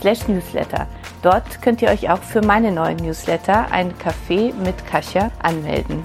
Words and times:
slash 0.00 0.26
newsletter. 0.28 0.86
Dort 1.22 1.60
könnt 1.62 1.82
ihr 1.82 1.88
euch 1.88 2.10
auch 2.10 2.22
für 2.22 2.40
meine 2.40 2.72
neuen 2.72 2.96
Newsletter, 2.96 3.70
ein 3.70 3.92
Café 3.98 4.54
mit 4.54 4.86
Kasia, 4.86 5.30
anmelden. 5.42 6.02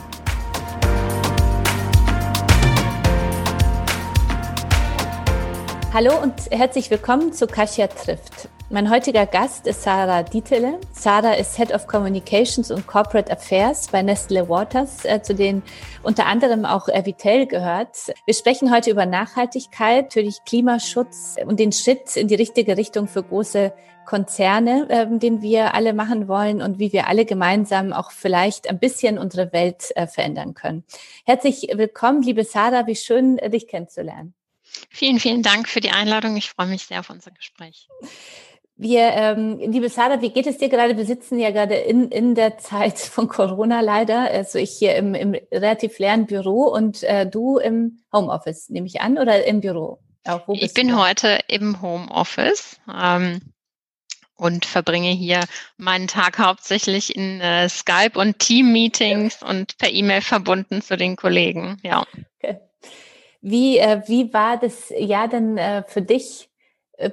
Hallo 5.93 6.11
und 6.21 6.33
herzlich 6.51 6.91
willkommen 6.91 7.31
zu 7.31 7.47
Kasia 7.47 7.87
trifft. 7.87 8.49
Mein 8.71 8.89
heutiger 8.89 9.27
Gast 9.27 9.67
ist 9.67 9.83
Sarah 9.83 10.23
Dietele. 10.23 10.81
Sarah 10.91 11.33
ist 11.33 11.55
Head 11.55 11.71
of 11.71 11.85
Communications 11.85 12.71
und 12.71 12.87
Corporate 12.87 13.31
Affairs 13.31 13.87
bei 13.89 14.01
Nestle 14.01 14.49
Waters, 14.49 15.05
äh, 15.05 15.21
zu 15.21 15.35
denen 15.35 15.61
unter 16.01 16.25
anderem 16.25 16.65
auch 16.65 16.87
Vitel 16.87 17.45
gehört. 17.45 17.95
Wir 18.25 18.33
sprechen 18.33 18.73
heute 18.73 18.89
über 18.89 19.05
Nachhaltigkeit, 19.05 20.05
natürlich 20.05 20.39
Klimaschutz 20.47 21.35
und 21.45 21.59
den 21.59 21.73
Schritt 21.73 22.17
in 22.17 22.27
die 22.27 22.33
richtige 22.33 22.75
Richtung 22.75 23.07
für 23.07 23.21
große 23.21 23.71
Konzerne, 24.07 24.87
äh, 24.89 25.19
den 25.19 25.43
wir 25.43 25.75
alle 25.75 25.93
machen 25.93 26.27
wollen 26.27 26.63
und 26.63 26.79
wie 26.79 26.91
wir 26.91 27.07
alle 27.07 27.25
gemeinsam 27.25 27.93
auch 27.93 28.09
vielleicht 28.09 28.67
ein 28.67 28.79
bisschen 28.79 29.19
unsere 29.19 29.53
Welt 29.53 29.91
äh, 29.95 30.07
verändern 30.07 30.55
können. 30.55 30.83
Herzlich 31.23 31.67
willkommen, 31.71 32.23
liebe 32.23 32.43
Sarah, 32.43 32.87
wie 32.87 32.95
schön, 32.95 33.37
äh, 33.37 33.51
dich 33.51 33.67
kennenzulernen. 33.67 34.33
Vielen, 34.89 35.19
vielen 35.19 35.43
Dank 35.43 35.69
für 35.69 35.81
die 35.81 35.91
Einladung. 35.91 36.35
Ich 36.35 36.49
freue 36.49 36.67
mich 36.67 36.87
sehr 36.87 37.01
auf 37.01 37.11
unser 37.11 37.29
Gespräch. 37.29 37.87
Wir, 38.77 39.03
ähm, 39.13 39.57
liebe 39.59 39.87
Sarah, 39.87 40.21
wie 40.21 40.31
geht 40.31 40.47
es 40.47 40.57
dir 40.57 40.67
gerade? 40.67 40.97
Wir 40.97 41.05
sitzen 41.05 41.39
ja 41.39 41.51
gerade 41.51 41.75
in, 41.75 42.09
in 42.09 42.35
der 42.35 42.57
Zeit 42.57 42.99
von 42.99 43.29
Corona 43.29 43.81
leider. 43.81 44.29
Also 44.29 44.59
ich 44.59 44.71
hier 44.71 44.95
im, 44.95 45.15
im 45.15 45.35
relativ 45.51 45.97
leeren 45.99 46.25
Büro 46.25 46.63
und 46.63 47.03
äh, 47.03 47.25
du 47.25 47.57
im 47.57 47.99
Homeoffice, 48.11 48.69
nehme 48.69 48.87
ich 48.87 48.99
an, 48.99 49.17
oder 49.17 49.45
im 49.45 49.61
Büro? 49.61 49.99
Auch, 50.25 50.47
ich 50.49 50.73
bin 50.73 50.89
du? 50.89 50.97
heute 51.01 51.39
im 51.47 51.81
Homeoffice. 51.81 52.79
Ähm, 52.93 53.41
und 54.37 54.65
verbringe 54.65 55.11
hier 55.11 55.39
meinen 55.77 56.07
Tag 56.07 56.39
hauptsächlich 56.39 57.15
in 57.15 57.39
äh, 57.39 57.69
Skype 57.69 58.19
und 58.19 58.39
Team-Meetings 58.39 59.41
und 59.41 59.77
per 59.77 59.89
E-Mail 59.89 60.19
verbunden 60.19 60.81
zu 60.81 60.97
den 60.97 61.15
Kollegen. 61.15 61.77
Ja. 61.83 62.05
Okay. 62.37 62.59
Wie, 63.41 63.77
äh, 63.77 64.01
wie 64.07 64.33
war 64.33 64.57
das 64.57 64.91
Jahr 64.97 65.29
denn 65.29 65.57
äh, 65.57 65.83
für 65.87 66.01
dich 66.01 66.49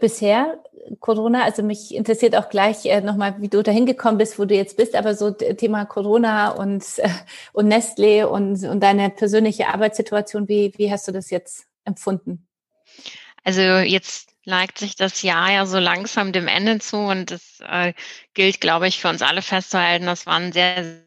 bisher? 0.00 0.62
Corona, 1.00 1.44
also 1.44 1.62
mich 1.62 1.94
interessiert 1.94 2.34
auch 2.36 2.48
gleich 2.48 2.84
äh, 2.86 3.00
nochmal, 3.00 3.40
wie 3.40 3.48
du 3.48 3.62
da 3.62 3.70
hingekommen 3.70 4.18
bist, 4.18 4.38
wo 4.38 4.44
du 4.44 4.54
jetzt 4.54 4.76
bist, 4.76 4.94
aber 4.94 5.14
so 5.14 5.30
Thema 5.30 5.84
Corona 5.84 6.50
und, 6.50 6.84
äh, 6.98 7.08
und 7.52 7.68
Nestle 7.68 8.28
und, 8.28 8.64
und 8.64 8.80
deine 8.80 9.10
persönliche 9.10 9.68
Arbeitssituation, 9.68 10.48
wie, 10.48 10.72
wie 10.76 10.90
hast 10.90 11.06
du 11.08 11.12
das 11.12 11.30
jetzt 11.30 11.66
empfunden? 11.84 12.46
Also 13.44 13.60
jetzt 13.60 14.30
neigt 14.44 14.78
sich 14.78 14.96
das 14.96 15.22
Jahr 15.22 15.52
ja 15.52 15.66
so 15.66 15.78
langsam 15.78 16.32
dem 16.32 16.48
Ende 16.48 16.78
zu 16.78 16.96
und 16.96 17.30
es 17.30 17.60
äh, 17.60 17.92
gilt, 18.34 18.60
glaube 18.60 18.88
ich, 18.88 19.00
für 19.00 19.08
uns 19.08 19.22
alle 19.22 19.42
festzuhalten, 19.42 20.06
das 20.06 20.26
war 20.26 20.36
ein 20.36 20.52
sehr, 20.52 21.02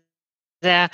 sehr 0.61 0.89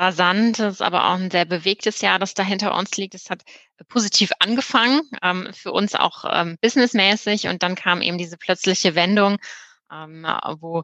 rasantes, 0.00 0.80
aber 0.80 1.06
auch 1.06 1.18
ein 1.18 1.30
sehr 1.30 1.44
bewegtes 1.44 2.00
Jahr, 2.00 2.18
das 2.18 2.34
da 2.34 2.42
hinter 2.42 2.74
uns 2.74 2.96
liegt. 2.96 3.14
Es 3.14 3.28
hat 3.28 3.42
positiv 3.88 4.30
angefangen, 4.38 5.02
ähm, 5.22 5.50
für 5.52 5.72
uns 5.72 5.94
auch 5.94 6.24
ähm, 6.28 6.56
businessmäßig 6.60 7.48
und 7.48 7.62
dann 7.62 7.74
kam 7.74 8.00
eben 8.00 8.18
diese 8.18 8.38
plötzliche 8.38 8.94
Wendung, 8.94 9.36
ähm, 9.92 10.26
wo 10.60 10.82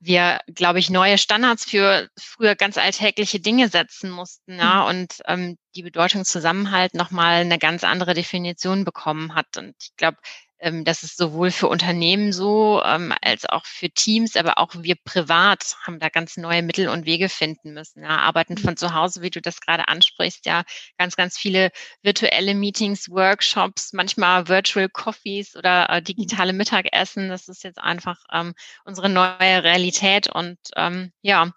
wir, 0.00 0.40
glaube 0.54 0.78
ich, 0.78 0.90
neue 0.90 1.18
Standards 1.18 1.64
für 1.64 2.08
früher 2.16 2.54
ganz 2.54 2.78
alltägliche 2.78 3.40
Dinge 3.40 3.68
setzen 3.68 4.10
mussten, 4.10 4.56
ja, 4.56 4.82
mhm. 4.82 4.88
und 4.88 5.14
ähm, 5.26 5.58
die 5.74 5.82
Bedeutung 5.82 6.24
Zusammenhalt 6.24 6.94
nochmal 6.94 7.40
eine 7.40 7.58
ganz 7.58 7.84
andere 7.84 8.14
Definition 8.14 8.84
bekommen 8.84 9.34
hat. 9.34 9.56
Und 9.56 9.74
ich 9.80 9.96
glaube, 9.96 10.18
das 10.60 11.04
ist 11.04 11.16
sowohl 11.16 11.52
für 11.52 11.68
Unternehmen 11.68 12.32
so 12.32 12.82
ähm, 12.84 13.14
als 13.22 13.46
auch 13.46 13.64
für 13.64 13.90
Teams, 13.90 14.34
aber 14.34 14.58
auch 14.58 14.74
wir 14.74 14.96
privat 14.96 15.76
haben 15.86 16.00
da 16.00 16.08
ganz 16.08 16.36
neue 16.36 16.62
Mittel 16.62 16.88
und 16.88 17.06
Wege 17.06 17.28
finden 17.28 17.74
müssen. 17.74 18.02
Ja, 18.02 18.18
arbeiten 18.18 18.54
mhm. 18.54 18.58
von 18.58 18.76
zu 18.76 18.92
Hause, 18.92 19.22
wie 19.22 19.30
du 19.30 19.40
das 19.40 19.60
gerade 19.60 19.86
ansprichst, 19.86 20.46
ja, 20.46 20.64
ganz, 20.98 21.14
ganz 21.14 21.38
viele 21.38 21.70
virtuelle 22.02 22.54
Meetings, 22.54 23.08
Workshops, 23.08 23.92
manchmal 23.92 24.48
Virtual 24.48 24.88
Coffees 24.88 25.54
oder 25.54 25.88
äh, 25.90 26.02
digitale 26.02 26.52
Mittagessen. 26.52 27.28
Das 27.28 27.46
ist 27.48 27.62
jetzt 27.62 27.78
einfach 27.78 28.18
ähm, 28.32 28.54
unsere 28.84 29.08
neue 29.08 29.62
Realität 29.62 30.28
und 30.28 30.58
ähm, 30.76 31.12
ja, 31.22 31.52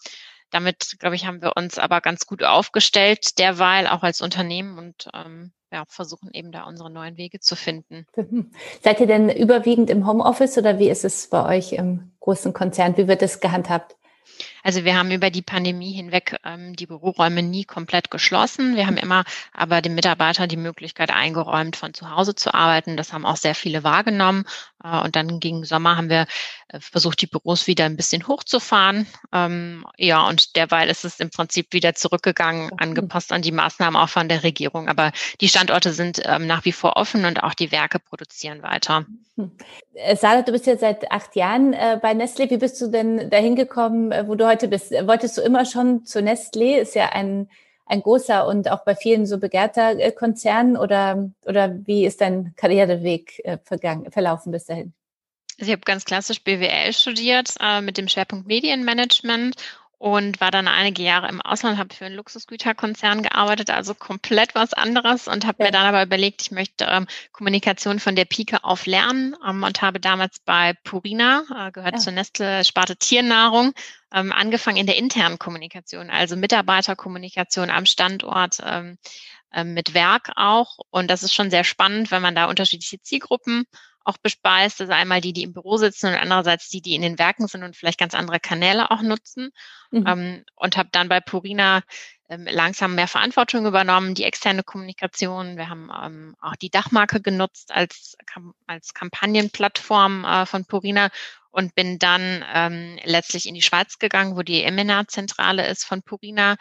damit, 0.51 0.97
glaube 0.99 1.15
ich, 1.15 1.25
haben 1.25 1.41
wir 1.41 1.55
uns 1.55 1.79
aber 1.79 2.01
ganz 2.01 2.25
gut 2.27 2.43
aufgestellt, 2.43 3.39
derweil 3.39 3.87
auch 3.87 4.03
als 4.03 4.21
Unternehmen 4.21 4.77
und 4.77 5.07
ähm, 5.13 5.53
ja, 5.71 5.83
versuchen 5.87 6.29
eben 6.33 6.51
da 6.51 6.63
unsere 6.63 6.89
neuen 6.89 7.17
Wege 7.17 7.39
zu 7.39 7.55
finden. 7.55 8.05
Seid 8.83 8.99
ihr 8.99 9.07
denn 9.07 9.29
überwiegend 9.29 9.89
im 9.89 10.05
Homeoffice 10.07 10.57
oder 10.57 10.79
wie 10.79 10.89
ist 10.89 11.05
es 11.05 11.27
bei 11.27 11.57
euch 11.57 11.73
im 11.73 12.11
großen 12.19 12.53
Konzern? 12.53 12.97
Wie 12.97 13.07
wird 13.07 13.21
es 13.21 13.39
gehandhabt? 13.39 13.95
Also 14.63 14.85
wir 14.85 14.97
haben 14.97 15.11
über 15.11 15.29
die 15.29 15.41
Pandemie 15.41 15.91
hinweg 15.91 16.37
ähm, 16.43 16.75
die 16.75 16.87
Büroräume 16.87 17.43
nie 17.43 17.63
komplett 17.63 18.11
geschlossen. 18.11 18.75
Wir 18.75 18.87
haben 18.87 18.97
immer 18.97 19.23
aber 19.53 19.81
den 19.81 19.95
Mitarbeitern 19.95 20.49
die 20.49 20.57
Möglichkeit 20.57 21.11
eingeräumt, 21.11 21.75
von 21.75 21.93
zu 21.93 22.09
Hause 22.09 22.35
zu 22.35 22.53
arbeiten. 22.53 22.97
Das 22.97 23.13
haben 23.13 23.25
auch 23.25 23.37
sehr 23.37 23.55
viele 23.55 23.83
wahrgenommen. 23.83 24.45
Äh, 24.83 24.99
und 24.99 25.15
dann 25.15 25.39
gegen 25.39 25.63
Sommer 25.63 25.97
haben 25.97 26.09
wir 26.09 26.25
äh, 26.69 26.79
versucht, 26.79 27.21
die 27.21 27.27
Büros 27.27 27.67
wieder 27.67 27.85
ein 27.85 27.97
bisschen 27.97 28.27
hochzufahren. 28.27 29.07
Ähm, 29.31 29.85
ja, 29.97 30.27
und 30.27 30.55
derweil 30.55 30.89
ist 30.89 31.05
es 31.05 31.19
im 31.19 31.29
Prinzip 31.29 31.73
wieder 31.73 31.93
zurückgegangen, 31.95 32.71
angepasst 32.77 33.31
an 33.31 33.41
die 33.41 33.51
Maßnahmen 33.51 33.99
auch 33.99 34.09
von 34.09 34.29
der 34.29 34.43
Regierung. 34.43 34.87
Aber 34.89 35.11
die 35.39 35.49
Standorte 35.49 35.93
sind 35.93 36.21
ähm, 36.25 36.47
nach 36.47 36.65
wie 36.65 36.71
vor 36.71 36.97
offen 36.97 37.25
und 37.25 37.43
auch 37.43 37.53
die 37.53 37.71
Werke 37.71 37.99
produzieren 37.99 38.63
weiter. 38.63 39.05
Hm. 39.37 39.51
Äh, 39.93 40.15
Sarah, 40.15 40.41
du 40.41 40.51
bist 40.51 40.65
jetzt 40.65 40.81
seit 40.81 41.11
acht 41.11 41.35
Jahren 41.35 41.75
bei 42.01 42.13
Nestle. 42.13 42.49
Wie 42.49 42.57
bist 42.57 42.79
du 42.81 42.87
denn 42.87 43.29
dahin 43.29 43.55
gekommen, 43.55 44.13
wo 44.27 44.35
du 44.35 44.47
heute 44.51 44.67
bist? 44.67 44.91
Wolltest 44.91 45.37
du 45.37 45.41
immer 45.41 45.65
schon 45.65 46.05
zu 46.05 46.21
Nestle? 46.21 46.79
Ist 46.79 46.95
ja 46.95 47.09
ein 47.09 47.47
ein 47.91 48.01
großer 48.01 48.47
und 48.47 48.71
auch 48.71 48.85
bei 48.85 48.95
vielen 48.95 49.25
so 49.25 49.37
begehrter 49.37 49.99
äh, 49.99 50.11
Konzern 50.13 50.77
oder, 50.77 51.29
oder 51.45 51.75
wie 51.85 52.05
ist 52.05 52.21
dein 52.21 52.53
Karriereweg 52.55 53.41
äh, 53.43 53.57
vergangen, 53.65 54.09
verlaufen 54.11 54.53
bis 54.53 54.65
dahin? 54.65 54.93
Also 55.59 55.71
ich 55.71 55.75
habe 55.75 55.83
ganz 55.83 56.05
klassisch 56.05 56.41
BWL 56.41 56.93
studiert 56.93 57.53
äh, 57.59 57.81
mit 57.81 57.97
dem 57.97 58.07
Schwerpunkt 58.07 58.47
Medienmanagement 58.47 59.55
und 60.01 60.41
war 60.41 60.49
dann 60.49 60.67
einige 60.67 61.03
Jahre 61.03 61.29
im 61.29 61.41
Ausland, 61.41 61.77
habe 61.77 61.93
für 61.93 62.05
einen 62.05 62.15
Luxusgüterkonzern 62.15 63.21
gearbeitet, 63.21 63.69
also 63.69 63.93
komplett 63.93 64.55
was 64.55 64.73
anderes 64.73 65.27
und 65.27 65.45
habe 65.45 65.57
ja. 65.59 65.65
mir 65.67 65.71
dann 65.71 65.85
aber 65.85 66.01
überlegt, 66.01 66.41
ich 66.41 66.49
möchte 66.49 66.85
ähm, 66.85 67.05
Kommunikation 67.31 67.99
von 67.99 68.15
der 68.15 68.25
Pike 68.25 68.63
auf 68.63 68.87
lernen 68.87 69.35
ähm, 69.47 69.61
und 69.61 69.83
habe 69.83 69.99
damals 69.99 70.39
bei 70.39 70.73
Purina, 70.83 71.43
äh, 71.55 71.71
gehört 71.71 71.93
ja. 71.93 71.99
zur 71.99 72.13
Nestle 72.13 72.65
Sparte 72.65 72.97
Tiernahrung, 72.97 73.73
ähm, 74.11 74.31
angefangen 74.31 74.77
in 74.77 74.87
der 74.87 74.97
internen 74.97 75.37
Kommunikation, 75.37 76.09
also 76.09 76.35
Mitarbeiterkommunikation 76.35 77.69
am 77.69 77.85
Standort. 77.85 78.57
Ähm, 78.65 78.97
ähm 79.53 79.75
mit 79.75 79.93
Werk 79.93 80.31
auch. 80.35 80.79
Und 80.89 81.11
das 81.11 81.21
ist 81.21 81.35
schon 81.35 81.51
sehr 81.51 81.63
spannend, 81.63 82.09
wenn 82.09 82.23
man 82.23 82.33
da 82.33 82.45
unterschiedliche 82.45 83.01
Zielgruppen 83.01 83.65
auch 84.03 84.17
bespeist. 84.17 84.81
Also 84.81 84.93
einmal 84.93 85.21
die, 85.21 85.33
die 85.33 85.43
im 85.43 85.53
Büro 85.53 85.77
sitzen 85.77 86.07
und 86.07 86.15
andererseits 86.15 86.69
die, 86.69 86.81
die 86.81 86.95
in 86.95 87.01
den 87.01 87.19
Werken 87.19 87.47
sind 87.47 87.63
und 87.63 87.75
vielleicht 87.75 87.99
ganz 87.99 88.13
andere 88.13 88.39
Kanäle 88.39 88.91
auch 88.91 89.01
nutzen. 89.01 89.51
Mhm. 89.91 90.07
Ähm, 90.07 90.45
und 90.55 90.77
habe 90.77 90.89
dann 90.91 91.09
bei 91.09 91.19
Purina 91.19 91.81
ähm, 92.29 92.47
langsam 92.49 92.95
mehr 92.95 93.07
Verantwortung 93.07 93.65
übernommen, 93.65 94.15
die 94.15 94.23
externe 94.23 94.63
Kommunikation. 94.63 95.57
Wir 95.57 95.69
haben 95.69 95.89
ähm, 96.03 96.35
auch 96.41 96.55
die 96.55 96.69
Dachmarke 96.69 97.21
genutzt 97.21 97.71
als, 97.71 98.15
als 98.67 98.93
Kampagnenplattform 98.93 100.25
äh, 100.25 100.45
von 100.45 100.65
Purina 100.65 101.09
und 101.51 101.75
bin 101.75 101.99
dann 101.99 102.45
ähm, 102.53 102.97
letztlich 103.03 103.47
in 103.47 103.53
die 103.53 103.61
Schweiz 103.61 103.99
gegangen, 103.99 104.37
wo 104.37 104.41
die 104.41 104.63
Emena-Zentrale 104.63 105.67
ist 105.67 105.83
von 105.83 106.01
Purina 106.01 106.55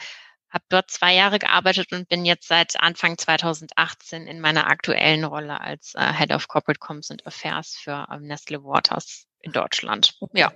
habe 0.50 0.64
dort 0.68 0.90
zwei 0.90 1.14
Jahre 1.14 1.38
gearbeitet 1.38 1.92
und 1.92 2.08
bin 2.08 2.24
jetzt 2.24 2.48
seit 2.48 2.80
Anfang 2.80 3.16
2018 3.16 4.26
in 4.26 4.40
meiner 4.40 4.66
aktuellen 4.66 5.24
Rolle 5.24 5.60
als 5.60 5.94
äh, 5.94 6.12
Head 6.12 6.32
of 6.32 6.48
Corporate 6.48 6.80
Comms 6.80 7.10
and 7.10 7.26
Affairs 7.26 7.76
für 7.76 8.06
ähm, 8.12 8.22
Nestle 8.22 8.64
Waters 8.64 9.26
in 9.40 9.52
Deutschland. 9.52 10.14
Ja. 10.32 10.52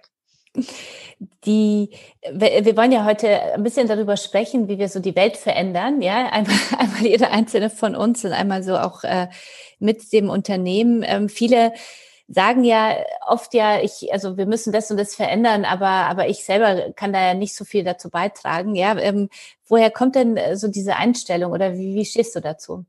Die, 1.45 1.91
wir 2.31 2.77
wollen 2.77 2.93
ja 2.93 3.05
heute 3.05 3.55
ein 3.55 3.65
bisschen 3.65 3.89
darüber 3.89 4.17
sprechen, 4.17 4.69
wie 4.69 4.79
wir 4.79 4.89
so 4.89 5.01
die 5.01 5.17
Welt 5.17 5.37
verändern, 5.37 6.01
ja, 6.01 6.29
einmal, 6.31 6.57
einmal 6.79 7.03
jeder 7.03 7.33
einzelne 7.33 7.71
von 7.71 7.97
uns 7.97 8.25
und 8.25 8.33
einmal 8.33 8.63
so 8.63 8.79
auch 8.79 9.03
äh, 9.03 9.29
mit 9.81 10.13
dem 10.13 10.31
Unternehmen. 10.31 11.03
Ähm, 11.05 11.29
viele 11.29 11.73
sagen 12.29 12.65
ja 12.65 12.97
oft 13.27 13.55
ja, 13.55 13.81
ich, 13.81 14.13
also 14.13 14.37
wir 14.37 14.47
müssen 14.47 14.73
das 14.73 14.91
und 14.91 14.97
das 14.97 15.15
verändern, 15.15 15.65
aber, 15.65 15.87
aber 15.89 16.29
ich 16.29 16.45
selber 16.45 16.93
kann 16.93 17.13
da 17.13 17.21
ja 17.21 17.35
nicht 17.35 17.55
so 17.55 17.65
viel 17.65 17.85
dazu 17.85 18.11
beitragen. 18.11 18.75
Ja, 18.75 18.97
ähm, 18.99 19.29
woher 19.67 19.91
kommt 19.91 20.15
denn 20.17 20.37
äh, 20.37 20.57
so 20.57 20.69
diese 20.69 20.97
Einstellung 20.97 21.53
oder 21.53 21.75
wie, 21.75 21.95
wie 21.95 22.05
stehst 22.05 22.35
du 22.37 22.41
dazu? 22.41 22.85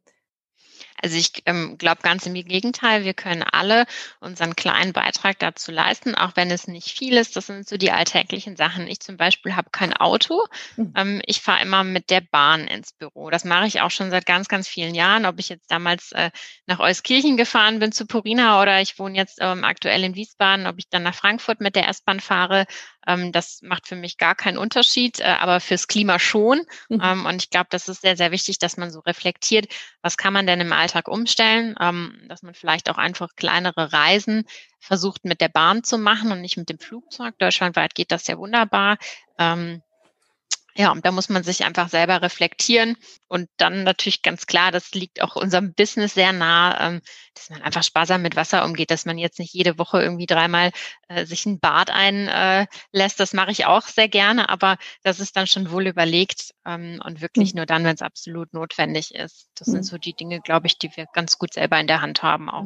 Also 1.01 1.17
ich 1.17 1.43
ähm, 1.45 1.77
glaube 1.77 2.01
ganz 2.01 2.25
im 2.25 2.33
Gegenteil, 2.33 3.03
wir 3.03 3.13
können 3.13 3.43
alle 3.43 3.85
unseren 4.19 4.55
kleinen 4.55 4.93
Beitrag 4.93 5.39
dazu 5.39 5.71
leisten, 5.71 6.15
auch 6.15 6.31
wenn 6.35 6.49
es 6.51 6.67
nicht 6.67 6.97
viel 6.97 7.17
ist. 7.17 7.35
Das 7.35 7.47
sind 7.47 7.67
so 7.67 7.77
die 7.77 7.91
alltäglichen 7.91 8.55
Sachen. 8.55 8.87
Ich 8.87 8.99
zum 9.01 9.17
Beispiel 9.17 9.55
habe 9.55 9.69
kein 9.71 9.93
Auto. 9.93 10.43
Mhm. 10.77 10.93
Ähm, 10.95 11.21
ich 11.25 11.41
fahre 11.41 11.61
immer 11.61 11.83
mit 11.83 12.09
der 12.09 12.21
Bahn 12.21 12.67
ins 12.67 12.93
Büro. 12.93 13.29
Das 13.29 13.43
mache 13.45 13.67
ich 13.67 13.81
auch 13.81 13.91
schon 13.91 14.09
seit 14.09 14.25
ganz, 14.25 14.47
ganz 14.47 14.67
vielen 14.67 14.95
Jahren. 14.95 15.25
Ob 15.25 15.39
ich 15.39 15.49
jetzt 15.49 15.69
damals 15.69 16.11
äh, 16.13 16.31
nach 16.65 16.79
Euskirchen 16.79 17.37
gefahren 17.37 17.79
bin 17.79 17.91
zu 17.91 18.05
Purina 18.05 18.61
oder 18.61 18.81
ich 18.81 18.97
wohne 18.97 19.17
jetzt 19.17 19.39
ähm, 19.41 19.63
aktuell 19.63 20.03
in 20.03 20.15
Wiesbaden, 20.15 20.67
ob 20.67 20.75
ich 20.77 20.89
dann 20.89 21.03
nach 21.03 21.15
Frankfurt 21.15 21.59
mit 21.59 21.75
der 21.75 21.89
S-Bahn 21.89 22.19
fahre, 22.19 22.65
ähm, 23.07 23.31
das 23.31 23.61
macht 23.61 23.87
für 23.87 23.95
mich 23.95 24.17
gar 24.17 24.35
keinen 24.35 24.57
Unterschied, 24.57 25.19
äh, 25.19 25.23
aber 25.23 25.59
fürs 25.59 25.87
Klima 25.87 26.19
schon. 26.19 26.61
Mhm. 26.89 27.01
Ähm, 27.03 27.25
und 27.25 27.43
ich 27.43 27.49
glaube, 27.49 27.67
das 27.69 27.87
ist 27.87 28.01
sehr, 28.01 28.17
sehr 28.17 28.31
wichtig, 28.31 28.59
dass 28.59 28.77
man 28.77 28.91
so 28.91 28.99
reflektiert, 28.99 29.67
was 30.01 30.17
kann 30.17 30.33
man 30.33 30.47
denn 30.47 30.61
im 30.61 30.73
Alltag 30.73 31.07
umstellen, 31.07 31.75
ähm, 31.79 32.19
dass 32.27 32.43
man 32.43 32.53
vielleicht 32.53 32.89
auch 32.89 32.97
einfach 32.97 33.35
kleinere 33.35 33.93
Reisen 33.93 34.45
versucht 34.79 35.25
mit 35.25 35.41
der 35.41 35.49
Bahn 35.49 35.83
zu 35.83 35.97
machen 35.97 36.31
und 36.31 36.41
nicht 36.41 36.57
mit 36.57 36.69
dem 36.69 36.79
Flugzeug. 36.79 37.37
Deutschlandweit 37.39 37.95
geht 37.95 38.11
das 38.11 38.27
ja 38.27 38.37
wunderbar. 38.37 38.97
Ähm, 39.37 39.81
ja, 40.77 40.91
und 40.91 41.05
da 41.05 41.11
muss 41.11 41.29
man 41.29 41.43
sich 41.43 41.63
einfach 41.63 41.87
selber 41.87 42.21
reflektieren 42.21 42.97
und 43.27 43.49
dann 43.57 43.83
natürlich 43.83 44.21
ganz 44.21 44.45
klar, 44.45 44.71
das 44.71 44.91
liegt 44.93 45.21
auch 45.21 45.37
unserem 45.37 45.73
Business 45.73 46.13
sehr 46.15 46.33
nah, 46.33 46.87
ähm, 46.87 47.01
dass 47.33 47.49
man 47.49 47.61
einfach 47.61 47.83
sparsam 47.83 48.21
mit 48.21 48.35
Wasser 48.35 48.65
umgeht, 48.65 48.91
dass 48.91 49.05
man 49.05 49.17
jetzt 49.17 49.39
nicht 49.39 49.53
jede 49.53 49.77
Woche 49.77 50.01
irgendwie 50.01 50.25
dreimal 50.25 50.71
äh, 51.07 51.25
sich 51.25 51.45
ein 51.45 51.59
Bad 51.61 51.91
einlässt. 51.91 53.19
das 53.19 53.33
mache 53.33 53.51
ich 53.51 53.65
auch 53.65 53.83
sehr 53.83 54.09
gerne, 54.09 54.49
aber 54.49 54.77
das 55.03 55.21
ist 55.21 55.37
dann 55.37 55.47
schon 55.47 55.71
wohl 55.71 55.87
überlegt 55.87 56.53
ähm, 56.65 57.01
und 57.05 57.21
wirklich 57.21 57.53
mhm. 57.53 57.59
nur 57.59 57.65
dann, 57.65 57.85
wenn 57.85 57.95
es 57.95 58.01
absolut 58.01 58.53
notwendig 58.53 59.15
ist. 59.15 59.47
Das 59.55 59.67
sind 59.67 59.83
so 59.83 59.97
die 59.97 60.13
Dinge, 60.13 60.41
glaube 60.41 60.67
ich, 60.67 60.77
die 60.77 60.95
wir 60.95 61.05
ganz 61.13 61.37
gut 61.37 61.53
selber 61.53 61.79
in 61.79 61.87
der 61.87 62.01
Hand 62.01 62.21
haben 62.21 62.49
auch. 62.49 62.65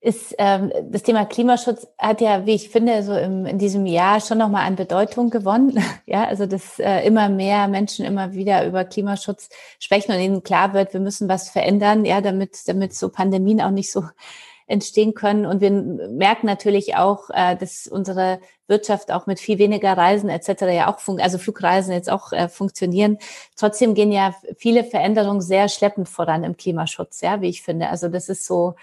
Ist 0.00 0.34
ähm, 0.38 0.70
das 0.90 1.02
Thema 1.02 1.24
Klimaschutz 1.24 1.86
hat 1.98 2.20
ja, 2.20 2.44
wie 2.44 2.54
ich 2.54 2.68
finde, 2.68 3.02
so 3.02 3.16
im, 3.16 3.46
in 3.46 3.58
diesem 3.58 3.86
Jahr 3.86 4.20
schon 4.20 4.38
nochmal 4.38 4.66
an 4.66 4.76
Bedeutung 4.76 5.30
gewonnen. 5.30 5.82
ja, 6.06 6.24
also 6.24 6.46
dass 6.46 6.78
äh, 6.78 7.00
immer 7.00 7.28
mehr 7.28 7.66
Menschen 7.66 8.04
immer 8.04 8.34
wieder 8.34 8.66
über 8.66 8.84
Klimaschutz 8.84 9.48
sprechen 9.80 10.12
und 10.12 10.20
ihnen 10.20 10.42
klar 10.42 10.74
wird, 10.74 10.92
wir 10.92 11.00
müssen 11.00 11.28
was 11.28 11.48
verändern, 11.48 12.04
ja, 12.04 12.20
damit, 12.20 12.68
damit 12.68 12.94
so 12.94 13.08
Pandemien 13.08 13.60
auch 13.60 13.70
nicht 13.70 13.90
so 13.90 14.04
entstehen 14.68 15.14
können. 15.14 15.46
Und 15.46 15.60
wir 15.60 15.70
merken 15.70 16.46
natürlich 16.46 16.96
auch, 16.96 17.30
äh, 17.30 17.56
dass 17.56 17.86
unsere 17.86 18.40
Wirtschaft 18.68 19.10
auch 19.10 19.26
mit 19.26 19.40
viel 19.40 19.58
weniger 19.58 19.96
Reisen 19.96 20.28
etc. 20.28 20.62
ja 20.72 20.92
auch, 20.92 20.98
fun 21.00 21.20
also 21.20 21.38
Flugreisen 21.38 21.92
jetzt 21.92 22.10
auch 22.10 22.32
äh, 22.32 22.48
funktionieren. 22.48 23.18
Trotzdem 23.56 23.94
gehen 23.94 24.12
ja 24.12 24.34
viele 24.56 24.84
Veränderungen 24.84 25.40
sehr 25.40 25.68
schleppend 25.68 26.08
voran 26.08 26.44
im 26.44 26.56
Klimaschutz, 26.56 27.22
ja, 27.22 27.40
wie 27.40 27.48
ich 27.48 27.62
finde. 27.62 27.88
Also 27.88 28.08
das 28.08 28.28
ist 28.28 28.44
so, 28.44 28.74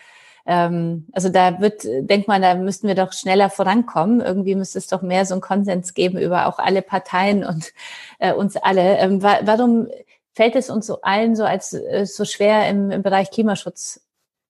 ähm, 0.45 1.07
also 1.13 1.29
da 1.29 1.61
wird, 1.61 1.83
denkt 1.83 2.27
man, 2.27 2.41
da 2.41 2.55
müssten 2.55 2.87
wir 2.87 2.95
doch 2.95 3.13
schneller 3.13 3.49
vorankommen. 3.49 4.21
Irgendwie 4.21 4.55
müsste 4.55 4.77
es 4.77 4.87
doch 4.87 5.01
mehr 5.01 5.25
so 5.25 5.35
einen 5.35 5.41
Konsens 5.41 5.93
geben 5.93 6.17
über 6.17 6.47
auch 6.47 6.59
alle 6.59 6.81
Parteien 6.81 7.45
und 7.45 7.73
äh, 8.19 8.33
uns 8.33 8.57
alle. 8.57 8.97
Ähm, 8.97 9.23
wa 9.23 9.39
warum 9.43 9.87
fällt 10.33 10.55
es 10.55 10.69
uns 10.69 10.87
so 10.87 11.01
allen 11.01 11.35
so 11.35 11.45
als 11.45 11.73
äh, 11.73 12.05
so 12.05 12.25
schwer 12.25 12.67
im, 12.69 12.91
im 12.91 13.03
Bereich 13.03 13.31
Klimaschutz 13.31 14.01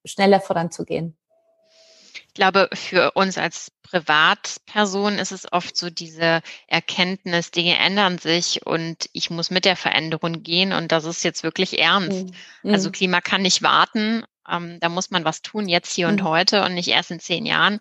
schneller 0.04 0.40
voranzugehen? 0.40 1.16
Ich 2.28 2.34
glaube, 2.34 2.68
für 2.74 3.12
uns 3.12 3.38
als 3.38 3.72
Privatperson 3.84 5.20
ist 5.20 5.32
es 5.32 5.54
oft 5.54 5.78
so 5.78 5.92
diese 5.92 6.42
Erkenntnis, 6.66 7.52
Dinge 7.52 7.78
ändern 7.78 8.18
sich 8.18 8.66
und 8.66 9.08
ich 9.14 9.30
muss 9.30 9.52
mit 9.52 9.66
der 9.66 9.76
Veränderung 9.76 10.42
gehen 10.42 10.74
und 10.74 10.92
das 10.92 11.06
ist 11.06 11.24
jetzt 11.24 11.44
wirklich 11.44 11.78
ernst. 11.78 12.34
Mhm. 12.64 12.74
Also 12.74 12.90
Klima 12.90 13.22
kann 13.22 13.44
nicht 13.44 13.62
warten 13.62 14.24
ähm, 14.50 14.80
da 14.80 14.90
muss 14.90 15.12
man 15.12 15.26
was 15.26 15.42
tun, 15.42 15.68
jetzt, 15.68 15.94
hier 15.94 16.08
mhm. 16.08 16.14
und 16.14 16.24
heute 16.24 16.64
und 16.64 16.74
nicht 16.74 16.90
erst 16.90 17.12
in 17.12 17.20
zehn 17.20 17.46
Jahren, 17.46 17.80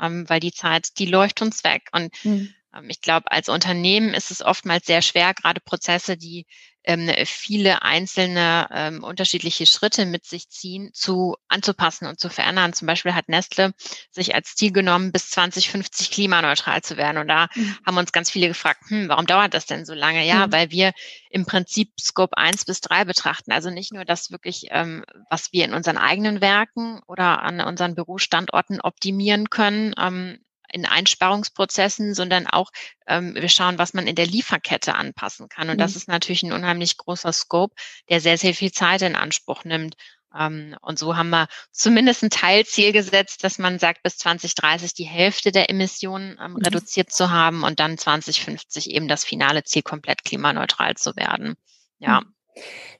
ähm, 0.00 0.28
weil 0.28 0.40
die 0.40 0.52
Zeit, 0.52 0.98
die 0.98 1.06
läuft 1.06 1.42
uns 1.42 1.64
weg. 1.64 1.88
Und 1.92 2.12
mhm. 2.24 2.52
ähm, 2.74 2.90
ich 2.90 3.00
glaube, 3.00 3.30
als 3.30 3.48
Unternehmen 3.48 4.14
ist 4.14 4.30
es 4.30 4.42
oftmals 4.42 4.86
sehr 4.86 5.02
schwer, 5.02 5.34
gerade 5.34 5.60
Prozesse, 5.60 6.16
die 6.16 6.46
ähm, 6.84 7.10
viele 7.24 7.82
einzelne 7.82 8.68
ähm, 8.72 9.04
unterschiedliche 9.04 9.66
Schritte 9.66 10.06
mit 10.06 10.24
sich 10.24 10.48
ziehen, 10.48 10.90
zu 10.92 11.36
anzupassen 11.48 12.06
und 12.06 12.18
zu 12.18 12.28
verändern. 12.28 12.72
Zum 12.72 12.86
Beispiel 12.86 13.14
hat 13.14 13.28
Nestle 13.28 13.72
sich 14.10 14.34
als 14.34 14.54
Ziel 14.54 14.72
genommen, 14.72 15.12
bis 15.12 15.30
2050 15.30 16.10
klimaneutral 16.10 16.82
zu 16.82 16.96
werden. 16.96 17.18
Und 17.18 17.28
da 17.28 17.48
mhm. 17.54 17.76
haben 17.86 17.96
uns 17.98 18.12
ganz 18.12 18.30
viele 18.30 18.48
gefragt, 18.48 18.82
hm, 18.88 19.08
warum 19.08 19.26
dauert 19.26 19.54
das 19.54 19.66
denn 19.66 19.84
so 19.84 19.94
lange? 19.94 20.26
Ja, 20.26 20.46
mhm. 20.46 20.52
weil 20.52 20.70
wir 20.70 20.92
im 21.30 21.46
Prinzip 21.46 21.92
Scope 22.00 22.36
1 22.36 22.64
bis 22.64 22.80
3 22.80 23.04
betrachten. 23.04 23.52
Also 23.52 23.70
nicht 23.70 23.92
nur 23.92 24.04
das 24.04 24.30
wirklich, 24.30 24.66
ähm, 24.70 25.04
was 25.30 25.52
wir 25.52 25.64
in 25.64 25.74
unseren 25.74 25.98
eigenen 25.98 26.40
Werken 26.40 27.00
oder 27.06 27.42
an 27.42 27.60
unseren 27.60 27.94
Bürostandorten 27.94 28.80
optimieren 28.80 29.50
können, 29.50 29.94
ähm, 29.98 30.38
in 30.72 30.86
Einsparungsprozessen, 30.86 32.14
sondern 32.14 32.46
auch 32.46 32.70
ähm, 33.06 33.34
wir 33.34 33.48
schauen, 33.48 33.78
was 33.78 33.94
man 33.94 34.06
in 34.06 34.16
der 34.16 34.26
Lieferkette 34.26 34.94
anpassen 34.94 35.48
kann. 35.48 35.68
Und 35.68 35.76
mhm. 35.76 35.80
das 35.80 35.96
ist 35.96 36.08
natürlich 36.08 36.42
ein 36.42 36.52
unheimlich 36.52 36.96
großer 36.96 37.32
Scope, 37.32 37.74
der 38.08 38.20
sehr, 38.20 38.38
sehr 38.38 38.54
viel 38.54 38.72
Zeit 38.72 39.02
in 39.02 39.14
Anspruch 39.14 39.64
nimmt. 39.64 39.94
Ähm, 40.36 40.76
und 40.80 40.98
so 40.98 41.16
haben 41.16 41.30
wir 41.30 41.48
zumindest 41.70 42.22
ein 42.22 42.30
Teilziel 42.30 42.92
gesetzt, 42.92 43.44
dass 43.44 43.58
man 43.58 43.78
sagt, 43.78 44.02
bis 44.02 44.16
2030 44.18 44.94
die 44.94 45.04
Hälfte 45.04 45.52
der 45.52 45.70
Emissionen 45.70 46.38
ähm, 46.40 46.52
mhm. 46.52 46.56
reduziert 46.56 47.12
zu 47.12 47.30
haben 47.30 47.62
und 47.62 47.80
dann 47.80 47.98
2050 47.98 48.90
eben 48.90 49.08
das 49.08 49.24
finale 49.24 49.62
Ziel, 49.64 49.82
komplett 49.82 50.24
klimaneutral 50.24 50.96
zu 50.96 51.14
werden. 51.16 51.54
Ja. 51.98 52.22
Mhm. 52.22 52.34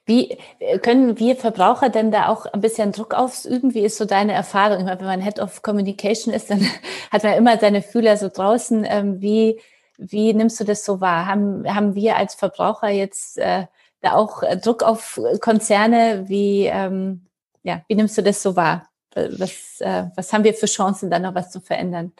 Wie 0.05 0.37
äh, 0.59 0.79
können 0.79 1.19
wir 1.19 1.35
Verbraucher 1.35 1.89
denn 1.89 2.11
da 2.11 2.27
auch 2.27 2.45
ein 2.45 2.61
bisschen 2.61 2.91
Druck 2.91 3.13
ausüben? 3.13 3.73
Wie 3.73 3.81
ist 3.85 3.97
so 3.97 4.05
deine 4.05 4.33
Erfahrung? 4.33 4.79
Ich 4.79 4.85
meine, 4.85 4.99
wenn 4.99 5.07
man 5.07 5.21
Head 5.21 5.39
of 5.39 5.61
Communication 5.61 6.33
ist, 6.33 6.49
dann 6.49 6.65
hat 7.11 7.23
man 7.23 7.33
immer 7.33 7.57
seine 7.57 7.81
Fühler 7.81 8.17
so 8.17 8.29
draußen. 8.29 8.85
Ähm, 8.87 9.21
wie, 9.21 9.59
wie 9.97 10.33
nimmst 10.33 10.59
du 10.59 10.63
das 10.63 10.83
so 10.85 10.99
wahr? 11.01 11.27
Haben, 11.27 11.63
haben 11.73 11.95
wir 11.95 12.17
als 12.17 12.35
Verbraucher 12.35 12.89
jetzt 12.89 13.37
äh, 13.37 13.65
da 14.01 14.13
auch 14.13 14.43
äh, 14.43 14.57
Druck 14.57 14.83
auf 14.83 15.19
Konzerne? 15.39 16.25
Wie, 16.27 16.65
ähm, 16.65 17.27
ja, 17.63 17.83
wie 17.87 17.95
nimmst 17.95 18.17
du 18.17 18.23
das 18.23 18.43
so 18.43 18.55
wahr? 18.55 18.89
Was, 19.15 19.79
äh, 19.79 20.05
was 20.15 20.33
haben 20.33 20.43
wir 20.43 20.53
für 20.55 20.65
Chancen, 20.65 21.11
da 21.11 21.19
noch 21.19 21.35
was 21.35 21.51
zu 21.51 21.61
verändern? 21.61 22.13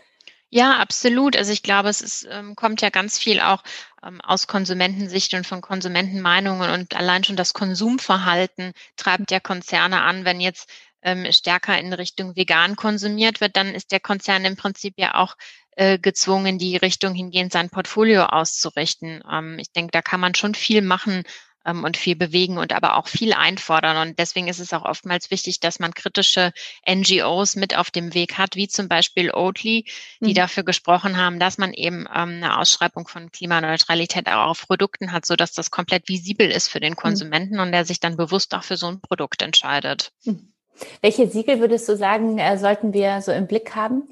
Ja, 0.56 0.78
absolut. 0.78 1.36
Also 1.36 1.52
ich 1.52 1.64
glaube, 1.64 1.90
es 1.90 2.00
ist, 2.02 2.28
ähm, 2.30 2.56
kommt 2.56 2.82
ja 2.84 2.90
ganz 2.92 3.18
viel 3.18 3.40
auch 3.42 3.64
ähm, 4.04 4.22
aus 4.22 4.46
Konsumentensicht 4.46 5.34
und 5.34 5.48
von 5.48 5.62
Konsumentenmeinungen 5.62 6.70
und 6.70 6.96
allein 6.96 7.24
schon 7.24 7.36
das 7.36 7.54
Konsumverhalten 7.54 8.74
treibt 8.96 9.32
ja 9.32 9.40
Konzerne 9.40 10.02
an. 10.02 10.26
Wenn 10.26 10.40
jetzt 10.40 10.70
ähm, 11.02 11.26
stärker 11.32 11.80
in 11.80 11.92
Richtung 11.92 12.36
vegan 12.36 12.76
konsumiert 12.76 13.42
wird, 13.42 13.56
dann 13.58 13.74
ist 13.74 13.92
der 13.92 14.00
Konzern 14.00 14.46
im 14.46 14.56
Prinzip 14.56 14.94
ja 14.98 15.16
auch 15.16 15.36
äh, 15.76 15.98
gezwungen, 15.98 16.60
die 16.60 16.78
Richtung 16.78 17.16
hingehend 17.16 17.52
sein 17.52 17.72
Portfolio 17.72 18.26
auszurichten. 18.26 19.24
Ähm, 19.32 19.58
ich 19.58 19.72
denke, 19.72 19.90
da 19.92 20.04
kann 20.04 20.20
man 20.20 20.36
schon 20.36 20.54
viel 20.54 20.84
machen, 20.84 21.24
und 21.66 21.98
viel 21.98 22.16
bewegen 22.16 22.58
und 22.58 22.74
aber 22.74 22.98
auch 22.98 23.08
viel 23.08 23.34
einfordern. 23.34 23.98
Und 23.98 24.20
deswegen 24.20 24.48
ist 24.48 24.60
es 24.60 24.74
auch 24.74 24.84
oftmals 24.84 25.32
wichtig, 25.32 25.60
dass 25.60 25.80
man 25.80 25.94
kritische 25.94 26.52
NGOs 26.90 27.56
mit 27.56 27.78
auf 27.78 27.92
dem 27.92 28.14
Weg 28.14 28.38
hat, 28.38 28.56
wie 28.56 28.68
zum 28.68 28.88
Beispiel 28.88 29.32
Oatly, 29.32 29.86
die 30.20 30.30
mhm. 30.30 30.34
dafür 30.34 30.64
gesprochen 30.64 31.18
haben, 31.18 31.40
dass 31.40 31.58
man 31.58 31.74
eben 31.74 32.06
ähm, 32.14 32.42
eine 32.44 32.60
Ausschreibung 32.60 33.08
von 33.08 33.32
Klimaneutralität 33.32 34.28
auch 34.28 34.50
auf 34.50 34.68
Produkten 34.68 35.12
hat, 35.12 35.26
so 35.26 35.36
dass 35.36 35.54
das 35.54 35.72
komplett 35.72 36.10
visibel 36.10 36.50
ist 36.50 36.68
für 36.68 36.80
den 36.80 36.94
mhm. 36.94 36.98
Konsumenten 36.98 37.56
mhm. 37.56 37.62
und 37.62 37.72
der 37.72 37.86
sich 37.86 38.00
dann 38.00 38.18
bewusst 38.18 38.54
auch 38.54 38.64
für 38.64 38.78
so 38.78 38.88
ein 38.88 39.00
Produkt 39.00 39.42
entscheidet. 39.42 40.12
Mhm. 40.26 40.54
Welche 41.02 41.28
Siegel 41.28 41.60
würdest 41.60 41.88
du 41.88 41.96
sagen, 41.96 42.40
äh, 42.40 42.58
sollten 42.58 42.94
wir 42.94 43.22
so 43.22 43.32
im 43.32 43.48
Blick 43.48 43.76
haben? 43.76 44.10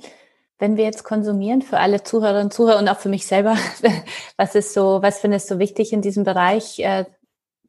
wenn 0.61 0.77
wir 0.77 0.83
jetzt 0.83 1.03
konsumieren, 1.03 1.63
für 1.63 1.79
alle 1.79 2.03
Zuhörerinnen 2.03 2.45
und 2.45 2.53
Zuhörer 2.53 2.77
und 2.77 2.87
auch 2.87 2.99
für 2.99 3.09
mich 3.09 3.25
selber, 3.25 3.57
was 4.37 4.53
ist 4.53 4.75
so, 4.75 5.01
was 5.01 5.19
findest 5.19 5.49
du 5.49 5.57
wichtig 5.57 5.91
in 5.91 6.03
diesem 6.03 6.23
Bereich, 6.23 6.77
äh, 6.77 7.05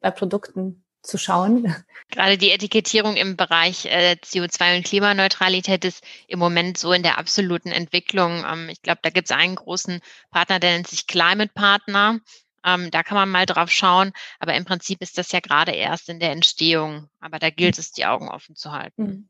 bei 0.03 0.11
Produkten 0.11 0.83
zu 1.01 1.17
schauen. 1.17 1.75
Gerade 2.11 2.37
die 2.37 2.51
Etikettierung 2.51 3.15
im 3.15 3.35
Bereich 3.35 3.85
äh, 3.85 4.15
CO2 4.21 4.77
und 4.77 4.85
Klimaneutralität 4.85 5.83
ist 5.85 6.03
im 6.27 6.37
Moment 6.37 6.77
so 6.77 6.93
in 6.93 7.01
der 7.01 7.17
absoluten 7.17 7.71
Entwicklung. 7.71 8.43
Ähm, 8.47 8.69
ich 8.69 8.81
glaube, 8.81 8.99
da 9.01 9.09
gibt 9.09 9.31
es 9.31 9.35
einen 9.35 9.55
großen 9.55 10.01
Partner, 10.29 10.59
der 10.59 10.73
nennt 10.73 10.87
sich 10.87 11.07
Climate 11.07 11.51
Partner. 11.55 12.19
Ähm, 12.65 12.91
da 12.91 13.03
kann 13.03 13.15
man 13.15 13.29
mal 13.29 13.45
drauf 13.45 13.71
schauen. 13.71 14.11
Aber 14.39 14.53
im 14.53 14.65
Prinzip 14.65 15.01
ist 15.01 15.17
das 15.17 15.31
ja 15.31 15.39
gerade 15.39 15.71
erst 15.71 16.09
in 16.09 16.19
der 16.19 16.31
Entstehung. 16.31 17.09
Aber 17.19 17.39
da 17.39 17.49
gilt 17.49 17.79
es, 17.79 17.91
die 17.91 18.05
Augen 18.05 18.29
offen 18.29 18.55
zu 18.55 18.71
halten. 18.71 19.05
Hm. 19.05 19.29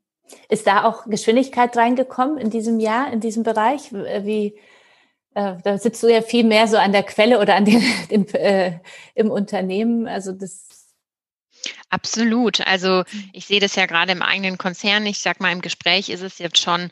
Ist 0.50 0.68
da 0.68 0.84
auch 0.84 1.06
Geschwindigkeit 1.06 1.76
reingekommen 1.76 2.38
in 2.38 2.50
diesem 2.50 2.80
Jahr, 2.80 3.12
in 3.12 3.20
diesem 3.20 3.44
Bereich? 3.44 3.92
Wie, 3.92 4.58
äh, 5.36 5.56
da 5.64 5.78
sitzt 5.78 6.04
du 6.04 6.08
ja 6.08 6.22
viel 6.22 6.44
mehr 6.44 6.68
so 6.68 6.78
an 6.78 6.92
der 6.92 7.04
Quelle 7.04 7.40
oder 7.40 7.56
an 7.56 7.66
den, 7.66 7.84
den 8.12 8.28
äh, 8.36 8.80
im 9.16 9.32
Unternehmen. 9.32 10.08
Also 10.08 10.32
das 10.32 10.68
Absolut. 11.90 12.66
Also 12.68 13.04
mhm. 13.12 13.30
ich 13.34 13.46
sehe 13.46 13.60
das 13.60 13.76
ja 13.76 13.86
gerade 13.86 14.12
im 14.12 14.22
eigenen 14.22 14.58
Konzern. 14.58 15.06
Ich 15.06 15.20
sag 15.20 15.40
mal, 15.40 15.52
im 15.52 15.62
Gespräch 15.62 16.10
ist 16.10 16.22
es 16.22 16.40
jetzt 16.40 16.60
schon 16.60 16.92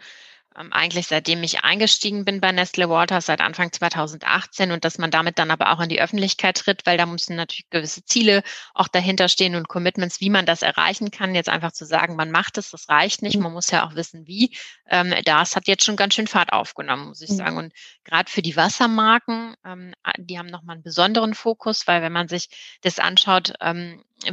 eigentlich 0.53 1.07
seitdem 1.07 1.41
ich 1.43 1.63
eingestiegen 1.63 2.25
bin 2.25 2.41
bei 2.41 2.51
Nestle 2.51 2.89
Waters 2.89 3.27
seit 3.27 3.39
Anfang 3.39 3.71
2018 3.71 4.71
und 4.71 4.83
dass 4.83 4.97
man 4.97 5.09
damit 5.09 5.39
dann 5.39 5.49
aber 5.49 5.71
auch 5.71 5.79
in 5.79 5.89
die 5.89 6.01
Öffentlichkeit 6.01 6.57
tritt, 6.57 6.85
weil 6.85 6.97
da 6.97 7.05
müssen 7.05 7.35
natürlich 7.35 7.69
gewisse 7.69 8.03
Ziele 8.03 8.43
auch 8.73 8.89
dahinter 8.89 9.29
stehen 9.29 9.55
und 9.55 9.69
Commitments, 9.69 10.19
wie 10.19 10.29
man 10.29 10.45
das 10.45 10.61
erreichen 10.61 11.09
kann. 11.09 11.35
Jetzt 11.35 11.49
einfach 11.49 11.71
zu 11.71 11.85
sagen, 11.85 12.15
man 12.15 12.31
macht 12.31 12.57
es, 12.57 12.71
das 12.71 12.89
reicht 12.89 13.21
nicht. 13.21 13.37
Mhm. 13.37 13.43
Man 13.43 13.53
muss 13.53 13.71
ja 13.71 13.87
auch 13.87 13.95
wissen, 13.95 14.27
wie. 14.27 14.55
Ähm, 14.89 15.13
das 15.23 15.55
hat 15.55 15.67
jetzt 15.67 15.85
schon 15.85 15.95
ganz 15.95 16.15
schön 16.15 16.27
Fahrt 16.27 16.51
aufgenommen, 16.51 17.07
muss 17.07 17.21
ich 17.21 17.29
mhm. 17.29 17.35
sagen. 17.35 17.57
Und 17.57 17.73
gerade 18.03 18.29
für 18.29 18.41
die 18.41 18.55
Wassermarken, 18.55 19.55
ähm, 19.65 19.93
die 20.17 20.37
haben 20.37 20.47
nochmal 20.47 20.75
einen 20.75 20.83
besonderen 20.83 21.33
Fokus, 21.33 21.87
weil 21.87 22.01
wenn 22.01 22.11
man 22.11 22.27
sich 22.27 22.49
das 22.81 22.99
anschaut, 22.99 23.53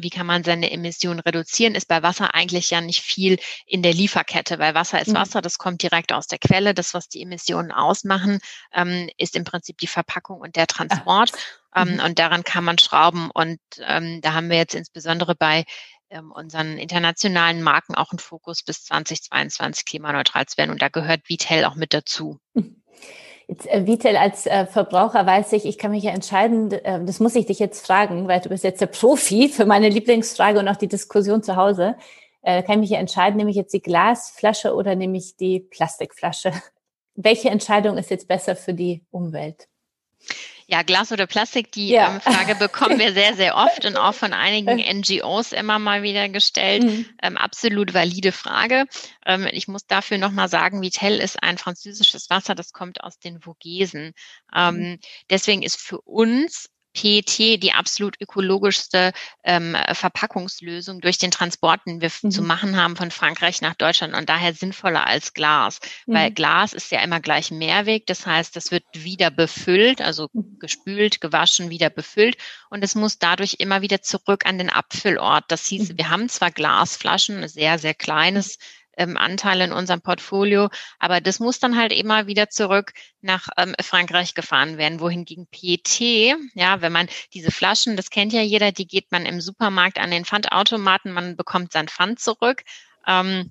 wie 0.00 0.10
kann 0.10 0.26
man 0.26 0.44
seine 0.44 0.70
Emissionen 0.70 1.20
reduzieren, 1.20 1.74
ist 1.74 1.88
bei 1.88 2.02
Wasser 2.02 2.34
eigentlich 2.34 2.70
ja 2.70 2.80
nicht 2.80 3.02
viel 3.02 3.38
in 3.66 3.82
der 3.82 3.94
Lieferkette, 3.94 4.58
weil 4.58 4.74
Wasser 4.74 5.00
ist 5.00 5.08
mhm. 5.08 5.14
Wasser, 5.14 5.42
das 5.42 5.58
kommt 5.58 5.82
direkt 5.82 6.12
aus 6.12 6.26
der 6.26 6.38
Quelle. 6.38 6.74
Das, 6.74 6.94
was 6.94 7.08
die 7.08 7.22
Emissionen 7.22 7.72
ausmachen, 7.72 8.40
ähm, 8.72 9.08
ist 9.16 9.36
im 9.36 9.44
Prinzip 9.44 9.78
die 9.78 9.86
Verpackung 9.86 10.40
und 10.40 10.56
der 10.56 10.66
Transport. 10.66 11.32
Ah. 11.70 11.82
Ähm, 11.82 11.94
mhm. 11.94 12.00
Und 12.00 12.18
daran 12.18 12.44
kann 12.44 12.64
man 12.64 12.78
schrauben. 12.78 13.30
Und 13.32 13.60
ähm, 13.80 14.20
da 14.20 14.32
haben 14.32 14.50
wir 14.50 14.56
jetzt 14.56 14.74
insbesondere 14.74 15.34
bei 15.34 15.64
ähm, 16.10 16.32
unseren 16.32 16.78
internationalen 16.78 17.62
Marken 17.62 17.94
auch 17.94 18.10
einen 18.12 18.18
Fokus 18.18 18.62
bis 18.62 18.84
2022 18.84 19.84
klimaneutral 19.84 20.46
zu 20.46 20.56
werden. 20.56 20.70
Und 20.70 20.82
da 20.82 20.88
gehört 20.88 21.28
Vitel 21.28 21.64
auch 21.64 21.74
mit 21.74 21.92
dazu. 21.94 22.38
Mhm. 22.54 22.82
Äh, 23.48 23.86
Vitel, 23.86 24.16
als 24.16 24.46
äh, 24.46 24.66
Verbraucher 24.66 25.24
weiß 25.24 25.52
ich, 25.54 25.64
ich 25.64 25.78
kann 25.78 25.90
mich 25.90 26.04
ja 26.04 26.12
entscheiden, 26.12 26.70
äh, 26.70 27.04
das 27.04 27.18
muss 27.18 27.34
ich 27.34 27.46
dich 27.46 27.58
jetzt 27.58 27.84
fragen, 27.84 28.28
weil 28.28 28.40
du 28.40 28.50
bist 28.50 28.64
jetzt 28.64 28.80
der 28.80 28.86
Profi 28.86 29.48
für 29.52 29.64
meine 29.64 29.88
Lieblingsfrage 29.88 30.58
und 30.58 30.68
auch 30.68 30.76
die 30.76 30.88
Diskussion 30.88 31.42
zu 31.42 31.56
Hause. 31.56 31.96
Kann 32.44 32.64
ich 32.74 32.78
mich 32.78 32.90
ja 32.90 32.98
entscheiden, 32.98 33.36
nehme 33.36 33.50
ich 33.50 33.56
jetzt 33.56 33.74
die 33.74 33.82
Glasflasche 33.82 34.72
oder 34.74 34.94
nehme 34.94 35.18
ich 35.18 35.36
die 35.36 35.60
Plastikflasche? 35.60 36.52
Welche 37.14 37.50
Entscheidung 37.50 37.98
ist 37.98 38.10
jetzt 38.10 38.28
besser 38.28 38.56
für 38.56 38.72
die 38.72 39.02
Umwelt? 39.10 39.68
Ja, 40.70 40.82
Glas 40.82 41.12
oder 41.12 41.26
Plastik, 41.26 41.72
die 41.72 41.88
ja. 41.88 42.14
ähm, 42.14 42.20
Frage 42.20 42.54
bekommen 42.54 42.98
wir 42.98 43.14
sehr, 43.14 43.34
sehr 43.34 43.56
oft 43.56 43.86
und 43.86 43.96
auch 43.96 44.12
von 44.12 44.34
einigen 44.34 44.76
NGOs 45.00 45.52
immer 45.52 45.78
mal 45.78 46.02
wieder 46.02 46.28
gestellt. 46.28 46.84
Mhm. 46.84 47.06
Ähm, 47.22 47.36
absolut 47.38 47.94
valide 47.94 48.32
Frage. 48.32 48.84
Ähm, 49.24 49.48
ich 49.50 49.66
muss 49.66 49.86
dafür 49.86 50.18
nochmal 50.18 50.50
sagen, 50.50 50.82
Vitel 50.82 51.20
ist 51.20 51.42
ein 51.42 51.56
französisches 51.56 52.28
Wasser, 52.28 52.54
das 52.54 52.74
kommt 52.74 53.02
aus 53.02 53.18
den 53.18 53.40
Vogesen. 53.40 54.12
Ähm, 54.54 54.74
mhm. 54.74 54.98
Deswegen 55.30 55.62
ist 55.62 55.80
für 55.80 56.02
uns 56.02 56.68
PET 56.98 57.62
die 57.62 57.72
absolut 57.72 58.20
ökologischste 58.20 59.12
ähm, 59.44 59.76
Verpackungslösung 59.92 61.00
durch 61.00 61.18
den 61.18 61.30
Transport, 61.30 61.80
den 61.86 62.00
wir 62.00 62.10
mhm. 62.22 62.30
zu 62.30 62.42
machen 62.42 62.76
haben 62.76 62.96
von 62.96 63.10
Frankreich 63.10 63.60
nach 63.60 63.74
Deutschland 63.74 64.14
und 64.14 64.28
daher 64.28 64.52
sinnvoller 64.52 65.06
als 65.06 65.32
Glas, 65.32 65.78
mhm. 66.06 66.14
weil 66.14 66.30
Glas 66.32 66.72
ist 66.72 66.90
ja 66.90 67.00
immer 67.00 67.20
gleich 67.20 67.50
Mehrweg, 67.50 68.06
das 68.06 68.26
heißt, 68.26 68.56
das 68.56 68.72
wird 68.72 68.84
wieder 68.92 69.30
befüllt, 69.30 70.00
also 70.00 70.28
mhm. 70.32 70.58
gespült, 70.58 71.20
gewaschen, 71.20 71.70
wieder 71.70 71.90
befüllt 71.90 72.36
und 72.68 72.82
es 72.82 72.94
muss 72.94 73.18
dadurch 73.18 73.56
immer 73.58 73.80
wieder 73.82 74.02
zurück 74.02 74.44
an 74.46 74.58
den 74.58 74.70
Abfüllort. 74.70 75.44
Das 75.48 75.66
hieß, 75.66 75.90
mhm. 75.90 75.98
wir 75.98 76.10
haben 76.10 76.28
zwar 76.28 76.50
Glasflaschen, 76.50 77.46
sehr, 77.46 77.78
sehr 77.78 77.94
kleines 77.94 78.58
ähm, 78.98 79.16
Anteil 79.16 79.60
in 79.62 79.72
unserem 79.72 80.00
Portfolio. 80.02 80.68
Aber 80.98 81.20
das 81.20 81.40
muss 81.40 81.58
dann 81.58 81.76
halt 81.76 81.92
immer 81.92 82.26
wieder 82.26 82.50
zurück 82.50 82.92
nach 83.20 83.48
ähm, 83.56 83.74
Frankreich 83.80 84.34
gefahren 84.34 84.76
werden. 84.76 85.00
Wohingegen 85.00 85.46
PET, 85.46 86.36
ja, 86.54 86.80
wenn 86.80 86.92
man 86.92 87.08
diese 87.32 87.50
Flaschen, 87.50 87.96
das 87.96 88.10
kennt 88.10 88.32
ja 88.32 88.42
jeder, 88.42 88.72
die 88.72 88.86
geht 88.86 89.10
man 89.10 89.24
im 89.26 89.40
Supermarkt 89.40 89.98
an 89.98 90.10
den 90.10 90.24
Pfandautomaten, 90.24 91.12
man 91.12 91.36
bekommt 91.36 91.72
sein 91.72 91.88
Pfand 91.88 92.20
zurück. 92.20 92.62
Ähm, 93.06 93.50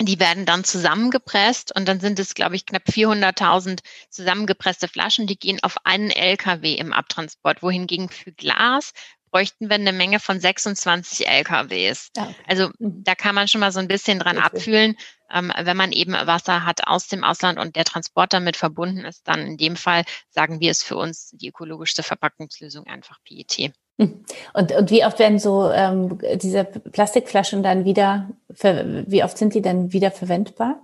die 0.00 0.20
werden 0.20 0.44
dann 0.44 0.62
zusammengepresst 0.62 1.74
und 1.74 1.88
dann 1.88 2.00
sind 2.00 2.18
es, 2.18 2.34
glaube 2.34 2.54
ich, 2.54 2.66
knapp 2.66 2.82
400.000 2.86 3.80
zusammengepresste 4.10 4.88
Flaschen, 4.88 5.26
die 5.26 5.38
gehen 5.38 5.58
auf 5.62 5.76
einen 5.84 6.10
LKW 6.10 6.74
im 6.74 6.92
Abtransport, 6.92 7.62
wohingegen 7.62 8.10
für 8.10 8.32
Glas 8.32 8.92
bräuchten 9.36 9.68
wir 9.68 9.74
eine 9.74 9.92
Menge 9.92 10.18
von 10.18 10.40
26 10.40 11.28
LKWs. 11.28 12.10
Ja. 12.16 12.28
Also 12.46 12.70
mhm. 12.78 13.04
da 13.04 13.14
kann 13.14 13.34
man 13.34 13.48
schon 13.48 13.60
mal 13.60 13.70
so 13.70 13.80
ein 13.80 13.88
bisschen 13.88 14.18
dran 14.18 14.38
okay. 14.38 14.46
abfühlen. 14.46 14.96
Ähm, 15.30 15.52
wenn 15.60 15.76
man 15.76 15.92
eben 15.92 16.14
Wasser 16.14 16.64
hat 16.64 16.86
aus 16.86 17.08
dem 17.08 17.22
Ausland 17.22 17.58
und 17.58 17.76
der 17.76 17.84
Transport 17.84 18.32
damit 18.32 18.56
verbunden 18.56 19.04
ist, 19.04 19.28
dann 19.28 19.40
in 19.40 19.56
dem 19.58 19.76
Fall 19.76 20.04
sagen 20.30 20.60
wir 20.60 20.70
es 20.70 20.82
für 20.82 20.96
uns 20.96 21.32
die 21.32 21.48
ökologischste 21.48 22.02
Verpackungslösung 22.02 22.86
einfach 22.86 23.18
PET. 23.24 23.72
Mhm. 23.98 24.24
Und, 24.54 24.72
und 24.72 24.90
wie 24.90 25.04
oft 25.04 25.18
werden 25.18 25.38
so 25.38 25.70
ähm, 25.70 26.18
diese 26.36 26.64
Plastikflaschen 26.64 27.62
dann 27.62 27.84
wieder, 27.84 28.30
wie 28.48 29.22
oft 29.22 29.36
sind 29.36 29.52
die 29.52 29.60
dann 29.60 29.92
wieder 29.92 30.12
verwendbar? 30.12 30.80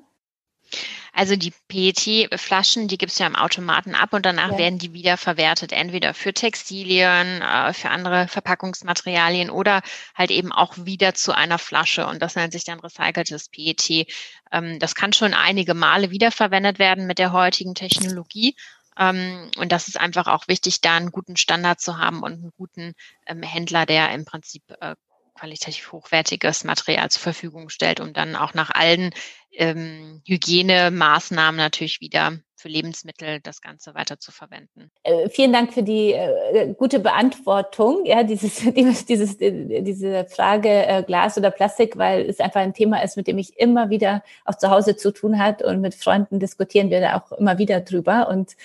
Also 1.15 1.37
die 1.37 1.53
PET-Flaschen, 1.69 2.89
die 2.89 2.97
gibt's 2.97 3.19
ja 3.19 3.27
im 3.27 3.37
Automaten 3.37 3.95
ab 3.95 4.15
und 4.15 4.25
danach 4.25 4.53
ja. 4.53 4.59
werden 4.59 4.79
die 4.79 4.95
wieder 4.95 5.19
verwertet, 5.19 5.73
entweder 5.73 6.15
für 6.15 6.33
Textilien, 6.33 7.43
äh, 7.43 7.75
für 7.75 7.91
andere 7.91 8.29
Verpackungsmaterialien 8.29 9.51
oder 9.51 9.83
halt 10.15 10.31
eben 10.31 10.53
auch 10.53 10.75
wieder 10.79 11.13
zu 11.13 11.37
einer 11.37 11.59
Flasche. 11.59 12.07
Und 12.07 12.23
das 12.23 12.35
nennt 12.35 12.55
sich 12.55 12.65
dann 12.65 12.81
recyceltes 12.81 13.51
PET. 13.51 14.07
Ähm, 14.51 14.79
das 14.79 14.95
kann 14.95 15.13
schon 15.13 15.35
einige 15.35 15.75
Male 15.75 16.11
wiederverwendet 16.11 16.79
werden 16.79 17.07
mit 17.07 17.19
der 17.19 17.33
heutigen 17.33 17.75
Technologie. 17.75 18.57
Ähm, 18.99 19.51
und 19.59 19.71
das 19.71 19.89
ist 19.89 20.01
einfach 20.01 20.27
auch 20.27 20.49
wichtig, 20.49 20.81
da 20.81 20.97
einen 20.97 21.13
guten 21.13 21.37
Standard 21.37 21.81
zu 21.81 21.99
haben 21.99 22.23
und 22.23 22.33
einen 22.33 22.53
guten 22.57 22.95
ähm, 23.27 23.43
Händler, 23.43 23.85
der 23.85 24.13
im 24.13 24.25
Prinzip 24.25 24.63
äh, 24.81 24.95
qualitativ 25.35 25.93
hochwertiges 25.93 26.65
Material 26.65 27.11
zur 27.11 27.23
Verfügung 27.23 27.69
stellt, 27.69 28.01
um 28.01 28.13
dann 28.13 28.37
auch 28.37 28.55
nach 28.55 28.71
allen 28.71 29.11
ähm, 29.53 30.23
Hygienemaßnahmen 30.27 31.57
natürlich 31.57 32.01
wieder 32.01 32.39
für 32.57 32.69
Lebensmittel 32.69 33.41
das 33.41 33.61
Ganze 33.61 33.95
weiter 33.95 34.21
zu 34.21 34.31
verwenden. 34.31 34.91
Äh, 35.03 35.29
vielen 35.29 35.53
Dank 35.53 35.75
für 35.75 35.83
die 35.83 36.13
äh, 36.13 36.73
gute 36.75 37.01
Beantwortung, 37.01 38.07
ja, 38.07 38.23
dieses, 38.23 38.57
dieses, 38.75 39.05
diese 39.39 40.25
Frage 40.27 40.87
äh, 40.87 41.03
Glas 41.03 41.37
oder 41.37 41.51
Plastik, 41.51 41.99
weil 41.99 42.29
es 42.31 42.39
einfach 42.39 42.61
ein 42.61 42.73
Thema 42.73 43.03
ist, 43.03 43.17
mit 43.17 43.27
dem 43.27 43.39
ich 43.39 43.59
immer 43.59 43.91
wieder 43.91 44.23
auch 44.45 44.55
zu 44.55 44.71
Hause 44.71 44.97
zu 44.97 45.13
tun 45.13 45.39
hat 45.39 45.63
und 45.63 45.81
mit 45.81 45.95
Freunden 45.95 46.39
diskutieren 46.39 46.91
wir 46.91 47.01
da 47.01 47.19
auch 47.19 47.33
immer 47.33 47.59
wieder 47.59 47.81
drüber 47.81 48.29
und 48.29 48.57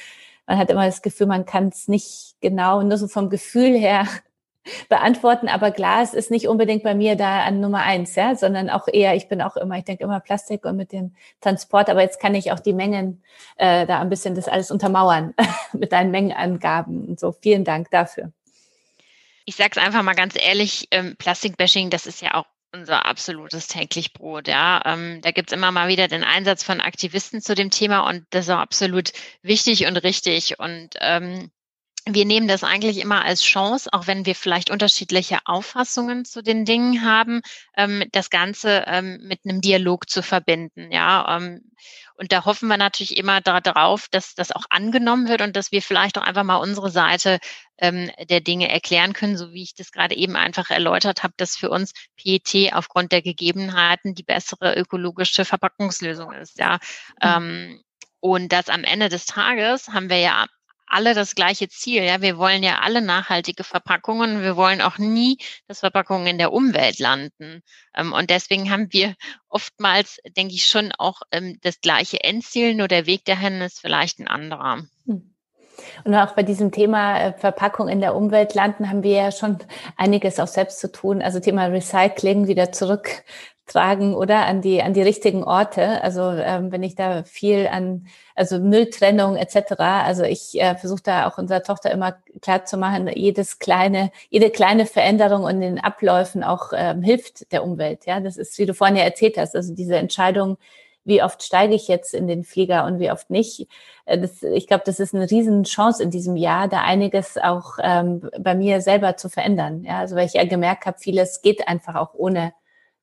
man 0.45 0.59
hat 0.59 0.69
immer 0.69 0.85
das 0.85 1.01
Gefühl, 1.01 1.27
man 1.27 1.45
kann 1.45 1.67
es 1.67 1.89
nicht 1.89 2.35
genau, 2.39 2.81
nur 2.81 2.97
so 2.97 3.07
vom 3.07 3.29
Gefühl 3.29 3.77
her 3.77 4.07
beantworten, 4.89 5.47
aber 5.47 5.71
Glas 5.71 6.13
ist 6.13 6.31
nicht 6.31 6.47
unbedingt 6.47 6.83
bei 6.83 6.95
mir 6.95 7.15
da 7.15 7.43
an 7.43 7.59
Nummer 7.59 7.83
eins, 7.83 8.15
ja, 8.15 8.35
sondern 8.35 8.69
auch 8.69 8.87
eher, 8.87 9.15
ich 9.15 9.27
bin 9.27 9.41
auch 9.41 9.57
immer, 9.57 9.77
ich 9.77 9.85
denke 9.85 10.03
immer 10.03 10.19
Plastik 10.19 10.65
und 10.65 10.77
mit 10.77 10.91
dem 10.91 11.15
Transport, 11.41 11.89
aber 11.89 12.01
jetzt 12.01 12.19
kann 12.19 12.35
ich 12.35 12.51
auch 12.51 12.59
die 12.59 12.73
Mengen 12.73 13.23
äh, 13.57 13.85
da 13.85 13.99
ein 13.99 14.09
bisschen 14.09 14.35
das 14.35 14.47
alles 14.47 14.71
untermauern 14.71 15.33
mit 15.73 15.91
deinen 15.91 16.11
Mengenangaben 16.11 17.07
und 17.07 17.19
so. 17.19 17.31
Vielen 17.31 17.63
Dank 17.63 17.89
dafür. 17.91 18.31
Ich 19.45 19.55
sage 19.55 19.71
es 19.75 19.83
einfach 19.83 20.03
mal 20.03 20.13
ganz 20.13 20.35
ehrlich, 20.37 20.87
ähm, 20.91 21.15
Plastikbashing, 21.17 21.89
das 21.89 22.05
ist 22.05 22.21
ja 22.21 22.33
auch 22.33 22.45
unser 22.73 23.05
absolutes 23.05 23.67
täglich 23.67 24.13
Brot. 24.13 24.47
Ja, 24.47 24.81
ähm, 24.85 25.21
da 25.21 25.31
gibt's 25.31 25.53
immer 25.53 25.71
mal 25.71 25.87
wieder 25.87 26.07
den 26.07 26.23
Einsatz 26.23 26.63
von 26.63 26.81
Aktivisten 26.81 27.41
zu 27.41 27.55
dem 27.55 27.69
Thema 27.69 28.01
und 28.01 28.25
das 28.31 28.45
ist 28.45 28.51
auch 28.51 28.59
absolut 28.59 29.11
wichtig 29.41 29.87
und 29.87 29.97
richtig. 29.97 30.59
Und 30.59 30.89
ähm, 30.99 31.49
wir 32.13 32.25
nehmen 32.25 32.47
das 32.47 32.63
eigentlich 32.63 32.99
immer 32.99 33.23
als 33.23 33.43
Chance, 33.43 33.89
auch 33.91 34.07
wenn 34.07 34.25
wir 34.25 34.35
vielleicht 34.35 34.69
unterschiedliche 34.69 35.39
Auffassungen 35.45 36.25
zu 36.25 36.41
den 36.41 36.65
Dingen 36.65 37.03
haben, 37.03 37.41
ähm, 37.75 38.03
das 38.11 38.29
Ganze 38.29 38.83
ähm, 38.87 39.19
mit 39.23 39.41
einem 39.45 39.61
Dialog 39.61 40.09
zu 40.09 40.23
verbinden. 40.23 40.91
Ja, 40.91 41.37
ähm, 41.37 41.71
und 42.15 42.31
da 42.31 42.45
hoffen 42.45 42.67
wir 42.67 42.77
natürlich 42.77 43.17
immer 43.17 43.41
darauf, 43.41 44.07
dass 44.09 44.33
das 44.33 44.51
auch 44.51 44.65
angenommen 44.69 45.27
wird 45.27 45.41
und 45.41 45.55
dass 45.55 45.71
wir 45.71 45.81
vielleicht 45.81 46.17
auch 46.17 46.23
einfach 46.23 46.43
mal 46.43 46.55
unsere 46.55 46.89
Seite 46.89 47.39
der 47.79 48.41
Dinge 48.41 48.71
erklären 48.71 49.13
können, 49.13 49.37
so 49.37 49.53
wie 49.53 49.61
ich 49.61 49.75
das 49.75 49.91
gerade 49.91 50.15
eben 50.15 50.35
einfach 50.35 50.71
erläutert 50.71 51.21
habe, 51.21 51.35
dass 51.37 51.55
für 51.55 51.69
uns 51.69 51.93
PET 52.19 52.73
aufgrund 52.73 53.11
der 53.11 53.21
Gegebenheiten 53.21 54.15
die 54.15 54.23
bessere 54.23 54.75
ökologische 54.75 55.45
Verpackungslösung 55.45 56.31
ist. 56.31 56.57
Ja. 56.57 56.79
Mhm. 57.21 57.83
Und 58.19 58.51
dass 58.51 58.69
am 58.69 58.83
Ende 58.83 59.09
des 59.09 59.27
Tages 59.27 59.89
haben 59.89 60.09
wir 60.09 60.17
ja 60.17 60.47
alle 60.87 61.13
das 61.13 61.35
gleiche 61.35 61.69
Ziel. 61.69 62.03
Ja, 62.03 62.21
wir 62.21 62.37
wollen 62.37 62.63
ja 62.63 62.79
alle 62.79 63.01
nachhaltige 63.01 63.63
Verpackungen. 63.63 64.41
Wir 64.41 64.55
wollen 64.55 64.81
auch 64.81 64.97
nie, 64.97 65.37
dass 65.67 65.81
Verpackungen 65.81 66.27
in 66.27 66.37
der 66.37 66.53
Umwelt 66.53 66.99
landen. 66.99 67.61
Ähm, 67.95 68.13
und 68.13 68.29
deswegen 68.29 68.71
haben 68.71 68.91
wir 68.91 69.15
oftmals, 69.49 70.19
denke 70.35 70.55
ich, 70.55 70.65
schon 70.65 70.91
auch 70.97 71.21
ähm, 71.31 71.59
das 71.61 71.81
gleiche 71.81 72.23
Endziel, 72.23 72.75
nur 72.75 72.87
der 72.87 73.05
Weg 73.05 73.25
dahin 73.25 73.61
ist 73.61 73.79
vielleicht 73.79 74.19
ein 74.19 74.27
anderer. 74.27 74.83
Hm. 75.05 75.33
Und 76.03 76.15
auch 76.15 76.33
bei 76.33 76.43
diesem 76.43 76.71
Thema 76.71 77.19
äh, 77.19 77.33
Verpackung 77.33 77.87
in 77.87 77.99
der 77.99 78.15
Umwelt 78.15 78.53
landen, 78.53 78.89
haben 78.89 79.03
wir 79.03 79.11
ja 79.11 79.31
schon 79.31 79.59
einiges 79.95 80.39
auch 80.39 80.47
selbst 80.47 80.79
zu 80.79 80.91
tun. 80.91 81.21
Also 81.21 81.39
Thema 81.39 81.65
Recycling 81.65 82.47
wieder 82.47 82.71
zurück 82.71 83.23
tragen 83.67 84.15
oder 84.15 84.45
an 84.45 84.61
die 84.61 84.81
an 84.81 84.93
die 84.93 85.01
richtigen 85.01 85.43
Orte. 85.43 86.01
Also 86.01 86.31
ähm, 86.31 86.71
wenn 86.71 86.83
ich 86.83 86.95
da 86.95 87.23
viel 87.23 87.67
an 87.67 88.07
also 88.35 88.59
Mülltrennung 88.59 89.35
etc. 89.35 89.73
Also 89.79 90.23
ich 90.23 90.59
äh, 90.59 90.75
versuche 90.75 91.03
da 91.03 91.27
auch 91.27 91.37
unserer 91.37 91.63
Tochter 91.63 91.91
immer 91.91 92.17
klar 92.41 92.65
zu 92.65 92.77
machen, 92.77 93.07
jedes 93.13 93.59
kleine 93.59 94.11
jede 94.29 94.49
kleine 94.49 94.85
Veränderung 94.85 95.47
in 95.47 95.61
den 95.61 95.79
Abläufen 95.79 96.43
auch 96.43 96.71
ähm, 96.73 97.01
hilft 97.01 97.51
der 97.51 97.63
Umwelt. 97.63 98.05
Ja, 98.05 98.19
das 98.19 98.37
ist 98.37 98.57
wie 98.57 98.65
du 98.65 98.73
vorhin 98.73 98.97
ja 98.97 99.03
erzählt 99.03 99.37
hast. 99.37 99.55
Also 99.55 99.73
diese 99.75 99.97
Entscheidung, 99.97 100.57
wie 101.07 101.23
oft 101.23 101.41
steige 101.41 101.73
ich 101.73 101.87
jetzt 101.87 102.13
in 102.13 102.27
den 102.27 102.43
Flieger 102.43 102.85
und 102.85 102.99
wie 102.99 103.11
oft 103.11 103.29
nicht. 103.29 103.67
Äh, 104.05 104.19
das, 104.19 104.43
ich 104.43 104.67
glaube, 104.67 104.83
das 104.85 104.99
ist 104.99 105.15
eine 105.15 105.29
Riesenchance 105.29 106.03
in 106.03 106.11
diesem 106.11 106.35
Jahr, 106.35 106.67
da 106.67 106.81
einiges 106.81 107.37
auch 107.37 107.77
ähm, 107.81 108.29
bei 108.39 108.55
mir 108.55 108.81
selber 108.81 109.17
zu 109.17 109.29
verändern. 109.29 109.83
Ja, 109.85 109.99
also 109.99 110.15
weil 110.15 110.27
ich 110.27 110.33
ja 110.33 110.45
gemerkt 110.45 110.85
habe, 110.85 110.99
vieles 110.99 111.41
geht 111.41 111.67
einfach 111.67 111.95
auch 111.95 112.13
ohne 112.13 112.53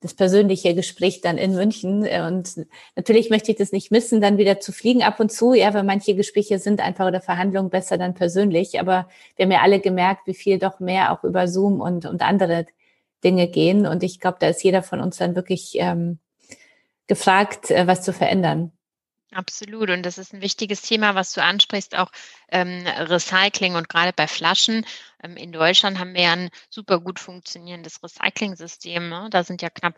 das 0.04 0.12
persönliche 0.12 0.74
Gespräch 0.74 1.22
dann 1.22 1.38
in 1.38 1.54
München. 1.54 2.06
Und 2.06 2.66
natürlich 2.94 3.30
möchte 3.30 3.50
ich 3.50 3.56
das 3.56 3.72
nicht 3.72 3.90
missen, 3.90 4.20
dann 4.20 4.36
wieder 4.36 4.60
zu 4.60 4.70
fliegen 4.70 5.02
ab 5.02 5.18
und 5.18 5.32
zu, 5.32 5.54
ja, 5.54 5.72
weil 5.72 5.82
manche 5.82 6.14
Gespräche 6.14 6.58
sind 6.58 6.82
einfach 6.82 7.06
oder 7.06 7.22
Verhandlungen 7.22 7.70
besser 7.70 7.96
dann 7.96 8.12
persönlich. 8.12 8.78
Aber 8.78 9.08
wir 9.36 9.46
haben 9.46 9.52
ja 9.52 9.62
alle 9.62 9.80
gemerkt, 9.80 10.26
wie 10.26 10.34
viel 10.34 10.58
doch 10.58 10.78
mehr 10.78 11.10
auch 11.10 11.24
über 11.24 11.48
Zoom 11.48 11.80
und, 11.80 12.04
und 12.04 12.20
andere 12.20 12.66
Dinge 13.24 13.48
gehen. 13.48 13.86
Und 13.86 14.02
ich 14.02 14.20
glaube, 14.20 14.36
da 14.40 14.48
ist 14.48 14.62
jeder 14.62 14.82
von 14.82 15.00
uns 15.00 15.16
dann 15.16 15.36
wirklich 15.36 15.76
ähm, 15.76 16.18
gefragt, 17.06 17.70
äh, 17.70 17.86
was 17.86 18.02
zu 18.02 18.12
verändern. 18.12 18.72
Absolut. 19.32 19.88
Und 19.88 20.04
das 20.04 20.18
ist 20.18 20.34
ein 20.34 20.42
wichtiges 20.42 20.82
Thema, 20.82 21.14
was 21.14 21.32
du 21.32 21.42
ansprichst, 21.42 21.96
auch 21.96 22.10
ähm, 22.54 22.86
Recycling 22.86 23.74
und 23.74 23.88
gerade 23.88 24.12
bei 24.14 24.28
Flaschen. 24.28 24.86
Ähm, 25.24 25.36
in 25.36 25.52
Deutschland 25.52 25.98
haben 25.98 26.14
wir 26.14 26.22
ja 26.22 26.32
ein 26.32 26.50
super 26.70 27.00
gut 27.00 27.18
funktionierendes 27.18 28.02
Recycling-System. 28.02 29.08
Ne? 29.08 29.28
Da 29.30 29.42
sind 29.42 29.60
ja 29.60 29.70
knapp 29.70 29.96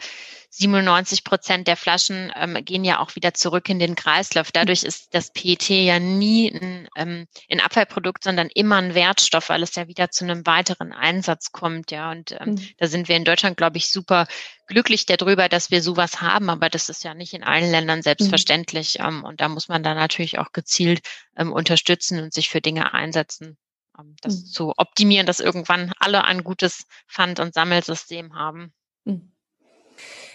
97 0.50 1.22
Prozent 1.22 1.68
der 1.68 1.76
Flaschen 1.76 2.32
ähm, 2.34 2.56
gehen 2.64 2.84
ja 2.84 3.00
auch 3.00 3.14
wieder 3.14 3.34
zurück 3.34 3.68
in 3.68 3.78
den 3.78 3.94
Kreislauf. 3.94 4.52
Dadurch 4.52 4.84
ist 4.84 5.14
das 5.14 5.32
PET 5.32 5.68
ja 5.68 5.98
nie 5.98 6.50
ein, 6.50 6.88
ähm, 6.96 7.26
ein 7.50 7.60
Abfallprodukt, 7.60 8.24
sondern 8.24 8.48
immer 8.54 8.76
ein 8.76 8.94
Wertstoff, 8.94 9.50
weil 9.50 9.62
es 9.62 9.74
ja 9.74 9.86
wieder 9.88 10.10
zu 10.10 10.24
einem 10.24 10.46
weiteren 10.46 10.92
Einsatz 10.92 11.52
kommt. 11.52 11.90
Ja, 11.90 12.10
und 12.10 12.32
ähm, 12.32 12.52
mhm. 12.52 12.68
da 12.78 12.86
sind 12.86 13.08
wir 13.08 13.16
in 13.16 13.24
Deutschland, 13.24 13.58
glaube 13.58 13.76
ich, 13.76 13.90
super 13.90 14.26
glücklich 14.66 15.06
darüber, 15.06 15.48
dass 15.48 15.70
wir 15.70 15.82
sowas 15.82 16.20
haben, 16.20 16.50
aber 16.50 16.68
das 16.68 16.88
ist 16.88 17.04
ja 17.04 17.14
nicht 17.14 17.34
in 17.34 17.44
allen 17.44 17.70
Ländern 17.70 17.98
mhm. 17.98 18.02
selbstverständlich. 18.02 18.98
Mhm. 18.98 19.24
und 19.24 19.40
da 19.40 19.48
muss 19.48 19.68
man 19.68 19.82
dann 19.82 19.96
natürlich 19.96 20.38
auch 20.38 20.52
gezielt 20.52 21.02
ähm, 21.36 21.52
unterstützen 21.52 22.20
und 22.22 22.32
sich 22.34 22.45
für 22.50 22.60
Dinge 22.60 22.94
einsetzen, 22.94 23.56
ähm, 23.98 24.16
das 24.20 24.40
mhm. 24.40 24.46
zu 24.46 24.72
optimieren, 24.76 25.26
dass 25.26 25.40
irgendwann 25.40 25.92
alle 25.98 26.24
ein 26.24 26.44
gutes 26.44 26.86
Pfand- 27.08 27.40
und 27.40 27.54
Sammelsystem 27.54 28.34
haben. 28.34 28.72
Mhm. 29.04 29.32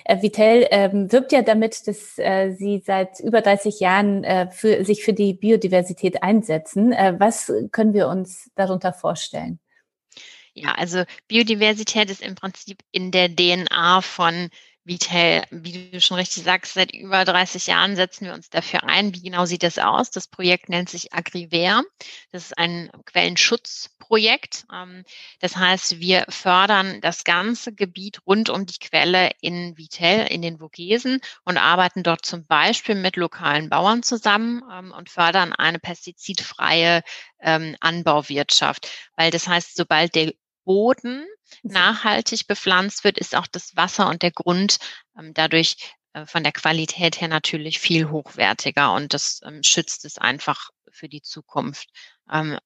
Äh, 0.05 0.21
Vitel 0.21 0.67
ähm, 0.71 1.11
wirbt 1.11 1.31
ja 1.31 1.41
damit, 1.41 1.87
dass 1.87 2.17
äh, 2.17 2.53
Sie 2.57 2.81
seit 2.85 3.19
über 3.19 3.41
30 3.41 3.79
Jahren 3.79 4.23
äh, 4.23 4.49
für, 4.49 4.83
sich 4.83 5.03
für 5.03 5.13
die 5.13 5.33
Biodiversität 5.33 6.23
einsetzen. 6.23 6.91
Äh, 6.91 7.15
was 7.19 7.51
können 7.71 7.93
wir 7.93 8.07
uns 8.07 8.49
darunter 8.55 8.93
vorstellen? 8.93 9.59
Ja, 10.53 10.73
also 10.73 11.03
Biodiversität 11.27 12.09
ist 12.09 12.21
im 12.21 12.35
Prinzip 12.35 12.79
in 12.91 13.11
der 13.11 13.33
DNA 13.33 14.01
von 14.01 14.49
Vitel, 14.83 15.43
wie 15.51 15.91
du 15.91 16.01
schon 16.01 16.17
richtig 16.17 16.43
sagst, 16.43 16.73
seit 16.73 16.91
über 16.91 17.23
30 17.23 17.67
Jahren 17.67 17.95
setzen 17.95 18.25
wir 18.25 18.33
uns 18.33 18.49
dafür 18.49 18.83
ein. 18.83 19.13
Wie 19.13 19.21
genau 19.21 19.45
sieht 19.45 19.61
das 19.61 19.77
aus? 19.77 20.09
Das 20.09 20.27
Projekt 20.27 20.69
nennt 20.69 20.89
sich 20.89 21.13
Agriver. 21.13 21.83
Das 22.31 22.45
ist 22.45 22.57
ein 22.57 22.89
Quellenschutzprojekt. 23.05 24.65
Ähm, 24.73 25.03
das 25.39 25.55
heißt, 25.55 25.99
wir 25.99 26.25
fördern 26.29 26.99
das 27.01 27.23
ganze 27.23 27.73
Gebiet 27.73 28.25
rund 28.25 28.49
um 28.49 28.65
die 28.65 28.79
Quelle 28.79 29.29
in 29.41 29.77
Vitel, 29.77 30.25
in 30.27 30.41
den 30.41 30.57
Vogesen 30.57 31.21
und 31.45 31.57
arbeiten 31.59 32.01
dort 32.01 32.25
zum 32.25 32.45
Beispiel 32.47 32.95
mit 32.95 33.17
lokalen 33.17 33.69
Bauern 33.69 34.01
zusammen 34.01 34.63
ähm, 34.71 34.91
und 34.97 35.11
fördern 35.11 35.53
eine 35.53 35.77
pestizidfreie 35.77 37.03
ähm, 37.39 37.75
Anbauwirtschaft. 37.81 38.89
Weil 39.15 39.29
das 39.29 39.47
heißt, 39.47 39.75
sobald 39.75 40.15
der 40.15 40.33
Boden 40.71 41.27
nachhaltig 41.63 42.47
bepflanzt 42.47 43.03
wird, 43.03 43.17
ist 43.17 43.35
auch 43.35 43.45
das 43.45 43.75
Wasser 43.75 44.07
und 44.07 44.21
der 44.21 44.31
Grund 44.31 44.77
ähm, 45.19 45.33
dadurch 45.33 45.75
äh, 46.13 46.25
von 46.25 46.43
der 46.43 46.53
Qualität 46.53 47.19
her 47.19 47.27
natürlich 47.27 47.79
viel 47.79 48.09
hochwertiger 48.09 48.93
und 48.93 49.13
das 49.13 49.41
ähm, 49.45 49.63
schützt 49.63 50.05
es 50.05 50.17
einfach 50.17 50.69
für 50.89 51.09
die 51.09 51.21
Zukunft. 51.21 51.89
Ähm, 52.31 52.57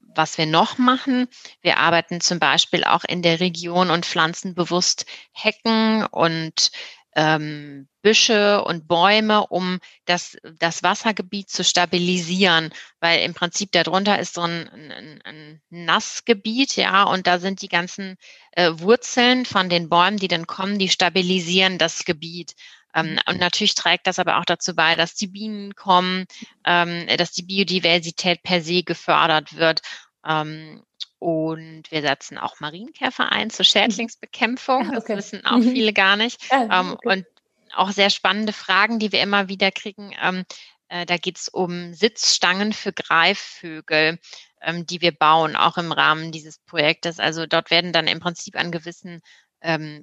was 0.00 0.38
wir 0.38 0.46
noch 0.46 0.78
machen, 0.78 1.28
wir 1.60 1.76
arbeiten 1.76 2.22
zum 2.22 2.38
Beispiel 2.38 2.82
auch 2.82 3.04
in 3.04 3.20
der 3.20 3.40
Region 3.40 3.90
und 3.90 4.06
pflanzen 4.06 4.54
bewusst 4.54 5.04
Hecken 5.32 6.06
und 6.06 6.70
ähm, 7.14 7.88
Büsche 8.02 8.64
und 8.64 8.88
Bäume, 8.88 9.46
um 9.48 9.78
das, 10.04 10.36
das 10.58 10.82
Wassergebiet 10.82 11.50
zu 11.50 11.64
stabilisieren, 11.64 12.72
weil 13.00 13.22
im 13.22 13.34
Prinzip 13.34 13.72
darunter 13.72 14.18
ist 14.18 14.34
so 14.34 14.42
ein, 14.42 14.68
ein, 14.68 15.20
ein 15.24 15.62
Nassgebiet, 15.70 16.76
ja, 16.76 17.04
und 17.04 17.26
da 17.26 17.38
sind 17.38 17.62
die 17.62 17.68
ganzen 17.68 18.16
äh, 18.52 18.70
Wurzeln 18.74 19.44
von 19.44 19.68
den 19.68 19.88
Bäumen, 19.88 20.16
die 20.16 20.28
dann 20.28 20.46
kommen, 20.46 20.78
die 20.78 20.88
stabilisieren 20.88 21.78
das 21.78 22.04
Gebiet. 22.04 22.54
Ähm, 22.94 23.18
und 23.26 23.34
mhm. 23.34 23.40
natürlich 23.40 23.74
trägt 23.74 24.06
das 24.06 24.18
aber 24.18 24.38
auch 24.38 24.44
dazu 24.44 24.74
bei, 24.74 24.94
dass 24.94 25.14
die 25.14 25.28
Bienen 25.28 25.74
kommen, 25.74 26.26
ähm, 26.64 27.06
dass 27.16 27.32
die 27.32 27.42
Biodiversität 27.42 28.42
per 28.42 28.62
se 28.62 28.82
gefördert 28.82 29.56
wird. 29.56 29.80
Ähm, 30.26 30.82
und 31.20 31.82
wir 31.90 32.00
setzen 32.00 32.38
auch 32.38 32.60
Marienkäfer 32.60 33.30
ein 33.30 33.50
zur 33.50 33.64
mhm. 33.64 33.68
Schädlingsbekämpfung. 33.68 34.90
Ah, 34.90 34.98
okay. 34.98 35.14
Das 35.14 35.32
wissen 35.32 35.44
auch 35.44 35.58
mhm. 35.58 35.70
viele 35.70 35.92
gar 35.92 36.16
nicht. 36.16 36.42
Ah, 36.50 36.80
ähm, 36.80 36.92
okay. 36.94 37.08
Und 37.08 37.26
auch 37.72 37.90
sehr 37.90 38.10
spannende 38.10 38.54
Fragen, 38.54 38.98
die 38.98 39.12
wir 39.12 39.20
immer 39.20 39.48
wieder 39.48 39.70
kriegen. 39.70 40.12
Ähm, 40.20 40.44
äh, 40.88 41.04
da 41.04 41.18
geht 41.18 41.36
es 41.36 41.48
um 41.48 41.92
Sitzstangen 41.92 42.72
für 42.72 42.92
Greifvögel, 42.92 44.18
ähm, 44.62 44.86
die 44.86 45.02
wir 45.02 45.12
bauen, 45.12 45.56
auch 45.56 45.76
im 45.76 45.92
Rahmen 45.92 46.32
dieses 46.32 46.58
Projektes. 46.58 47.20
Also 47.20 47.46
dort 47.46 47.70
werden 47.70 47.92
dann 47.92 48.08
im 48.08 48.18
Prinzip 48.18 48.56
an 48.56 48.72
gewissen 48.72 49.22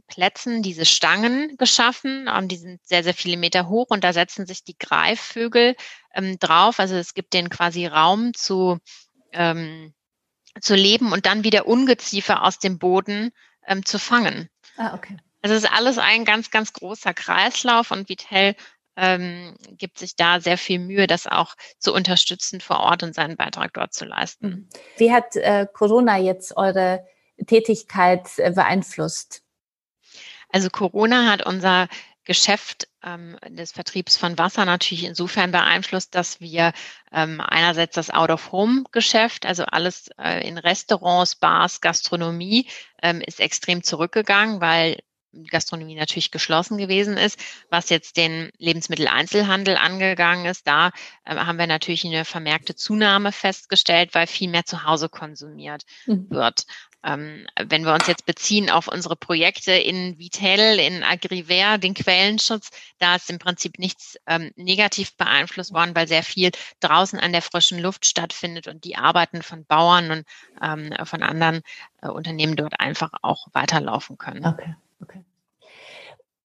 Plätzen 0.07 0.61
diese 0.61 0.85
Stangen 0.85 1.57
geschaffen. 1.57 2.29
Die 2.43 2.57
sind 2.57 2.79
sehr, 2.85 3.03
sehr 3.03 3.15
viele 3.15 3.37
Meter 3.37 3.67
hoch 3.67 3.87
und 3.89 4.03
da 4.03 4.13
setzen 4.13 4.45
sich 4.45 4.63
die 4.63 4.77
Greifvögel 4.77 5.75
drauf. 6.39 6.79
Also 6.79 6.93
es 6.93 7.15
gibt 7.15 7.33
denen 7.33 7.49
quasi 7.49 7.87
Raum 7.87 8.35
zu 8.35 8.77
ähm, 9.31 9.95
zu 10.61 10.75
leben 10.75 11.11
und 11.11 11.25
dann 11.25 11.43
wieder 11.43 11.67
Ungeziefer 11.67 12.43
aus 12.43 12.59
dem 12.59 12.79
Boden 12.79 13.31
ähm, 13.65 13.85
zu 13.85 13.99
fangen. 13.99 14.49
Ah, 14.77 14.93
okay. 14.93 15.17
Also 15.41 15.55
es 15.55 15.63
ist 15.63 15.71
alles 15.71 15.97
ein 15.97 16.25
ganz, 16.25 16.51
ganz 16.51 16.73
großer 16.73 17.13
Kreislauf 17.13 17.91
und 17.91 18.09
Vitel 18.09 18.55
ähm, 18.97 19.55
gibt 19.69 19.99
sich 19.99 20.15
da 20.15 20.39
sehr 20.39 20.57
viel 20.57 20.79
Mühe, 20.79 21.05
das 21.05 21.27
auch 21.27 21.53
zu 21.77 21.93
unterstützen 21.93 22.59
vor 22.59 22.79
Ort 22.79 23.03
und 23.03 23.13
seinen 23.13 23.37
Beitrag 23.37 23.73
dort 23.73 23.93
zu 23.93 24.05
leisten. 24.05 24.47
Mhm. 24.47 24.69
Wie 24.97 25.13
hat 25.13 25.35
äh, 25.35 25.67
Corona 25.71 26.17
jetzt 26.17 26.57
eure 26.57 27.05
Tätigkeit 27.45 28.27
äh, 28.37 28.51
beeinflusst? 28.51 29.43
Also 30.49 30.69
Corona 30.69 31.29
hat 31.29 31.45
unser 31.45 31.87
Geschäft 32.27 32.89
ähm, 33.03 33.37
des 33.47 33.71
Vertriebs 33.71 34.17
von 34.17 34.37
Wasser 34.37 34.65
natürlich 34.65 35.05
insofern 35.05 35.51
beeinflusst, 35.51 36.13
dass 36.13 36.41
wir 36.41 36.73
ähm, 37.11 37.39
einerseits 37.41 37.95
das 37.95 38.09
Out-of-Home-Geschäft, 38.09 39.45
also 39.45 39.63
alles 39.63 40.09
äh, 40.19 40.45
in 40.45 40.57
Restaurants, 40.57 41.35
Bars, 41.35 41.79
Gastronomie, 41.79 42.69
ähm, 43.01 43.21
ist 43.21 43.39
extrem 43.39 43.81
zurückgegangen, 43.81 44.59
weil 44.59 44.97
Gastronomie 45.49 45.95
natürlich 45.95 46.31
geschlossen 46.31 46.77
gewesen 46.77 47.17
ist. 47.17 47.39
Was 47.69 47.89
jetzt 47.89 48.17
den 48.17 48.51
Lebensmitteleinzelhandel 48.57 49.77
angegangen 49.77 50.45
ist, 50.45 50.67
da 50.67 50.91
äh, 51.25 51.35
haben 51.35 51.59
wir 51.59 51.67
natürlich 51.67 52.05
eine 52.05 52.25
vermerkte 52.25 52.75
Zunahme 52.75 53.31
festgestellt, 53.31 54.13
weil 54.13 54.27
viel 54.27 54.49
mehr 54.49 54.65
zu 54.65 54.83
Hause 54.83 55.09
konsumiert 55.09 55.83
mhm. 56.05 56.29
wird. 56.29 56.65
Ähm, 57.03 57.45
wenn 57.67 57.85
wir 57.85 57.93
uns 57.93 58.07
jetzt 58.07 58.25
beziehen 58.25 58.69
auf 58.69 58.87
unsere 58.87 59.15
Projekte 59.15 59.71
in 59.71 60.17
Vitel, 60.17 60.79
in 60.79 61.03
Agriver, 61.03 61.77
den 61.77 61.93
Quellenschutz, 61.93 62.71
da 62.99 63.15
ist 63.15 63.29
im 63.29 63.39
Prinzip 63.39 63.79
nichts 63.79 64.17
ähm, 64.25 64.51
negativ 64.55 65.15
beeinflusst 65.15 65.73
worden, 65.73 65.95
weil 65.95 66.07
sehr 66.07 66.23
viel 66.23 66.51
draußen 66.79 67.19
an 67.19 67.31
der 67.31 67.41
frischen 67.41 67.79
Luft 67.79 68.05
stattfindet 68.05 68.67
und 68.67 68.83
die 68.83 68.95
Arbeiten 68.95 69.43
von 69.43 69.65
Bauern 69.65 70.11
und 70.11 70.25
ähm, 70.61 70.93
von 71.05 71.23
anderen 71.23 71.61
äh, 72.01 72.07
Unternehmen 72.07 72.55
dort 72.55 72.79
einfach 72.79 73.11
auch 73.21 73.47
weiterlaufen 73.53 74.17
können. 74.17 74.45
Okay, 74.45 74.75
okay. 75.01 75.23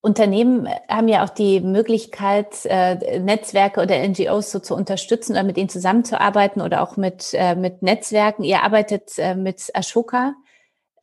Unternehmen 0.02 0.68
haben 0.88 1.06
ja 1.06 1.24
auch 1.24 1.30
die 1.30 1.60
Möglichkeit, 1.60 2.64
äh, 2.64 3.20
Netzwerke 3.20 3.80
oder 3.80 3.96
NGOs 4.06 4.50
so 4.50 4.58
zu 4.58 4.74
unterstützen 4.74 5.32
oder 5.32 5.44
mit 5.44 5.56
ihnen 5.56 5.68
zusammenzuarbeiten 5.68 6.60
oder 6.60 6.82
auch 6.82 6.96
mit, 6.96 7.32
äh, 7.34 7.54
mit 7.54 7.82
Netzwerken. 7.82 8.42
Ihr 8.42 8.64
arbeitet 8.64 9.16
äh, 9.18 9.36
mit 9.36 9.70
Ashoka 9.74 10.34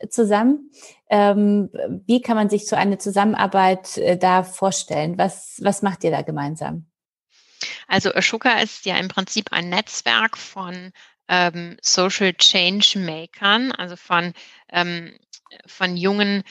zusammen. 0.10 0.72
Ähm, 1.10 1.70
wie 2.08 2.22
kann 2.22 2.36
man 2.36 2.50
sich 2.50 2.68
so 2.68 2.76
eine 2.76 2.98
Zusammenarbeit 2.98 3.98
äh, 3.98 4.18
da 4.18 4.44
vorstellen? 4.44 5.18
Was, 5.18 5.60
was 5.64 5.82
macht 5.82 6.04
ihr 6.04 6.12
da 6.12 6.22
gemeinsam? 6.22 6.86
Also 7.88 8.14
Ashoka 8.14 8.60
ist 8.60 8.86
ja 8.86 8.98
im 8.98 9.08
Prinzip 9.08 9.54
ein 9.54 9.70
Netzwerk 9.70 10.38
von 10.38 10.92
ähm, 11.30 11.78
Social 11.82 12.34
Change 12.34 13.00
Makern, 13.00 13.72
also 13.72 13.96
von, 13.96 14.34
ähm, 14.74 15.18
von 15.66 15.96
jungen 15.96 16.44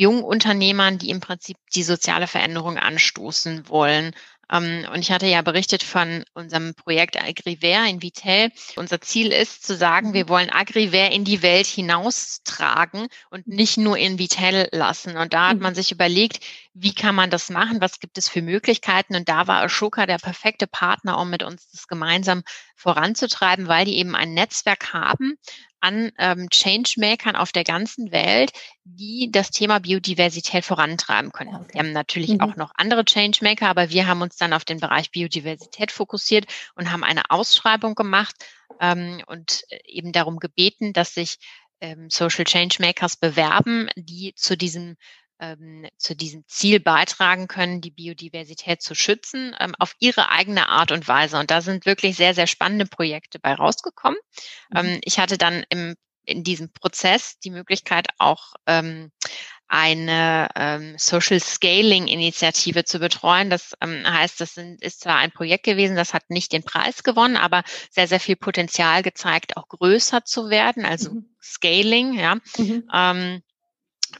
jungen 0.00 0.24
Unternehmern, 0.24 0.96
die 0.96 1.10
im 1.10 1.20
Prinzip 1.20 1.58
die 1.74 1.82
soziale 1.82 2.26
Veränderung 2.26 2.78
anstoßen 2.78 3.68
wollen. 3.68 4.12
Ähm, 4.50 4.86
und 4.90 5.00
ich 5.00 5.12
hatte 5.12 5.26
ja 5.26 5.42
berichtet 5.42 5.82
von 5.82 6.24
unserem 6.32 6.74
Projekt 6.74 7.22
Agriver 7.22 7.86
in 7.86 8.00
Vitel. 8.00 8.50
Unser 8.76 9.02
Ziel 9.02 9.30
ist 9.30 9.62
zu 9.62 9.76
sagen, 9.76 10.14
wir 10.14 10.24
mhm. 10.24 10.28
wollen 10.30 10.50
Agriver 10.50 11.10
in 11.10 11.24
die 11.24 11.42
Welt 11.42 11.66
hinaustragen 11.66 13.08
und 13.28 13.46
nicht 13.46 13.76
nur 13.76 13.98
in 13.98 14.18
Vitel 14.18 14.68
lassen. 14.72 15.18
Und 15.18 15.34
da 15.34 15.50
hat 15.50 15.58
mhm. 15.58 15.64
man 15.64 15.74
sich 15.74 15.92
überlegt, 15.92 16.42
wie 16.72 16.94
kann 16.94 17.14
man 17.14 17.28
das 17.28 17.50
machen? 17.50 17.82
Was 17.82 18.00
gibt 18.00 18.16
es 18.16 18.26
für 18.26 18.40
Möglichkeiten? 18.40 19.14
Und 19.16 19.28
da 19.28 19.46
war 19.48 19.62
Ashoka 19.62 20.06
der 20.06 20.18
perfekte 20.18 20.66
Partner, 20.66 21.18
um 21.18 21.28
mit 21.28 21.42
uns 21.42 21.70
das 21.72 21.88
gemeinsam 21.88 22.42
voranzutreiben, 22.74 23.68
weil 23.68 23.84
die 23.84 23.98
eben 23.98 24.16
ein 24.16 24.32
Netzwerk 24.32 24.94
haben 24.94 25.36
an 25.80 26.10
ähm, 26.18 26.48
Changemakern 26.50 27.36
auf 27.36 27.52
der 27.52 27.64
ganzen 27.64 28.12
Welt, 28.12 28.52
die 28.84 29.30
das 29.30 29.50
Thema 29.50 29.80
Biodiversität 29.80 30.64
vorantreiben 30.64 31.32
können. 31.32 31.54
Okay. 31.54 31.74
Wir 31.74 31.78
haben 31.80 31.92
natürlich 31.92 32.30
mhm. 32.30 32.40
auch 32.40 32.56
noch 32.56 32.72
andere 32.76 33.04
Changemaker, 33.04 33.68
aber 33.68 33.90
wir 33.90 34.06
haben 34.06 34.22
uns 34.22 34.36
dann 34.36 34.52
auf 34.52 34.64
den 34.64 34.80
Bereich 34.80 35.10
Biodiversität 35.10 35.92
fokussiert 35.92 36.46
und 36.74 36.92
haben 36.92 37.04
eine 37.04 37.30
Ausschreibung 37.30 37.94
gemacht 37.94 38.34
ähm, 38.80 39.22
und 39.26 39.64
äh, 39.70 39.78
eben 39.86 40.12
darum 40.12 40.38
gebeten, 40.38 40.92
dass 40.92 41.14
sich 41.14 41.38
ähm, 41.80 42.10
Social 42.10 42.44
Changemakers 42.44 43.16
bewerben, 43.16 43.88
die 43.96 44.34
zu 44.34 44.56
diesem 44.56 44.96
ähm, 45.40 45.86
zu 45.96 46.14
diesem 46.14 46.44
Ziel 46.46 46.80
beitragen 46.80 47.48
können, 47.48 47.80
die 47.80 47.90
Biodiversität 47.90 48.82
zu 48.82 48.94
schützen, 48.94 49.56
ähm, 49.58 49.74
auf 49.78 49.94
ihre 49.98 50.30
eigene 50.30 50.68
Art 50.68 50.92
und 50.92 51.08
Weise. 51.08 51.38
Und 51.38 51.50
da 51.50 51.60
sind 51.62 51.86
wirklich 51.86 52.16
sehr, 52.16 52.34
sehr 52.34 52.46
spannende 52.46 52.86
Projekte 52.86 53.38
bei 53.38 53.54
rausgekommen. 53.54 54.18
Mhm. 54.70 54.76
Ähm, 54.76 55.00
ich 55.02 55.18
hatte 55.18 55.38
dann 55.38 55.64
im, 55.70 55.96
in 56.24 56.44
diesem 56.44 56.72
Prozess 56.72 57.38
die 57.38 57.50
Möglichkeit 57.50 58.08
auch 58.18 58.54
ähm, 58.66 59.10
eine 59.70 60.48
ähm, 60.56 60.96
Social 60.98 61.38
Scaling 61.38 62.08
Initiative 62.08 62.84
zu 62.84 62.98
betreuen. 62.98 63.50
Das 63.50 63.72
ähm, 63.80 64.02
heißt, 64.04 64.40
das 64.40 64.54
sind, 64.54 64.82
ist 64.82 65.00
zwar 65.00 65.16
ein 65.16 65.30
Projekt 65.30 65.64
gewesen, 65.64 65.94
das 65.94 66.12
hat 66.12 66.28
nicht 66.28 66.52
den 66.52 66.64
Preis 66.64 67.04
gewonnen, 67.04 67.36
aber 67.36 67.62
sehr, 67.90 68.08
sehr 68.08 68.18
viel 68.18 68.34
Potenzial 68.34 69.02
gezeigt, 69.02 69.56
auch 69.56 69.68
größer 69.68 70.24
zu 70.24 70.50
werden, 70.50 70.84
also 70.84 71.12
mhm. 71.12 71.36
Scaling, 71.40 72.14
ja. 72.14 72.36
Mhm. 72.58 72.84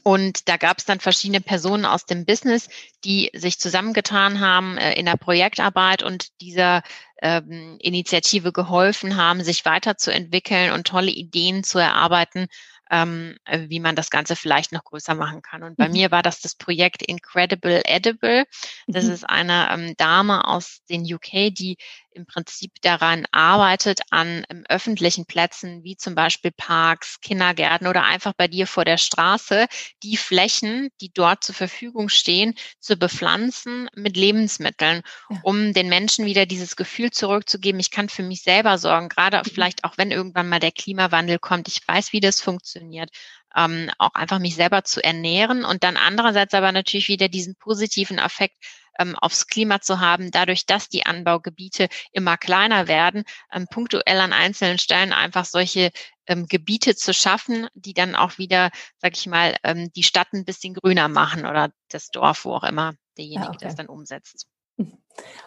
Und 0.03 0.47
da 0.49 0.57
gab 0.57 0.79
es 0.79 0.85
dann 0.85 0.99
verschiedene 0.99 1.41
Personen 1.41 1.85
aus 1.85 2.05
dem 2.05 2.25
Business, 2.25 2.69
die 3.03 3.29
sich 3.33 3.59
zusammengetan 3.59 4.39
haben 4.39 4.77
äh, 4.77 4.93
in 4.93 5.05
der 5.05 5.17
Projektarbeit 5.17 6.03
und 6.03 6.27
dieser 6.41 6.83
ähm, 7.21 7.77
Initiative 7.79 8.51
geholfen 8.51 9.15
haben, 9.15 9.43
sich 9.43 9.65
weiterzuentwickeln 9.65 10.71
und 10.71 10.87
tolle 10.87 11.11
Ideen 11.11 11.63
zu 11.63 11.79
erarbeiten, 11.79 12.47
ähm, 12.89 13.37
wie 13.49 13.79
man 13.79 13.95
das 13.95 14.09
Ganze 14.09 14.35
vielleicht 14.35 14.73
noch 14.73 14.83
größer 14.83 15.15
machen 15.15 15.41
kann. 15.41 15.63
Und 15.63 15.77
bei 15.77 15.87
mhm. 15.87 15.93
mir 15.93 16.11
war 16.11 16.21
das 16.21 16.41
das 16.41 16.55
Projekt 16.55 17.01
Incredible 17.01 17.81
Edible. 17.85 18.45
Das 18.87 19.05
mhm. 19.05 19.11
ist 19.11 19.29
eine 19.29 19.69
ähm, 19.71 19.93
Dame 19.97 20.45
aus 20.45 20.81
den 20.89 21.01
UK, 21.01 21.53
die 21.53 21.77
im 22.13 22.25
Prinzip 22.25 22.73
daran 22.81 23.25
arbeitet, 23.31 24.01
an 24.09 24.45
ähm, 24.49 24.63
öffentlichen 24.69 25.25
Plätzen 25.25 25.83
wie 25.83 25.97
zum 25.97 26.15
Beispiel 26.15 26.51
Parks, 26.51 27.19
Kindergärten 27.21 27.87
oder 27.87 28.03
einfach 28.03 28.33
bei 28.33 28.47
dir 28.47 28.67
vor 28.67 28.85
der 28.85 28.97
Straße, 28.97 29.67
die 30.03 30.17
Flächen, 30.17 30.89
die 31.01 31.11
dort 31.13 31.43
zur 31.43 31.55
Verfügung 31.55 32.09
stehen, 32.09 32.55
zu 32.79 32.97
bepflanzen 32.97 33.89
mit 33.95 34.17
Lebensmitteln, 34.17 35.01
ja. 35.29 35.39
um 35.43 35.73
den 35.73 35.89
Menschen 35.89 36.25
wieder 36.25 36.45
dieses 36.45 36.75
Gefühl 36.75 37.11
zurückzugeben, 37.11 37.79
ich 37.79 37.91
kann 37.91 38.09
für 38.09 38.23
mich 38.23 38.43
selber 38.43 38.77
sorgen, 38.77 39.09
gerade 39.09 39.37
mhm. 39.37 39.43
vielleicht 39.45 39.83
auch 39.83 39.97
wenn 39.97 40.11
irgendwann 40.11 40.49
mal 40.49 40.59
der 40.59 40.71
Klimawandel 40.71 41.39
kommt, 41.39 41.67
ich 41.67 41.87
weiß, 41.87 42.13
wie 42.13 42.19
das 42.19 42.41
funktioniert 42.41 43.09
ähm, 43.55 43.89
auch 43.97 44.13
einfach 44.13 44.39
mich 44.39 44.55
selber 44.55 44.83
zu 44.83 45.03
ernähren 45.03 45.65
und 45.65 45.83
dann 45.83 45.97
andererseits 45.97 46.53
aber 46.53 46.71
natürlich 46.71 47.07
wieder 47.07 47.29
diesen 47.29 47.55
positiven 47.55 48.17
Effekt 48.17 48.55
ähm, 48.99 49.15
aufs 49.17 49.47
Klima 49.47 49.81
zu 49.81 49.99
haben, 49.99 50.31
dadurch, 50.31 50.65
dass 50.65 50.89
die 50.89 51.05
Anbaugebiete 51.05 51.87
immer 52.11 52.37
kleiner 52.37 52.87
werden, 52.87 53.23
ähm, 53.51 53.67
punktuell 53.69 54.19
an 54.19 54.33
einzelnen 54.33 54.77
Stellen 54.77 55.13
einfach 55.13 55.45
solche 55.45 55.91
ähm, 56.27 56.47
Gebiete 56.47 56.95
zu 56.95 57.13
schaffen, 57.13 57.67
die 57.73 57.93
dann 57.93 58.15
auch 58.15 58.37
wieder, 58.37 58.69
sag 58.97 59.17
ich 59.17 59.27
mal, 59.27 59.55
ähm, 59.63 59.91
die 59.95 60.03
Stadt 60.03 60.27
ein 60.33 60.45
bisschen 60.45 60.73
grüner 60.73 61.07
machen 61.07 61.45
oder 61.45 61.71
das 61.89 62.09
Dorf, 62.09 62.45
wo 62.45 62.53
auch 62.53 62.63
immer 62.63 62.93
derjenige 63.17 63.45
ja, 63.45 63.49
okay. 63.49 63.65
das 63.65 63.75
dann 63.75 63.87
umsetzt. 63.87 64.47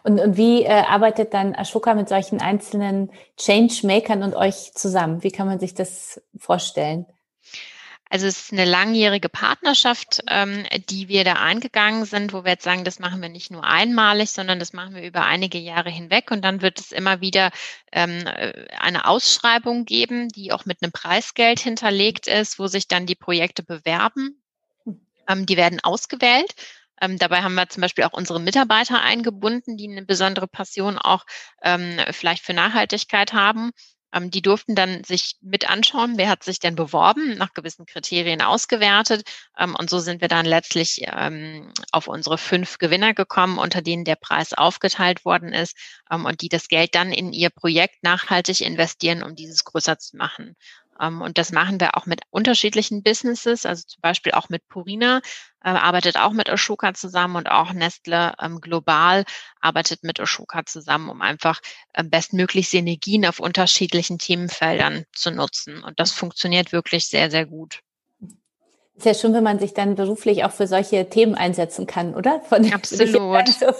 Und, 0.03 0.21
und 0.21 0.37
wie 0.37 0.64
äh, 0.64 0.69
arbeitet 0.69 1.33
dann 1.33 1.55
Ashoka 1.55 1.95
mit 1.95 2.09
solchen 2.09 2.40
einzelnen 2.40 3.11
Changemakern 3.38 4.23
und 4.23 4.35
euch 4.35 4.73
zusammen? 4.75 5.23
Wie 5.23 5.31
kann 5.31 5.47
man 5.47 5.59
sich 5.59 5.75
das 5.75 6.21
vorstellen? 6.37 7.07
Also 8.14 8.29
es 8.29 8.42
ist 8.42 8.53
eine 8.53 8.64
langjährige 8.64 9.29
Partnerschaft, 9.29 10.22
ähm, 10.29 10.64
die 10.88 11.09
wir 11.09 11.24
da 11.24 11.33
eingegangen 11.33 12.05
sind, 12.05 12.33
wo 12.33 12.44
wir 12.44 12.53
jetzt 12.53 12.62
sagen, 12.62 12.85
das 12.85 13.00
machen 13.00 13.20
wir 13.20 13.29
nicht 13.29 13.50
nur 13.50 13.64
einmalig, 13.64 14.31
sondern 14.31 14.61
das 14.61 14.72
machen 14.72 14.94
wir 14.94 15.03
über 15.03 15.24
einige 15.24 15.59
Jahre 15.59 15.90
hinweg. 15.90 16.31
Und 16.31 16.42
dann 16.42 16.62
wird 16.62 16.79
es 16.79 16.92
immer 16.92 17.20
wieder 17.20 17.50
ähm, 17.90 18.24
äh, 18.24 18.68
eine 18.79 19.07
Ausschreibung 19.07 19.85
geben, 19.85 20.29
die 20.29 20.53
auch 20.53 20.64
mit 20.64 20.81
einem 20.81 20.92
Preisgeld 20.92 21.59
hinterlegt 21.59 22.29
ist, 22.29 22.61
wo 22.61 22.68
sich 22.68 22.87
dann 22.87 23.05
die 23.05 23.16
Projekte 23.16 23.64
bewerben. 23.64 24.40
Ähm, 25.27 25.44
die 25.44 25.57
werden 25.57 25.81
ausgewählt. 25.81 26.55
Ähm, 27.00 27.18
dabei 27.18 27.42
haben 27.42 27.57
wir 27.57 27.68
zum 27.68 27.81
Beispiel 27.81 28.05
auch 28.05 28.12
unsere 28.12 28.38
Mitarbeiter 28.38 29.03
eingebunden, 29.03 29.77
die 29.77 29.90
eine 29.90 30.05
besondere 30.05 30.46
Passion 30.46 30.98
auch 30.98 31.24
ähm, 31.64 31.98
vielleicht 32.12 32.44
für 32.44 32.55
Nachhaltigkeit 32.55 33.33
haben. 33.33 33.72
Ähm, 34.14 34.31
die 34.31 34.42
durften 34.42 34.74
dann 34.74 35.05
sich 35.05 35.37
mit 35.42 35.68
anschauen, 35.68 36.16
wer 36.16 36.29
hat 36.29 36.44
sich 36.44 36.61
denn 36.61 36.77
beworben, 36.77 37.37
nach 37.37 37.53
gewissen 37.53 37.85
Kriterien 37.85 38.40
ausgewertet. 38.40 39.29
Ähm, 39.59 39.77
und 39.79 39.90
so 39.90 39.98
sind 39.98 40.20
wir 40.20 40.29
dann 40.29 40.46
letztlich 40.46 41.03
ähm, 41.05 41.72
auf 41.90 42.07
unsere 42.07 42.38
fünf 42.38 42.79
Gewinner 42.79 43.12
gekommen, 43.12 43.59
unter 43.59 43.83
denen 43.83 44.05
der 44.05 44.16
Preis 44.16 44.53
aufgeteilt 44.55 45.24
worden 45.24 45.53
ist 45.53 45.77
ähm, 46.11 46.24
und 46.24 46.40
die 46.40 46.48
das 46.48 46.68
Geld 46.68 46.94
dann 46.94 47.12
in 47.12 47.33
ihr 47.33 47.50
Projekt 47.50 48.03
nachhaltig 48.03 48.61
investieren, 48.61 49.22
um 49.22 49.35
dieses 49.35 49.64
größer 49.64 49.98
zu 49.98 50.16
machen. 50.16 50.57
Ähm, 51.00 51.22
und 51.22 51.38
das 51.38 51.52
machen 51.52 51.80
wir 51.80 51.96
auch 51.96 52.07
mit 52.07 52.22
unterschiedlichen 52.30 53.02
Businesses, 53.02 53.66
also 53.66 53.85
zum 53.87 54.00
Beispiel 54.00 54.33
auch 54.33 54.48
mit 54.48 54.66
Purina, 54.68 55.20
äh, 55.62 55.70
arbeitet 55.70 56.16
auch 56.16 56.33
mit 56.33 56.50
Ashoka 56.50 56.94
zusammen 56.94 57.37
und 57.37 57.50
auch 57.50 57.72
Nestle 57.72 58.35
ähm, 58.40 58.61
global 58.61 59.24
arbeitet 59.61 60.04
mit 60.04 60.20
Ashoka 60.20 60.64
zusammen, 60.66 61.09
um 61.09 61.22
einfach 61.22 61.61
bestmöglich 62.04 62.68
Synergien 62.68 63.26
auf 63.26 63.40
unterschiedlichen 63.40 64.18
Themenfeldern 64.18 65.04
zu 65.12 65.30
nutzen. 65.30 65.83
Und 65.83 66.00
das 66.00 66.12
funktioniert 66.12 66.72
wirklich 66.72 67.07
sehr, 67.09 67.30
sehr 67.30 67.46
gut. 67.46 67.80
Ist 68.96 69.07
ja 69.07 69.14
schön, 69.14 69.33
wenn 69.33 69.42
man 69.42 69.59
sich 69.59 69.74
dann 69.74 69.96
beruflich 69.96 70.44
auch 70.44 70.52
für 70.52 70.66
solche 70.68 71.09
Themen 71.09 71.35
einsetzen 71.35 71.87
kann, 71.87 72.14
oder? 72.14 72.40
Von, 72.42 72.64
Absolut. 72.72 73.48
So 73.48 73.72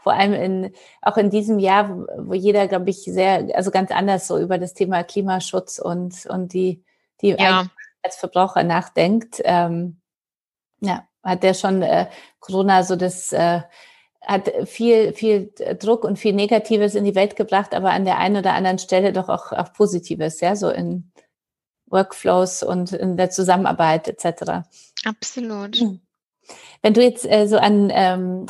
vor 0.00 0.14
allem 0.14 0.32
in, 0.32 0.74
auch 1.02 1.16
in 1.16 1.30
diesem 1.30 1.58
Jahr, 1.58 2.06
wo 2.18 2.34
jeder, 2.34 2.66
glaube 2.66 2.90
ich, 2.90 3.04
sehr, 3.04 3.48
also 3.54 3.70
ganz 3.70 3.90
anders 3.90 4.26
so 4.26 4.38
über 4.38 4.58
das 4.58 4.74
Thema 4.74 5.04
Klimaschutz 5.04 5.78
und, 5.78 6.26
und 6.26 6.52
die, 6.52 6.82
die 7.20 7.30
ja. 7.30 7.66
als 8.02 8.16
Verbraucher 8.16 8.64
nachdenkt. 8.64 9.40
Ähm, 9.44 10.00
ja, 10.80 11.06
hat 11.22 11.42
der 11.42 11.54
schon 11.54 11.82
äh, 11.82 12.06
Corona 12.40 12.82
so 12.82 12.96
das, 12.96 13.32
äh, 13.32 13.60
hat 14.22 14.50
viel, 14.66 15.12
viel 15.12 15.52
Druck 15.78 16.04
und 16.04 16.18
viel 16.18 16.32
Negatives 16.32 16.94
in 16.94 17.04
die 17.04 17.14
Welt 17.14 17.36
gebracht, 17.36 17.74
aber 17.74 17.90
an 17.90 18.04
der 18.04 18.18
einen 18.18 18.36
oder 18.36 18.54
anderen 18.54 18.78
Stelle 18.78 19.12
doch 19.12 19.28
auch, 19.28 19.52
auch 19.52 19.72
Positives, 19.72 20.40
ja, 20.40 20.56
so 20.56 20.70
in 20.70 21.12
Workflows 21.92 22.62
und 22.62 22.92
in 22.92 23.16
der 23.16 23.30
Zusammenarbeit 23.30 24.08
etc. 24.08 24.66
Absolut. 25.04 25.76
Hm. 25.76 26.00
Wenn 26.82 26.94
du 26.94 27.02
jetzt 27.02 27.24
äh, 27.30 27.46
so 27.46 27.58
an 27.58 27.90
ähm, 27.94 28.46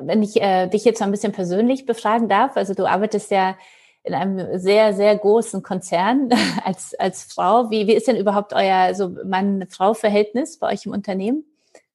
wenn 0.00 0.22
ich 0.22 0.40
äh, 0.40 0.68
dich 0.68 0.84
jetzt 0.84 1.00
mal 1.00 1.06
ein 1.06 1.12
bisschen 1.12 1.32
persönlich 1.32 1.86
befragen 1.86 2.28
darf, 2.28 2.56
also 2.56 2.74
du 2.74 2.86
arbeitest 2.86 3.30
ja 3.30 3.56
in 4.02 4.14
einem 4.14 4.58
sehr, 4.58 4.94
sehr 4.94 5.16
großen 5.16 5.62
Konzern 5.62 6.30
als, 6.64 6.94
als 6.94 7.24
Frau. 7.24 7.70
Wie, 7.70 7.86
wie 7.86 7.94
ist 7.94 8.06
denn 8.06 8.16
überhaupt 8.16 8.52
euer 8.52 8.94
so 8.94 9.08
Mann-Frau-Verhältnis 9.24 10.58
bei 10.58 10.72
euch 10.72 10.86
im 10.86 10.92
Unternehmen? 10.92 11.44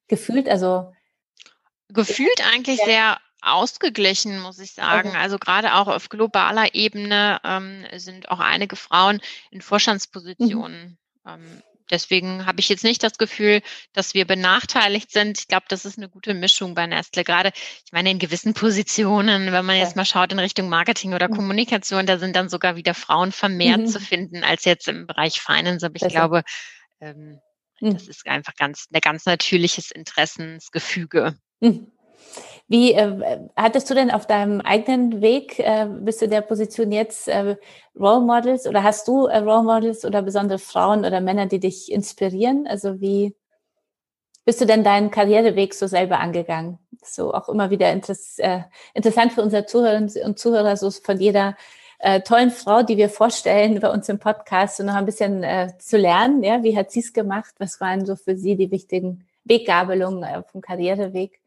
Gefühlt, 0.08 0.48
also 0.48 0.92
gefühlt 1.88 2.42
eigentlich 2.52 2.80
ja. 2.80 2.84
sehr 2.84 3.16
ausgeglichen, 3.42 4.40
muss 4.40 4.58
ich 4.58 4.72
sagen. 4.72 5.10
Okay. 5.10 5.18
Also 5.18 5.38
gerade 5.38 5.74
auch 5.74 5.88
auf 5.88 6.08
globaler 6.08 6.74
Ebene 6.74 7.40
ähm, 7.44 7.84
sind 7.96 8.30
auch 8.30 8.40
einige 8.40 8.76
Frauen 8.76 9.20
in 9.50 9.60
Vorstandspositionen. 9.60 10.98
Mhm. 11.24 11.30
Ähm, 11.30 11.62
Deswegen 11.92 12.46
habe 12.46 12.58
ich 12.58 12.70
jetzt 12.70 12.84
nicht 12.84 13.02
das 13.02 13.18
Gefühl, 13.18 13.60
dass 13.92 14.14
wir 14.14 14.26
benachteiligt 14.26 15.10
sind. 15.10 15.38
Ich 15.38 15.46
glaube, 15.46 15.66
das 15.68 15.84
ist 15.84 15.98
eine 15.98 16.08
gute 16.08 16.32
Mischung 16.32 16.74
bei 16.74 16.86
Nestle. 16.86 17.22
Gerade, 17.22 17.52
ich 17.54 17.92
meine, 17.92 18.10
in 18.10 18.18
gewissen 18.18 18.54
Positionen, 18.54 19.52
wenn 19.52 19.64
man 19.66 19.76
jetzt 19.76 19.94
mal 19.94 20.06
schaut 20.06 20.32
in 20.32 20.38
Richtung 20.38 20.70
Marketing 20.70 21.12
oder 21.12 21.28
mhm. 21.28 21.36
Kommunikation, 21.36 22.06
da 22.06 22.18
sind 22.18 22.34
dann 22.34 22.48
sogar 22.48 22.76
wieder 22.76 22.94
Frauen 22.94 23.30
vermehrt 23.30 23.80
mhm. 23.80 23.86
zu 23.86 24.00
finden 24.00 24.42
als 24.42 24.64
jetzt 24.64 24.88
im 24.88 25.06
Bereich 25.06 25.42
Finance. 25.42 25.84
Aber 25.84 25.96
ich 25.96 26.00
Besser. 26.00 26.14
glaube, 26.14 26.42
ähm, 27.00 27.38
mhm. 27.80 27.92
das 27.92 28.08
ist 28.08 28.26
einfach 28.26 28.54
ganz, 28.54 28.86
ein 28.90 29.00
ganz 29.02 29.26
natürliches 29.26 29.90
Interessensgefüge. 29.90 31.36
Mhm. 31.60 31.91
Wie 32.68 32.92
äh, 32.94 33.40
hattest 33.56 33.90
du 33.90 33.94
denn 33.94 34.10
auf 34.10 34.26
deinem 34.26 34.60
eigenen 34.62 35.20
Weg 35.20 35.58
äh, 35.58 35.86
bis 35.86 36.18
zu 36.18 36.28
der 36.28 36.40
Position 36.40 36.90
jetzt 36.90 37.28
äh, 37.28 37.56
Role 37.98 38.20
Models 38.20 38.66
oder 38.66 38.82
hast 38.82 39.06
du 39.08 39.26
äh, 39.26 39.38
Role 39.38 39.64
Models 39.64 40.04
oder 40.04 40.22
besondere 40.22 40.58
Frauen 40.58 41.04
oder 41.04 41.20
Männer, 41.20 41.46
die 41.46 41.60
dich 41.60 41.92
inspirieren? 41.92 42.66
Also 42.66 43.00
wie 43.00 43.36
bist 44.44 44.60
du 44.60 44.64
denn 44.64 44.84
deinen 44.84 45.10
Karriereweg 45.10 45.74
so 45.74 45.86
selber 45.86 46.18
angegangen? 46.18 46.78
So 47.04 47.34
auch 47.34 47.48
immer 47.48 47.70
wieder 47.70 47.92
interess 47.92 48.38
äh, 48.38 48.60
interessant 48.94 49.32
für 49.32 49.42
unsere 49.42 49.66
Zuhörerinnen 49.66 50.10
und 50.24 50.38
Zuhörer, 50.38 50.76
so 50.76 50.90
von 50.90 51.20
jeder 51.20 51.56
äh, 51.98 52.22
tollen 52.22 52.50
Frau, 52.50 52.82
die 52.82 52.96
wir 52.96 53.10
vorstellen 53.10 53.80
bei 53.80 53.90
uns 53.90 54.08
im 54.08 54.18
Podcast, 54.18 54.78
so 54.78 54.82
noch 54.82 54.94
ein 54.94 55.04
bisschen 55.04 55.44
äh, 55.44 55.72
zu 55.78 55.98
lernen. 55.98 56.42
Ja, 56.42 56.62
wie 56.62 56.76
hat 56.76 56.90
sie 56.90 57.00
es 57.00 57.12
gemacht? 57.12 57.54
Was 57.58 57.80
waren 57.80 58.06
so 58.06 58.16
für 58.16 58.36
sie 58.36 58.56
die 58.56 58.70
wichtigen 58.70 59.26
Weggabelungen 59.44 60.24
auf 60.24 60.50
dem 60.52 60.62
Karriereweg? 60.62 61.41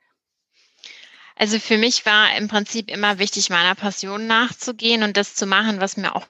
Also 1.36 1.60
für 1.60 1.78
mich 1.78 2.06
war 2.06 2.36
im 2.38 2.48
Prinzip 2.48 2.90
immer 2.90 3.20
wichtig, 3.20 3.50
meiner 3.50 3.76
Passion 3.76 4.26
nachzugehen 4.26 5.04
und 5.04 5.18
das 5.18 5.36
zu 5.36 5.46
machen, 5.46 5.82
was 5.82 5.98
mir 5.98 6.16
auch 6.16 6.26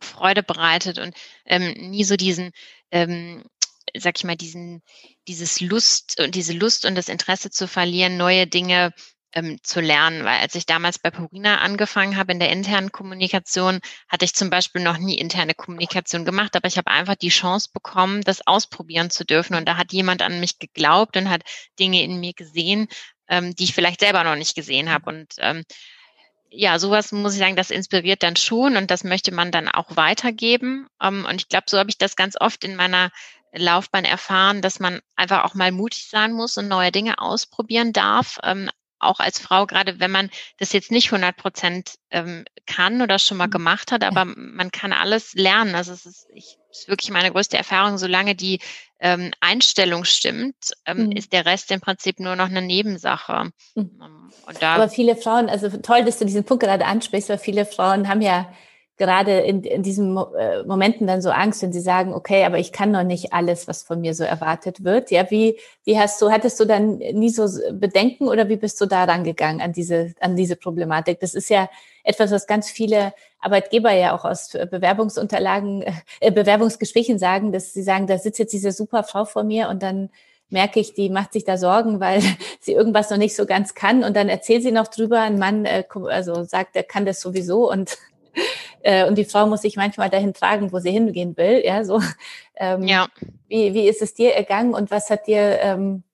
Freude 0.00 0.42
bereitet 0.42 0.98
und 0.98 1.14
ähm, 1.44 1.72
nie 1.90 2.04
so 2.04 2.16
diesen, 2.16 2.52
ähm, 2.90 3.44
sag 3.94 4.16
ich 4.16 4.24
mal, 4.24 4.36
diesen, 4.36 4.82
dieses 5.26 5.60
Lust 5.60 6.20
und 6.20 6.34
diese 6.34 6.52
Lust 6.52 6.86
und 6.86 6.94
das 6.94 7.08
Interesse 7.08 7.50
zu 7.50 7.68
verlieren, 7.68 8.16
neue 8.16 8.46
Dinge 8.46 8.94
ähm, 9.34 9.58
zu 9.62 9.80
lernen. 9.80 10.24
Weil 10.24 10.40
als 10.40 10.54
ich 10.54 10.66
damals 10.66 10.98
bei 10.98 11.10
Purina 11.10 11.58
angefangen 11.58 12.16
habe 12.16 12.32
in 12.32 12.38
der 12.38 12.50
internen 12.50 12.92
Kommunikation, 12.92 13.80
hatte 14.08 14.24
ich 14.24 14.34
zum 14.34 14.50
Beispiel 14.50 14.82
noch 14.82 14.98
nie 14.98 15.18
interne 15.18 15.54
Kommunikation 15.54 16.24
gemacht, 16.24 16.56
aber 16.56 16.68
ich 16.68 16.78
habe 16.78 16.90
einfach 16.90 17.16
die 17.16 17.28
Chance 17.28 17.68
bekommen, 17.72 18.22
das 18.22 18.46
ausprobieren 18.46 19.10
zu 19.10 19.24
dürfen. 19.24 19.54
Und 19.56 19.68
da 19.68 19.76
hat 19.76 19.92
jemand 19.92 20.22
an 20.22 20.40
mich 20.40 20.58
geglaubt 20.58 21.16
und 21.16 21.28
hat 21.28 21.42
Dinge 21.78 22.02
in 22.02 22.20
mir 22.20 22.32
gesehen, 22.32 22.88
ähm, 23.28 23.54
die 23.54 23.64
ich 23.64 23.74
vielleicht 23.74 24.00
selber 24.00 24.24
noch 24.24 24.36
nicht 24.36 24.54
gesehen 24.54 24.90
habe. 24.90 25.10
Und 25.10 25.34
ähm, 25.38 25.64
ja, 26.50 26.78
sowas 26.78 27.12
muss 27.12 27.34
ich 27.34 27.38
sagen, 27.38 27.56
das 27.56 27.70
inspiriert 27.70 28.22
dann 28.22 28.36
schon 28.36 28.76
und 28.76 28.90
das 28.90 29.04
möchte 29.04 29.32
man 29.32 29.50
dann 29.50 29.68
auch 29.68 29.96
weitergeben. 29.96 30.86
Ähm, 31.02 31.26
und 31.28 31.40
ich 31.40 31.48
glaube, 31.48 31.66
so 31.68 31.78
habe 31.78 31.90
ich 31.90 31.98
das 31.98 32.16
ganz 32.16 32.36
oft 32.40 32.64
in 32.64 32.76
meiner 32.76 33.10
Laufbahn 33.52 34.04
erfahren, 34.04 34.62
dass 34.62 34.80
man 34.80 35.00
einfach 35.16 35.44
auch 35.44 35.54
mal 35.54 35.72
mutig 35.72 36.08
sein 36.08 36.32
muss 36.32 36.56
und 36.56 36.68
neue 36.68 36.92
Dinge 36.92 37.18
ausprobieren 37.18 37.92
darf. 37.92 38.38
Ähm, 38.42 38.70
auch 39.00 39.20
als 39.20 39.38
Frau, 39.38 39.66
gerade 39.66 40.00
wenn 40.00 40.10
man 40.10 40.30
das 40.58 40.72
jetzt 40.72 40.90
nicht 40.90 41.12
100 41.12 41.36
Prozent 41.36 41.94
ähm, 42.10 42.44
kann 42.66 43.00
oder 43.00 43.18
schon 43.18 43.36
mal 43.36 43.46
mhm. 43.46 43.52
gemacht 43.52 43.92
hat, 43.92 44.04
aber 44.04 44.24
man 44.24 44.70
kann 44.70 44.92
alles 44.92 45.34
lernen. 45.34 45.74
Also 45.74 45.92
es 45.92 46.04
ist, 46.04 46.26
ist 46.80 46.88
wirklich 46.88 47.10
meine 47.10 47.30
größte 47.30 47.56
Erfahrung, 47.56 47.98
solange 47.98 48.34
die 48.34 48.60
ähm, 49.00 49.30
Einstellung 49.40 50.04
stimmt, 50.04 50.72
ähm, 50.86 51.06
mhm. 51.06 51.12
ist 51.12 51.32
der 51.32 51.46
Rest 51.46 51.70
im 51.70 51.80
Prinzip 51.80 52.18
nur 52.20 52.36
noch 52.36 52.48
eine 52.48 52.62
Nebensache. 52.62 53.50
Mhm. 53.74 54.00
Ähm, 54.02 54.30
aber 54.60 54.88
viele 54.88 55.16
Frauen, 55.16 55.48
also 55.48 55.68
toll, 55.78 56.04
dass 56.04 56.18
du 56.18 56.24
diesen 56.24 56.44
Punkt 56.44 56.62
gerade 56.64 56.84
ansprichst, 56.84 57.28
weil 57.28 57.38
viele 57.38 57.64
Frauen 57.64 58.08
haben 58.08 58.22
ja 58.22 58.52
gerade 58.98 59.38
in, 59.38 59.62
in 59.62 59.82
diesen 59.82 60.16
äh, 60.16 60.64
Momenten 60.64 61.06
dann 61.06 61.22
so 61.22 61.30
Angst, 61.30 61.62
wenn 61.62 61.72
sie 61.72 61.80
sagen, 61.80 62.12
okay, 62.12 62.44
aber 62.44 62.58
ich 62.58 62.72
kann 62.72 62.90
noch 62.90 63.04
nicht 63.04 63.32
alles, 63.32 63.68
was 63.68 63.84
von 63.84 64.00
mir 64.00 64.12
so 64.12 64.24
erwartet 64.24 64.82
wird. 64.84 65.10
Ja, 65.10 65.30
wie, 65.30 65.56
wie 65.84 65.98
hast 65.98 66.20
du, 66.20 66.30
hattest 66.30 66.58
du 66.58 66.64
dann 66.64 66.98
nie 66.98 67.30
so 67.30 67.46
Bedenken 67.72 68.28
oder 68.28 68.48
wie 68.48 68.56
bist 68.56 68.80
du 68.80 68.86
da 68.86 69.04
rangegangen 69.04 69.60
an 69.60 69.72
diese, 69.72 70.14
an 70.20 70.34
diese 70.34 70.56
Problematik? 70.56 71.20
Das 71.20 71.34
ist 71.34 71.48
ja 71.48 71.70
etwas, 72.08 72.30
was 72.30 72.46
ganz 72.46 72.70
viele 72.70 73.12
Arbeitgeber 73.38 73.92
ja 73.92 74.16
auch 74.16 74.24
aus 74.24 74.48
Bewerbungsunterlagen, 74.48 75.84
äh, 76.20 76.30
Bewerbungsgesprächen 76.30 77.18
sagen, 77.18 77.52
dass 77.52 77.74
sie 77.74 77.82
sagen, 77.82 78.06
da 78.06 78.16
sitzt 78.16 78.38
jetzt 78.38 78.54
diese 78.54 78.72
super 78.72 79.04
Frau 79.04 79.26
vor 79.26 79.44
mir 79.44 79.68
und 79.68 79.82
dann 79.82 80.08
merke 80.48 80.80
ich, 80.80 80.94
die 80.94 81.10
macht 81.10 81.34
sich 81.34 81.44
da 81.44 81.58
Sorgen, 81.58 82.00
weil 82.00 82.22
sie 82.60 82.72
irgendwas 82.72 83.10
noch 83.10 83.18
nicht 83.18 83.36
so 83.36 83.44
ganz 83.44 83.74
kann 83.74 84.04
und 84.04 84.16
dann 84.16 84.30
erzählt 84.30 84.62
sie 84.62 84.72
noch 84.72 84.88
drüber, 84.88 85.20
ein 85.20 85.38
Mann 85.38 85.66
äh, 85.66 85.84
also 86.08 86.44
sagt, 86.44 86.76
er 86.76 86.82
kann 86.82 87.04
das 87.04 87.20
sowieso 87.20 87.70
und 87.70 87.98
äh, 88.82 89.06
und 89.06 89.18
die 89.18 89.26
Frau 89.26 89.46
muss 89.46 89.62
sich 89.62 89.76
manchmal 89.76 90.08
dahin 90.08 90.32
tragen, 90.32 90.72
wo 90.72 90.78
sie 90.78 90.90
hingehen 90.90 91.36
will. 91.36 91.62
Ja, 91.62 91.84
so. 91.84 92.00
Ähm, 92.56 92.84
ja. 92.84 93.06
Wie, 93.48 93.74
wie 93.74 93.86
ist 93.86 94.00
es 94.00 94.14
dir 94.14 94.34
ergangen 94.34 94.72
und 94.72 94.90
was 94.90 95.10
hat 95.10 95.26
dir, 95.26 95.60
ähm, 95.60 96.04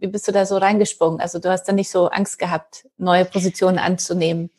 wie 0.00 0.08
bist 0.08 0.26
du 0.26 0.32
da 0.32 0.46
so 0.46 0.56
reingesprungen? 0.56 1.20
Also 1.20 1.38
du 1.38 1.48
hast 1.48 1.64
da 1.64 1.72
nicht 1.72 1.90
so 1.90 2.08
Angst 2.08 2.40
gehabt, 2.40 2.88
neue 2.98 3.24
Positionen 3.24 3.78
anzunehmen. 3.78 4.50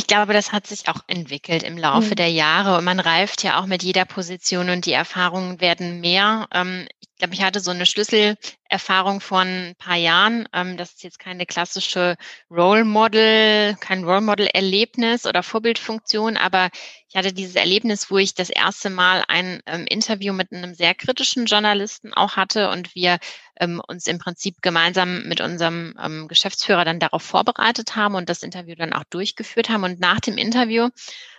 Ich 0.00 0.06
glaube, 0.06 0.32
das 0.32 0.50
hat 0.50 0.66
sich 0.66 0.88
auch 0.88 1.02
entwickelt 1.08 1.62
im 1.62 1.76
Laufe 1.76 2.12
mhm. 2.12 2.14
der 2.14 2.30
Jahre 2.30 2.78
und 2.78 2.84
man 2.84 3.00
reift 3.00 3.42
ja 3.42 3.60
auch 3.60 3.66
mit 3.66 3.82
jeder 3.82 4.06
Position 4.06 4.70
und 4.70 4.86
die 4.86 4.94
Erfahrungen 4.94 5.60
werden 5.60 6.00
mehr. 6.00 6.48
Ähm, 6.54 6.88
ich 7.20 7.22
glaube, 7.22 7.34
ich 7.34 7.42
hatte 7.42 7.60
so 7.60 7.70
eine 7.70 7.84
Schlüsselerfahrung 7.84 9.20
von 9.20 9.46
ein 9.46 9.74
paar 9.76 9.96
Jahren. 9.96 10.48
Ähm, 10.54 10.78
das 10.78 10.92
ist 10.92 11.02
jetzt 11.02 11.18
keine 11.18 11.44
klassische 11.44 12.16
Role 12.50 12.86
Model, 12.86 13.76
kein 13.78 14.04
Role 14.04 14.22
Model 14.22 14.46
Erlebnis 14.46 15.26
oder 15.26 15.42
Vorbildfunktion, 15.42 16.38
aber 16.38 16.70
ich 17.10 17.16
hatte 17.16 17.34
dieses 17.34 17.56
Erlebnis, 17.56 18.10
wo 18.10 18.16
ich 18.16 18.32
das 18.32 18.48
erste 18.48 18.88
Mal 18.88 19.22
ein 19.28 19.60
ähm, 19.66 19.84
Interview 19.86 20.32
mit 20.32 20.50
einem 20.50 20.72
sehr 20.72 20.94
kritischen 20.94 21.44
Journalisten 21.44 22.14
auch 22.14 22.36
hatte 22.36 22.70
und 22.70 22.94
wir 22.94 23.18
ähm, 23.60 23.82
uns 23.86 24.06
im 24.06 24.18
Prinzip 24.18 24.62
gemeinsam 24.62 25.24
mit 25.24 25.42
unserem 25.42 26.26
Geschäftsführer 26.26 26.86
dann 26.86 27.00
darauf 27.00 27.22
vorbereitet 27.22 27.96
haben 27.96 28.14
und 28.14 28.30
das 28.30 28.42
Interview 28.42 28.76
dann 28.76 28.94
auch 28.94 29.04
durchgeführt 29.10 29.68
haben. 29.68 29.84
Und 29.84 30.00
nach 30.00 30.20
dem 30.20 30.38
Interview 30.38 30.88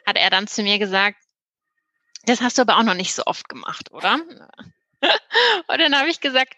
hat 0.05 0.15
er 0.15 0.29
dann 0.29 0.45
zu 0.45 0.61
mir 0.61 0.77
gesagt, 0.77 1.17
das 2.25 2.41
hast 2.41 2.59
du 2.59 2.61
aber 2.61 2.77
auch 2.77 2.83
noch 2.83 2.93
nicht 2.93 3.15
so 3.15 3.23
oft 3.25 3.49
gemacht, 3.49 3.91
oder? 3.91 4.19
und 5.67 5.79
dann 5.79 5.97
habe 5.97 6.09
ich 6.09 6.19
gesagt, 6.19 6.55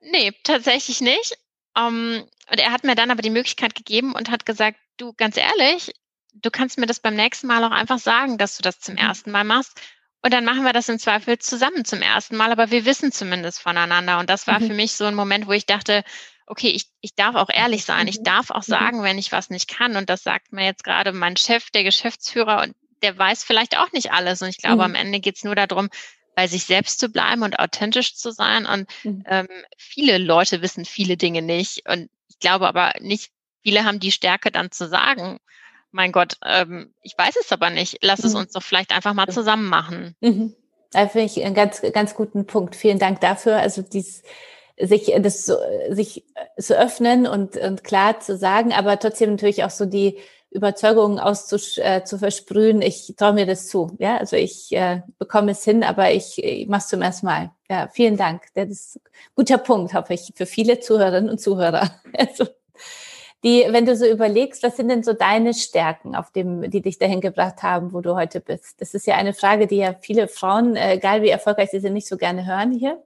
nee, 0.00 0.32
tatsächlich 0.42 1.00
nicht. 1.00 1.38
Um, 1.76 2.24
und 2.50 2.60
er 2.60 2.70
hat 2.70 2.84
mir 2.84 2.94
dann 2.94 3.10
aber 3.10 3.22
die 3.22 3.30
Möglichkeit 3.30 3.74
gegeben 3.74 4.14
und 4.14 4.30
hat 4.30 4.46
gesagt, 4.46 4.78
du, 4.96 5.12
ganz 5.14 5.36
ehrlich, 5.36 5.92
du 6.34 6.50
kannst 6.50 6.78
mir 6.78 6.86
das 6.86 7.00
beim 7.00 7.16
nächsten 7.16 7.46
Mal 7.46 7.64
auch 7.64 7.72
einfach 7.72 7.98
sagen, 7.98 8.38
dass 8.38 8.56
du 8.56 8.62
das 8.62 8.80
zum 8.80 8.94
mhm. 8.94 9.00
ersten 9.00 9.30
Mal 9.30 9.44
machst. 9.44 9.80
Und 10.22 10.32
dann 10.32 10.44
machen 10.44 10.64
wir 10.64 10.72
das 10.72 10.88
im 10.88 10.98
Zweifel 10.98 11.38
zusammen 11.38 11.84
zum 11.84 12.00
ersten 12.00 12.36
Mal, 12.36 12.50
aber 12.50 12.70
wir 12.70 12.86
wissen 12.86 13.12
zumindest 13.12 13.60
voneinander. 13.60 14.18
Und 14.18 14.30
das 14.30 14.46
war 14.46 14.60
mhm. 14.60 14.68
für 14.68 14.74
mich 14.74 14.92
so 14.92 15.04
ein 15.04 15.14
Moment, 15.14 15.46
wo 15.46 15.52
ich 15.52 15.66
dachte, 15.66 16.02
okay, 16.46 16.68
ich, 16.68 16.86
ich 17.00 17.14
darf 17.14 17.34
auch 17.34 17.50
ehrlich 17.52 17.84
sein. 17.84 18.08
Ich 18.08 18.20
mhm. 18.20 18.24
darf 18.24 18.50
auch 18.50 18.66
mhm. 18.66 18.72
sagen, 18.72 19.02
wenn 19.02 19.18
ich 19.18 19.32
was 19.32 19.50
nicht 19.50 19.68
kann. 19.68 19.96
Und 19.96 20.08
das 20.08 20.22
sagt 20.22 20.52
mir 20.52 20.64
jetzt 20.64 20.84
gerade 20.84 21.12
mein 21.12 21.36
Chef, 21.36 21.70
der 21.70 21.84
Geschäftsführer, 21.84 22.62
und 22.62 22.74
der 23.02 23.16
weiß 23.18 23.44
vielleicht 23.44 23.76
auch 23.76 23.92
nicht 23.92 24.12
alles. 24.12 24.40
Und 24.42 24.48
ich 24.48 24.58
glaube, 24.58 24.76
mhm. 24.76 24.80
am 24.82 24.94
Ende 24.94 25.20
geht's 25.20 25.44
nur 25.44 25.54
darum, 25.54 25.90
bei 26.34 26.46
sich 26.46 26.64
selbst 26.64 27.00
zu 27.00 27.08
bleiben 27.08 27.42
und 27.42 27.58
authentisch 27.58 28.16
zu 28.16 28.30
sein. 28.30 28.66
Und 28.66 28.88
mhm. 29.02 29.24
ähm, 29.28 29.48
viele 29.76 30.18
Leute 30.18 30.62
wissen 30.62 30.84
viele 30.84 31.16
Dinge 31.16 31.42
nicht. 31.42 31.88
Und 31.88 32.10
ich 32.28 32.38
glaube 32.38 32.66
aber 32.66 32.92
nicht, 33.00 33.30
viele 33.62 33.84
haben 33.84 34.00
die 34.00 34.12
Stärke 34.12 34.50
dann 34.50 34.70
zu 34.70 34.88
sagen, 34.88 35.38
mein 35.90 36.12
Gott, 36.12 36.38
ähm, 36.44 36.92
ich 37.02 37.14
weiß 37.16 37.36
es 37.40 37.52
aber 37.52 37.70
nicht. 37.70 37.98
Lass 38.02 38.20
mhm. 38.20 38.26
es 38.26 38.34
uns 38.34 38.52
doch 38.52 38.62
vielleicht 38.62 38.92
einfach 38.92 39.14
mal 39.14 39.28
zusammen 39.28 39.68
machen. 39.68 40.16
Mhm. 40.20 40.54
Da 40.90 41.08
finde 41.08 41.26
ich 41.26 41.44
einen 41.44 41.54
ganz, 41.54 41.82
ganz 41.92 42.14
guten 42.14 42.46
Punkt. 42.46 42.76
Vielen 42.76 42.98
Dank 42.98 43.20
dafür. 43.20 43.56
Also 43.56 43.82
dies, 43.82 44.22
sich 44.78 45.12
das 45.18 45.50
sich 45.90 46.24
zu 46.58 46.78
öffnen 46.78 47.26
und, 47.26 47.56
und 47.56 47.84
klar 47.84 48.20
zu 48.20 48.36
sagen, 48.36 48.72
aber 48.72 48.98
trotzdem 48.98 49.30
natürlich 49.30 49.64
auch 49.64 49.70
so 49.70 49.86
die 49.86 50.18
Überzeugungen 50.54 51.18
auszu, 51.18 51.56
äh, 51.80 52.04
zu 52.04 52.18
versprühen. 52.18 52.80
Ich 52.80 53.14
traue 53.16 53.32
mir 53.32 53.44
das 53.44 53.66
zu. 53.66 53.90
Ja, 53.98 54.16
also 54.16 54.36
ich 54.36 54.72
äh, 54.72 55.02
bekomme 55.18 55.50
es 55.50 55.64
hin, 55.64 55.82
aber 55.82 56.12
ich, 56.12 56.42
ich 56.42 56.68
mache 56.68 56.78
es 56.78 56.88
zum 56.88 57.02
ersten 57.02 57.26
Mal. 57.26 57.50
Ja, 57.68 57.88
vielen 57.92 58.16
Dank. 58.16 58.42
Das 58.54 58.68
ist 58.70 58.96
ein 58.96 59.10
guter 59.34 59.58
Punkt, 59.58 59.94
hoffe 59.94 60.14
ich, 60.14 60.32
für 60.34 60.46
viele 60.46 60.78
Zuhörerinnen 60.78 61.28
und 61.28 61.40
Zuhörer. 61.40 61.90
Also, 62.16 62.46
die, 63.42 63.66
wenn 63.68 63.84
du 63.84 63.96
so 63.96 64.06
überlegst, 64.06 64.62
was 64.62 64.76
sind 64.76 64.88
denn 64.88 65.02
so 65.02 65.12
deine 65.12 65.52
Stärken, 65.52 66.14
auf 66.14 66.30
dem, 66.30 66.70
die 66.70 66.80
dich 66.80 66.98
dahin 66.98 67.20
gebracht 67.20 67.62
haben, 67.62 67.92
wo 67.92 68.00
du 68.00 68.14
heute 68.14 68.40
bist? 68.40 68.80
Das 68.80 68.94
ist 68.94 69.06
ja 69.06 69.16
eine 69.16 69.34
Frage, 69.34 69.66
die 69.66 69.76
ja 69.76 69.94
viele 70.00 70.28
Frauen, 70.28 70.76
äh, 70.76 70.94
egal 70.94 71.20
wie 71.22 71.28
erfolgreich 71.28 71.70
sie 71.70 71.80
sind, 71.80 71.92
nicht 71.92 72.08
so 72.08 72.16
gerne 72.16 72.46
hören 72.46 72.72
hier. 72.72 73.02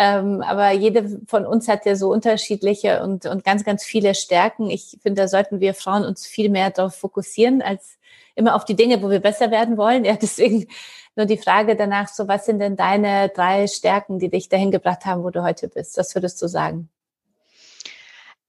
Ähm, 0.00 0.42
aber 0.42 0.70
jede 0.70 1.20
von 1.26 1.44
uns 1.44 1.66
hat 1.66 1.84
ja 1.84 1.96
so 1.96 2.12
unterschiedliche 2.12 3.02
und, 3.02 3.26
und 3.26 3.42
ganz, 3.42 3.64
ganz 3.64 3.82
viele 3.82 4.14
Stärken. 4.14 4.70
Ich 4.70 4.96
finde, 5.02 5.22
da 5.22 5.28
sollten 5.28 5.58
wir 5.58 5.74
Frauen 5.74 6.04
uns 6.04 6.24
viel 6.24 6.50
mehr 6.50 6.70
darauf 6.70 6.94
fokussieren, 6.94 7.62
als 7.62 7.98
immer 8.36 8.54
auf 8.54 8.64
die 8.64 8.76
Dinge, 8.76 9.02
wo 9.02 9.10
wir 9.10 9.18
besser 9.18 9.50
werden 9.50 9.76
wollen. 9.76 10.04
Ja, 10.04 10.14
deswegen 10.22 10.68
nur 11.16 11.26
die 11.26 11.36
Frage 11.36 11.74
danach, 11.74 12.06
so 12.06 12.28
was 12.28 12.46
sind 12.46 12.60
denn 12.60 12.76
deine 12.76 13.28
drei 13.30 13.66
Stärken, 13.66 14.20
die 14.20 14.30
dich 14.30 14.48
dahin 14.48 14.70
gebracht 14.70 15.04
haben, 15.04 15.24
wo 15.24 15.30
du 15.30 15.42
heute 15.42 15.66
bist? 15.66 15.98
Was 15.98 16.14
würdest 16.14 16.40
du 16.40 16.46
sagen? 16.46 16.88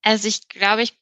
Also 0.03 0.27
ich 0.27 0.49
glaube, 0.49 0.83
ich 0.83 0.99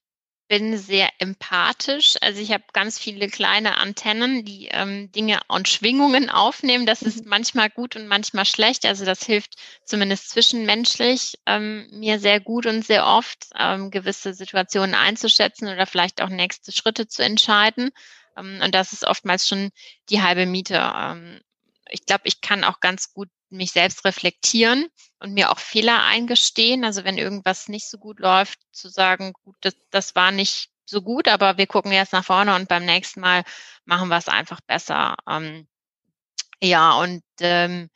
bin 0.47 0.77
sehr 0.77 1.10
empathisch. 1.19 2.15
Also 2.21 2.41
ich 2.41 2.51
habe 2.51 2.63
ganz 2.73 2.99
viele 2.99 3.27
kleine 3.27 3.77
Antennen, 3.77 4.45
die 4.45 4.67
ähm, 4.71 5.12
Dinge 5.12 5.39
und 5.47 5.67
Schwingungen 5.67 6.29
aufnehmen. 6.29 6.86
Das 6.86 7.01
ist 7.01 7.23
mhm. 7.23 7.29
manchmal 7.29 7.69
gut 7.69 7.95
und 7.95 8.07
manchmal 8.07 8.45
schlecht. 8.45 8.86
Also 8.86 9.05
das 9.05 9.23
hilft 9.23 9.55
zumindest 9.83 10.29
zwischenmenschlich 10.29 11.38
ähm, 11.45 11.88
mir 11.91 12.19
sehr 12.19 12.39
gut 12.39 12.65
und 12.65 12.86
sehr 12.86 13.05
oft, 13.05 13.47
ähm, 13.57 13.91
gewisse 13.91 14.33
Situationen 14.33 14.95
einzuschätzen 14.95 15.67
oder 15.67 15.86
vielleicht 15.86 16.21
auch 16.21 16.29
nächste 16.29 16.71
Schritte 16.71 17.07
zu 17.07 17.23
entscheiden. 17.23 17.91
Ähm, 18.38 18.62
und 18.63 18.73
das 18.73 18.93
ist 18.93 19.05
oftmals 19.05 19.47
schon 19.47 19.71
die 20.10 20.21
halbe 20.21 20.45
Miete. 20.45 21.41
Ich 21.89 22.06
glaube, 22.06 22.23
ich 22.26 22.41
kann 22.41 22.63
auch 22.63 22.80
ganz 22.80 23.13
gut 23.13 23.30
mich 23.50 23.71
selbst 23.71 24.04
reflektieren 24.06 24.88
und 25.19 25.34
mir 25.34 25.52
auch 25.52 25.60
Fehler 25.60 26.04
eingestehen. 26.04 26.84
Also 26.84 27.04
wenn 27.04 27.17
irgendwas 27.17 27.69
nicht 27.69 27.89
so 27.89 27.97
gut 27.97 28.19
läuft, 28.19 28.60
zu 28.71 28.89
sagen, 28.89 29.34
gut, 29.43 29.56
das, 29.62 29.76
das 29.89 30.15
war 30.15 30.32
nicht 30.32 30.69
so 30.86 31.02
gut, 31.02 31.28
aber 31.28 31.58
wir 31.58 31.67
gucken 31.67 31.91
jetzt 31.91 32.13
nach 32.13 32.26
vorne 32.26 32.56
und 32.56 32.67
beim 32.67 32.86
nächsten 32.86 33.21
Mal 33.21 33.43
machen 33.86 34.10
wir 34.10 34.17
es 34.17 34.28
einfach 34.28 34.62
besser. 34.62 35.15
Ähm, 35.30 35.67
ja, 36.62 36.93
und 37.00 37.23
ähm, 37.41 37.89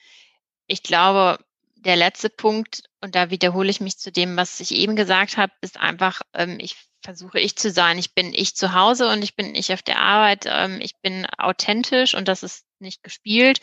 ich 0.68 0.84
glaube, 0.84 1.44
der 1.76 1.96
letzte 1.96 2.30
Punkt, 2.30 2.84
und 3.02 3.16
da 3.16 3.30
wiederhole 3.30 3.70
ich 3.70 3.82
mich 3.82 3.98
zu 3.98 4.12
dem, 4.12 4.38
was 4.38 4.60
ich 4.60 4.74
eben 4.74 4.96
gesagt 4.96 5.38
habe, 5.38 5.54
ist 5.62 5.80
einfach, 5.80 6.22
ähm, 6.34 6.58
ich 6.60 6.78
versuche 7.02 7.40
ich 7.40 7.56
zu 7.56 7.72
sein. 7.72 7.98
Ich 7.98 8.14
bin 8.14 8.34
ich 8.34 8.56
zu 8.56 8.74
Hause 8.74 9.10
und 9.10 9.24
ich 9.24 9.36
bin 9.36 9.56
ich 9.56 9.74
auf 9.74 9.82
der 9.82 10.00
Arbeit. 10.00 10.46
Ähm, 10.48 10.80
ich 10.82 10.98
bin 11.02 11.26
authentisch 11.38 12.16
und 12.16 12.28
das 12.28 12.44
ist 12.44 12.66
nicht 12.80 13.04
gespielt. 13.04 13.60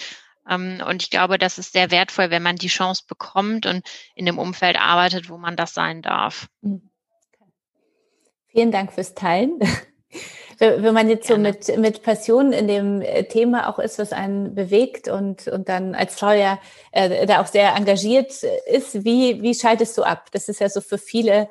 Ähm, 0.49 0.83
und 0.87 1.03
ich 1.03 1.11
glaube, 1.11 1.39
das 1.39 1.59
ist 1.59 1.73
sehr 1.73 1.91
wertvoll, 1.91 2.31
wenn 2.31 2.43
man 2.43 2.57
die 2.57 2.69
Chance 2.69 3.05
bekommt 3.07 3.67
und 3.67 3.87
in 4.15 4.27
dem 4.27 4.39
Umfeld 4.39 4.77
arbeitet, 4.79 5.29
wo 5.29 5.39
man 5.39 5.57
das 5.57 5.75
sein 5.75 6.03
darf. 6.03 6.49
Mhm. 6.61 6.91
Vielen 8.51 8.73
Dank 8.73 8.93
fürs 8.93 9.15
Teilen. 9.15 9.61
Wenn 10.59 10.93
man 10.93 11.09
jetzt 11.09 11.29
Gerne. 11.29 11.57
so 11.63 11.73
mit, 11.73 11.79
mit 11.79 12.03
Passion 12.03 12.53
in 12.53 12.67
dem 12.67 13.01
äh, 13.01 13.23
Thema 13.25 13.69
auch 13.69 13.79
ist, 13.79 14.01
was 14.01 14.13
einen 14.13 14.57
bewegt 14.57 15.07
und, 15.07 15.47
und 15.47 15.69
dann 15.69 15.95
als 15.95 16.19
Frau 16.19 16.33
ja 16.33 16.59
äh, 16.91 17.27
da 17.27 17.41
auch 17.41 17.47
sehr 17.47 17.77
engagiert 17.77 18.33
ist, 18.67 19.05
wie, 19.05 19.41
wie 19.41 19.55
schaltest 19.55 19.97
du 19.97 20.03
ab? 20.03 20.31
Das 20.33 20.49
ist 20.49 20.61
ja 20.61 20.69
so 20.69 20.81
für 20.81 20.99
viele 20.99 21.49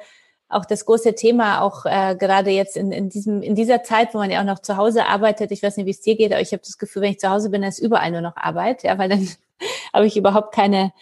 auch 0.50 0.66
das 0.66 0.86
große 0.86 1.16
Thema, 1.16 1.62
auch 1.62 1.86
äh, 1.86 2.16
gerade 2.16 2.52
jetzt 2.52 2.78
in, 2.78 2.92
in, 2.92 3.10
diesem, 3.10 3.42
in 3.42 3.56
dieser 3.56 3.84
Zeit, 3.84 4.14
wo 4.14 4.20
man 4.20 4.32
ja 4.32 4.40
auch 4.40 4.46
noch 4.46 4.60
zu 4.60 4.78
Hause 4.78 5.06
arbeitet. 5.06 5.52
Ich 5.52 5.62
weiß 5.62 5.78
nicht, 5.78 5.86
wie 5.86 5.92
es 5.92 6.02
dir 6.02 6.16
geht, 6.16 6.32
aber 6.32 6.42
ich 6.42 6.54
habe 6.54 6.64
das 6.64 6.78
Gefühl, 6.78 7.02
wenn 7.02 7.12
ich 7.12 7.20
zu 7.20 7.30
Hause 7.30 7.50
bin, 7.50 7.62
dann 7.62 7.70
ist 7.70 7.80
überall 7.80 8.12
nur 8.12 8.22
noch 8.22 8.38
Arbeit, 8.38 8.84
ja, 8.84 8.98
weil 8.98 9.10
dann 9.10 9.28
habe 9.94 10.06
ich 10.08 10.16
überhaupt 10.16 10.56
keine, 10.56 10.94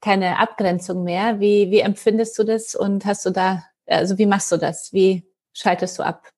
keine 0.00 0.38
Abgrenzung 0.38 1.04
mehr. 1.04 1.38
Wie, 1.40 1.70
wie 1.70 1.80
empfindest 1.80 2.38
du 2.38 2.44
das 2.44 2.74
und 2.74 3.04
hast 3.04 3.26
du 3.26 3.30
da, 3.30 3.64
also 3.86 4.16
wie 4.16 4.26
machst 4.26 4.50
du 4.50 4.56
das? 4.56 4.92
Wie 4.92 5.24
schaltest 5.52 5.98
du 5.98 6.02
ab? 6.02 6.30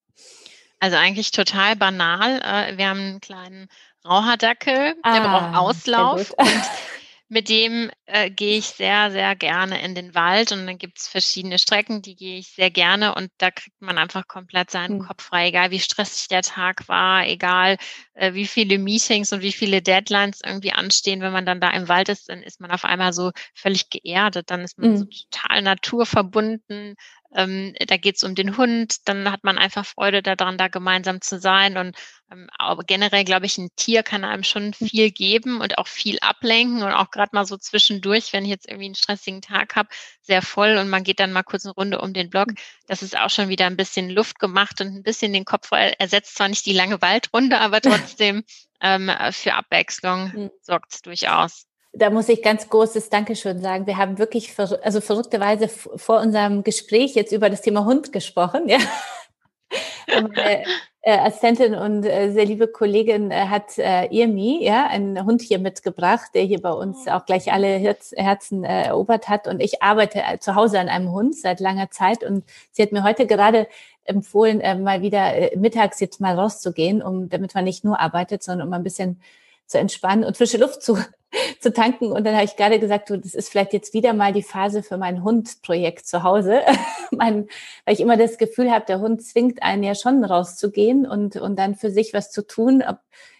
Also 0.80 0.96
eigentlich 0.96 1.30
total 1.30 1.76
banal. 1.76 2.40
Äh, 2.42 2.76
wir 2.76 2.88
haben 2.88 3.00
einen 3.00 3.20
kleinen 3.20 3.68
Rauhardackel, 4.04 4.94
der 4.94 5.00
ah, 5.02 5.50
braucht 5.50 5.56
Auslauf 5.56 6.30
und 6.32 6.46
mit 7.28 7.48
dem 7.48 7.90
äh, 8.06 8.30
gehe 8.30 8.58
ich 8.58 8.66
sehr, 8.66 9.10
sehr 9.10 9.34
gerne 9.34 9.82
in 9.82 9.96
den 9.96 10.14
Wald 10.14 10.52
und 10.52 10.64
dann 10.66 10.78
gibt 10.78 10.98
es 10.98 11.08
verschiedene 11.08 11.58
Strecken, 11.58 12.00
die 12.00 12.14
gehe 12.14 12.38
ich 12.38 12.52
sehr 12.52 12.70
gerne 12.70 13.16
und 13.16 13.30
da 13.38 13.50
kriegt 13.50 13.80
man 13.80 13.98
einfach 13.98 14.28
komplett 14.28 14.70
seinen 14.70 14.98
mhm. 14.98 15.06
Kopf 15.06 15.24
frei, 15.24 15.48
egal 15.48 15.72
wie 15.72 15.80
stressig 15.80 16.28
der 16.28 16.42
Tag 16.42 16.88
war, 16.88 17.26
egal 17.26 17.78
äh, 18.14 18.34
wie 18.34 18.46
viele 18.46 18.78
Meetings 18.78 19.32
und 19.32 19.42
wie 19.42 19.52
viele 19.52 19.82
Deadlines 19.82 20.40
irgendwie 20.44 20.72
anstehen. 20.72 21.20
Wenn 21.20 21.32
man 21.32 21.46
dann 21.46 21.60
da 21.60 21.70
im 21.70 21.88
Wald 21.88 22.08
ist, 22.08 22.28
dann 22.28 22.42
ist 22.42 22.60
man 22.60 22.70
auf 22.70 22.84
einmal 22.84 23.12
so 23.12 23.32
völlig 23.54 23.90
geerdet, 23.90 24.50
dann 24.50 24.60
ist 24.60 24.78
man 24.78 24.92
mhm. 24.92 24.96
so 24.98 25.04
total 25.04 25.62
naturverbunden, 25.62 26.94
ähm, 27.36 27.74
da 27.86 27.98
geht 27.98 28.16
es 28.16 28.24
um 28.24 28.34
den 28.34 28.56
Hund, 28.56 29.06
dann 29.06 29.30
hat 29.30 29.44
man 29.44 29.58
einfach 29.58 29.84
Freude 29.84 30.22
daran, 30.22 30.56
da 30.56 30.68
gemeinsam 30.68 31.20
zu 31.20 31.38
sein. 31.38 31.76
Und 31.76 31.96
ähm, 32.32 32.48
aber 32.58 32.82
generell, 32.82 33.24
glaube 33.24 33.46
ich, 33.46 33.58
ein 33.58 33.68
Tier 33.76 34.02
kann 34.02 34.24
einem 34.24 34.42
schon 34.42 34.72
viel 34.72 35.10
geben 35.10 35.60
und 35.60 35.76
auch 35.78 35.86
viel 35.86 36.18
ablenken 36.20 36.82
und 36.82 36.92
auch 36.92 37.10
gerade 37.10 37.30
mal 37.34 37.44
so 37.44 37.58
zwischendurch, 37.58 38.32
wenn 38.32 38.44
ich 38.44 38.50
jetzt 38.50 38.66
irgendwie 38.66 38.86
einen 38.86 38.94
stressigen 38.94 39.42
Tag 39.42 39.76
habe, 39.76 39.90
sehr 40.22 40.40
voll 40.40 40.78
und 40.78 40.88
man 40.88 41.04
geht 41.04 41.20
dann 41.20 41.32
mal 41.32 41.42
kurz 41.42 41.66
eine 41.66 41.74
Runde 41.74 42.00
um 42.00 42.14
den 42.14 42.30
Block. 42.30 42.48
Das 42.86 43.02
ist 43.02 43.16
auch 43.16 43.30
schon 43.30 43.50
wieder 43.50 43.66
ein 43.66 43.76
bisschen 43.76 44.08
Luft 44.08 44.38
gemacht 44.38 44.80
und 44.80 44.88
ein 44.88 45.02
bisschen 45.02 45.32
den 45.34 45.44
Kopf 45.44 45.70
ersetzt 45.72 46.36
zwar 46.36 46.48
nicht 46.48 46.64
die 46.64 46.72
lange 46.72 47.02
Waldrunde, 47.02 47.60
aber 47.60 47.80
trotzdem 47.82 48.44
ähm, 48.80 49.10
für 49.30 49.54
Abwechslung 49.54 50.32
hm. 50.32 50.50
sorgt 50.62 50.94
es 50.94 51.02
durchaus 51.02 51.65
da 51.96 52.10
muss 52.10 52.28
ich 52.28 52.42
ganz 52.42 52.68
großes 52.68 53.08
Dankeschön 53.08 53.60
sagen. 53.60 53.86
Wir 53.86 53.96
haben 53.96 54.18
wirklich, 54.18 54.54
also 54.58 55.00
verrückterweise 55.00 55.68
vor 55.68 56.20
unserem 56.20 56.62
Gespräch 56.62 57.14
jetzt 57.14 57.32
über 57.32 57.48
das 57.48 57.62
Thema 57.62 57.84
Hund 57.84 58.12
gesprochen. 58.12 58.68
Ja. 58.68 58.78
Meine 60.22 60.64
äh, 61.02 61.18
Assistentin 61.18 61.74
und 61.74 62.04
äh, 62.04 62.30
sehr 62.32 62.44
liebe 62.44 62.68
Kollegin 62.68 63.30
äh, 63.30 63.46
hat 63.46 63.78
äh, 63.78 64.06
Irmi, 64.06 64.64
ja, 64.64 64.86
einen 64.86 65.24
Hund 65.24 65.40
hier 65.40 65.58
mitgebracht, 65.58 66.30
der 66.34 66.42
hier 66.42 66.60
bei 66.60 66.70
uns 66.70 67.08
auch 67.08 67.26
gleich 67.26 67.52
alle 67.52 67.66
Herz, 67.66 68.12
Herzen 68.16 68.64
äh, 68.64 68.84
erobert 68.84 69.28
hat. 69.28 69.48
Und 69.48 69.60
ich 69.60 69.82
arbeite 69.82 70.20
äh, 70.20 70.38
zu 70.38 70.54
Hause 70.54 70.78
an 70.78 70.88
einem 70.88 71.12
Hund 71.12 71.34
seit 71.34 71.60
langer 71.60 71.90
Zeit. 71.90 72.22
Und 72.22 72.44
sie 72.72 72.82
hat 72.82 72.92
mir 72.92 73.04
heute 73.04 73.26
gerade 73.26 73.68
empfohlen, 74.04 74.60
äh, 74.60 74.76
mal 74.76 75.00
wieder 75.00 75.34
äh, 75.34 75.56
mittags 75.56 75.98
jetzt 76.00 76.20
mal 76.20 76.34
rauszugehen, 76.38 77.02
um 77.02 77.28
damit 77.28 77.54
man 77.54 77.64
nicht 77.64 77.84
nur 77.84 77.98
arbeitet, 78.00 78.42
sondern 78.42 78.68
um 78.68 78.74
ein 78.74 78.84
bisschen 78.84 79.20
zu 79.66 79.78
entspannen 79.78 80.24
und 80.24 80.36
frische 80.36 80.58
Luft 80.58 80.82
zu, 80.82 80.98
zu 81.60 81.72
tanken. 81.72 82.12
Und 82.12 82.24
dann 82.24 82.34
habe 82.34 82.44
ich 82.44 82.56
gerade 82.56 82.78
gesagt, 82.78 83.10
du, 83.10 83.18
das 83.18 83.34
ist 83.34 83.48
vielleicht 83.48 83.72
jetzt 83.72 83.94
wieder 83.94 84.12
mal 84.12 84.32
die 84.32 84.42
Phase 84.42 84.82
für 84.82 84.96
mein 84.96 85.22
Hund-Projekt 85.22 86.06
zu 86.06 86.22
Hause. 86.22 86.60
mein, 87.10 87.48
weil 87.84 87.94
ich 87.94 88.00
immer 88.00 88.16
das 88.16 88.38
Gefühl 88.38 88.70
habe, 88.70 88.84
der 88.86 89.00
Hund 89.00 89.22
zwingt 89.22 89.62
einen 89.62 89.82
ja 89.82 89.94
schon 89.94 90.24
rauszugehen 90.24 91.06
und, 91.06 91.36
und 91.36 91.58
dann 91.58 91.74
für 91.74 91.90
sich 91.90 92.12
was 92.14 92.30
zu 92.30 92.46
tun. 92.46 92.82
Ob, 92.86 92.98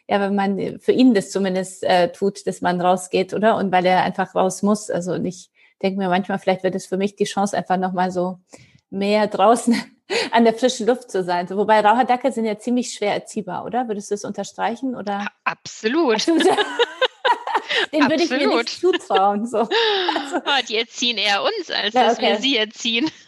ja, 0.09 0.21
wenn 0.21 0.35
man 0.35 0.79
für 0.81 0.93
ihn 0.93 1.15
das 1.15 1.31
zumindest 1.31 1.83
äh, 1.83 2.13
tut, 2.13 2.47
dass 2.47 2.61
man 2.61 2.81
rausgeht, 2.81 3.35
oder? 3.35 3.57
Und 3.57 3.73
weil 3.73 3.87
er 3.87 4.03
einfach 4.03 4.35
raus 4.35 4.63
muss. 4.63 4.91
Also 4.91 5.13
und 5.15 5.25
ich 5.25 5.51
denke 5.83 5.99
mir 5.99 6.09
manchmal, 6.09 6.39
vielleicht 6.39 6.63
wird 6.63 6.75
es 6.75 6.87
für 6.87 6.97
mich 6.97 7.17
die 7.17 7.25
Chance, 7.25 7.57
einfach 7.57 7.77
nochmal 7.77 8.11
so 8.11 8.39
mehr 8.91 9.27
draußen 9.27 9.75
an 10.31 10.45
der 10.45 10.55
frischen 10.55 10.87
Luft 10.87 11.11
zu 11.11 11.25
sein. 11.25 11.49
Wobei 11.51 11.81
Raucherdackel 11.81 12.33
sind 12.33 12.45
ja 12.45 12.59
ziemlich 12.59 12.93
schwer 12.93 13.15
erziehbar, 13.15 13.65
oder? 13.65 13.89
Würdest 13.89 14.11
du 14.11 14.15
das 14.15 14.25
unterstreichen? 14.25 14.95
Oder? 14.95 15.27
Absolut. 15.45 16.27
Den 17.93 18.09
würde 18.09 18.23
ich 18.23 18.31
mir 18.31 18.47
nicht 18.47 18.81
zutrauen. 18.81 19.47
So. 19.47 19.59
Also. 19.59 20.41
Die 20.69 20.77
erziehen 20.77 21.19
eher 21.19 21.43
uns, 21.43 21.71
als 21.71 21.95
ja, 21.95 22.03
okay. 22.03 22.09
dass 22.11 22.21
wir 22.21 22.37
sie 22.39 22.57
erziehen. 22.57 23.11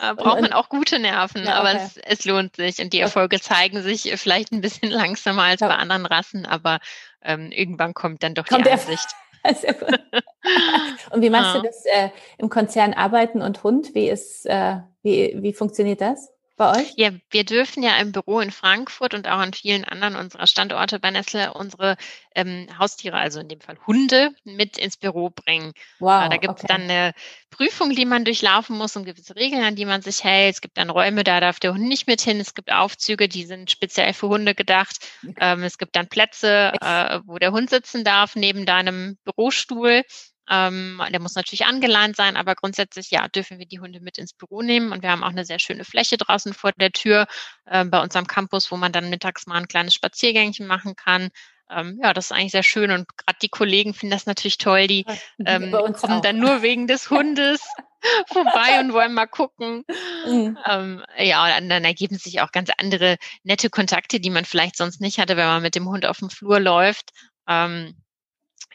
Da 0.00 0.12
braucht 0.12 0.40
man 0.42 0.52
auch 0.52 0.68
gute 0.68 0.98
Nerven, 0.98 1.44
ja, 1.44 1.60
okay. 1.60 1.70
aber 1.70 1.74
es, 1.74 1.96
es, 1.96 2.24
lohnt 2.24 2.56
sich 2.56 2.80
und 2.80 2.92
die 2.92 3.00
Erfolge 3.00 3.40
zeigen 3.40 3.82
sich 3.82 4.12
vielleicht 4.16 4.52
ein 4.52 4.60
bisschen 4.60 4.90
langsamer 4.90 5.44
als 5.44 5.60
ja. 5.60 5.68
bei 5.68 5.76
anderen 5.76 6.04
Rassen, 6.04 6.44
aber 6.44 6.80
ähm, 7.22 7.50
irgendwann 7.50 7.94
kommt 7.94 8.22
dann 8.22 8.34
doch 8.34 8.46
kommt 8.46 8.66
die 8.66 8.70
Einsicht. 8.70 9.06
und 11.10 11.22
wie 11.22 11.30
machst 11.30 11.54
ja. 11.54 11.60
du 11.60 11.66
das 11.66 11.84
äh, 11.86 12.10
im 12.38 12.48
Konzern 12.48 12.94
Arbeiten 12.94 13.42
und 13.42 13.62
Hund? 13.62 13.94
Wie 13.94 14.08
ist, 14.08 14.46
äh, 14.46 14.78
wie, 15.02 15.36
wie 15.40 15.52
funktioniert 15.52 16.00
das? 16.00 16.35
Bei 16.56 16.80
euch? 16.80 16.92
Ja, 16.96 17.10
wir 17.30 17.44
dürfen 17.44 17.82
ja 17.82 17.96
im 17.98 18.12
Büro 18.12 18.40
in 18.40 18.50
Frankfurt 18.50 19.14
und 19.14 19.28
auch 19.28 19.38
an 19.38 19.52
vielen 19.52 19.84
anderen 19.84 20.16
unserer 20.16 20.46
Standorte 20.46 20.98
bei 20.98 21.10
Nestle 21.10 21.54
unsere 21.54 21.96
ähm, 22.34 22.66
Haustiere, 22.78 23.16
also 23.16 23.40
in 23.40 23.48
dem 23.48 23.60
Fall 23.60 23.78
Hunde, 23.86 24.30
mit 24.44 24.78
ins 24.78 24.96
Büro 24.96 25.30
bringen. 25.30 25.72
Wow, 25.98 26.28
da 26.28 26.36
gibt 26.36 26.58
es 26.58 26.64
okay. 26.64 26.66
dann 26.68 26.82
eine 26.82 27.12
Prüfung, 27.50 27.90
die 27.90 28.04
man 28.04 28.24
durchlaufen 28.24 28.76
muss 28.76 28.96
und 28.96 29.04
gewisse 29.04 29.36
Regeln, 29.36 29.62
an 29.62 29.76
die 29.76 29.84
man 29.84 30.02
sich 30.02 30.24
hält. 30.24 30.54
Es 30.54 30.60
gibt 30.60 30.78
dann 30.78 30.90
Räume, 30.90 31.24
da 31.24 31.40
darf 31.40 31.60
der 31.60 31.74
Hund 31.74 31.86
nicht 31.86 32.06
mit 32.06 32.20
hin. 32.20 32.40
Es 32.40 32.54
gibt 32.54 32.72
Aufzüge, 32.72 33.28
die 33.28 33.44
sind 33.44 33.70
speziell 33.70 34.12
für 34.12 34.28
Hunde 34.28 34.54
gedacht. 34.54 34.96
Okay. 35.22 35.34
Ähm, 35.40 35.62
es 35.62 35.78
gibt 35.78 35.96
dann 35.96 36.08
Plätze, 36.08 36.72
äh, 36.80 37.20
wo 37.24 37.38
der 37.38 37.52
Hund 37.52 37.70
sitzen 37.70 38.04
darf, 38.04 38.36
neben 38.36 38.66
deinem 38.66 39.18
Bürostuhl. 39.24 40.02
Ähm, 40.48 41.02
der 41.10 41.20
muss 41.20 41.34
natürlich 41.34 41.66
angeleint 41.66 42.16
sein, 42.16 42.36
aber 42.36 42.54
grundsätzlich 42.54 43.10
ja, 43.10 43.28
dürfen 43.28 43.58
wir 43.58 43.66
die 43.66 43.80
Hunde 43.80 44.00
mit 44.00 44.18
ins 44.18 44.32
Büro 44.32 44.62
nehmen. 44.62 44.92
Und 44.92 45.02
wir 45.02 45.10
haben 45.10 45.24
auch 45.24 45.30
eine 45.30 45.44
sehr 45.44 45.58
schöne 45.58 45.84
Fläche 45.84 46.16
draußen 46.16 46.54
vor 46.54 46.72
der 46.72 46.92
Tür 46.92 47.26
äh, 47.66 47.84
bei 47.84 48.00
unserem 48.00 48.26
Campus, 48.26 48.70
wo 48.70 48.76
man 48.76 48.92
dann 48.92 49.10
mittags 49.10 49.46
mal 49.46 49.56
ein 49.56 49.68
kleines 49.68 49.94
Spaziergängchen 49.94 50.66
machen 50.66 50.94
kann. 50.96 51.30
Ähm, 51.68 51.98
ja, 52.02 52.12
das 52.12 52.26
ist 52.26 52.32
eigentlich 52.32 52.52
sehr 52.52 52.62
schön. 52.62 52.90
Und 52.90 53.08
gerade 53.16 53.38
die 53.42 53.48
Kollegen 53.48 53.92
finden 53.92 54.12
das 54.12 54.26
natürlich 54.26 54.58
toll. 54.58 54.86
Die 54.86 55.04
ähm, 55.44 55.72
kommen 55.72 55.94
auch. 55.94 56.20
dann 56.20 56.38
nur 56.38 56.62
wegen 56.62 56.86
des 56.86 57.10
Hundes 57.10 57.60
vorbei 58.28 58.80
und 58.80 58.92
wollen 58.92 59.14
mal 59.14 59.26
gucken. 59.26 59.84
Mhm. 60.26 60.58
Ähm, 60.64 61.04
ja, 61.18 61.58
und 61.58 61.68
dann 61.68 61.84
ergeben 61.84 62.18
sich 62.18 62.40
auch 62.40 62.52
ganz 62.52 62.70
andere 62.78 63.16
nette 63.42 63.70
Kontakte, 63.70 64.20
die 64.20 64.30
man 64.30 64.44
vielleicht 64.44 64.76
sonst 64.76 65.00
nicht 65.00 65.18
hatte, 65.18 65.36
wenn 65.36 65.46
man 65.46 65.62
mit 65.62 65.74
dem 65.74 65.88
Hund 65.88 66.06
auf 66.06 66.18
dem 66.18 66.30
Flur 66.30 66.60
läuft. 66.60 67.10
Ähm, 67.48 67.96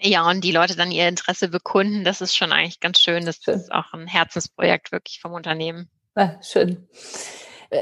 ja, 0.02 0.28
und 0.28 0.44
die 0.44 0.52
Leute 0.52 0.76
dann 0.76 0.92
ihr 0.92 1.08
Interesse 1.08 1.48
bekunden, 1.48 2.04
das 2.04 2.22
ist 2.22 2.36
schon 2.36 2.52
eigentlich 2.52 2.80
ganz 2.80 3.00
schön. 3.00 3.26
Das 3.26 3.38
schön. 3.38 3.56
ist 3.56 3.72
auch 3.72 3.94
ein 3.94 4.08
Herzensprojekt 4.08 4.92
wirklich 4.92 5.20
vom 5.22 5.34
Unternehmen. 5.34 5.90
Ja, 6.16 6.40
schön. 6.42 6.88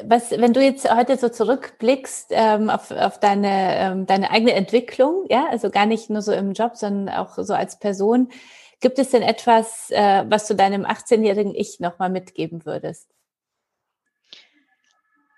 Was, 0.03 0.29
wenn 0.32 0.53
du 0.53 0.63
jetzt 0.63 0.89
heute 0.93 1.17
so 1.17 1.29
zurückblickst 1.29 2.27
ähm, 2.29 2.69
auf, 2.69 2.91
auf 2.91 3.19
deine, 3.19 3.75
ähm, 3.77 4.05
deine 4.05 4.29
eigene 4.29 4.53
Entwicklung, 4.53 5.25
ja, 5.29 5.47
also 5.49 5.71
gar 5.71 5.88
nicht 5.88 6.12
nur 6.12 6.21
so 6.21 6.32
im 6.32 6.53
Job, 6.53 6.75
sondern 6.75 7.15
auch 7.15 7.38
so 7.38 7.53
als 7.53 7.79
Person, 7.79 8.32
gibt 8.82 8.99
es 8.99 9.10
denn 9.10 9.23
etwas, 9.23 9.89
äh, 9.89 10.26
was 10.28 10.47
du 10.47 10.53
deinem 10.53 10.86
18-jährigen 10.86 11.55
Ich 11.55 11.80
nochmal 11.80 12.09
mitgeben 12.09 12.65
würdest? 12.65 13.09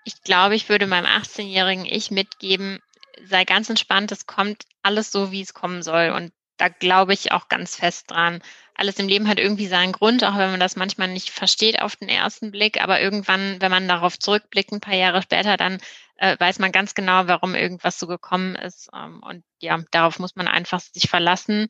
Ich 0.04 0.20
glaube, 0.22 0.54
ich 0.54 0.68
würde 0.68 0.86
meinem 0.86 1.06
18-jährigen 1.06 1.86
Ich 1.86 2.10
mitgeben, 2.10 2.80
sei 3.24 3.44
ganz 3.44 3.70
entspannt, 3.70 4.12
es 4.12 4.26
kommt 4.26 4.64
alles 4.82 5.12
so, 5.12 5.30
wie 5.30 5.40
es 5.40 5.54
kommen 5.54 5.82
soll. 5.82 6.10
Und 6.10 6.32
da 6.62 6.68
glaube 6.68 7.12
ich 7.12 7.32
auch 7.32 7.48
ganz 7.48 7.74
fest 7.74 8.12
dran. 8.12 8.40
Alles 8.76 8.96
im 9.00 9.08
Leben 9.08 9.26
hat 9.26 9.40
irgendwie 9.40 9.66
seinen 9.66 9.90
Grund, 9.90 10.22
auch 10.22 10.38
wenn 10.38 10.52
man 10.52 10.60
das 10.60 10.76
manchmal 10.76 11.08
nicht 11.08 11.30
versteht 11.30 11.82
auf 11.82 11.96
den 11.96 12.08
ersten 12.08 12.52
Blick. 12.52 12.80
Aber 12.80 13.00
irgendwann, 13.00 13.60
wenn 13.60 13.72
man 13.72 13.88
darauf 13.88 14.16
zurückblickt, 14.16 14.70
ein 14.70 14.80
paar 14.80 14.94
Jahre 14.94 15.22
später, 15.22 15.56
dann 15.56 15.78
äh, 16.18 16.38
weiß 16.38 16.60
man 16.60 16.70
ganz 16.70 16.94
genau, 16.94 17.26
warum 17.26 17.56
irgendwas 17.56 17.98
so 17.98 18.06
gekommen 18.06 18.54
ist. 18.54 18.90
Ähm, 18.94 19.24
und 19.28 19.42
ja, 19.58 19.76
darauf 19.90 20.20
muss 20.20 20.36
man 20.36 20.46
einfach 20.46 20.78
sich 20.78 21.10
verlassen 21.10 21.66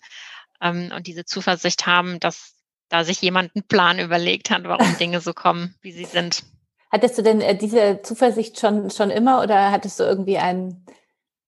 ähm, 0.61 0.93
und 0.95 1.07
diese 1.07 1.25
Zuversicht 1.25 1.87
haben, 1.87 2.21
dass 2.21 2.55
da 2.91 3.03
sich 3.03 3.23
jemand 3.23 3.57
einen 3.57 3.67
Plan 3.67 3.99
überlegt 3.99 4.51
hat, 4.51 4.65
warum 4.65 4.95
Dinge 4.99 5.23
so 5.23 5.33
kommen, 5.33 5.75
wie 5.81 5.93
sie 5.93 6.05
sind. 6.05 6.43
Hattest 6.91 7.17
du 7.17 7.23
denn 7.23 7.41
äh, 7.41 7.57
diese 7.57 8.03
Zuversicht 8.03 8.61
schon, 8.61 8.91
schon 8.91 9.09
immer 9.09 9.43
oder 9.43 9.71
hattest 9.71 9.99
du 10.01 10.05
irgendwie 10.05 10.37
ein, 10.37 10.85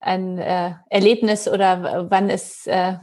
ein 0.00 0.38
äh, 0.38 0.76
Erlebnis 0.88 1.46
oder 1.46 2.10
wann 2.10 2.30
ist, 2.30 2.66
äh, 2.68 2.94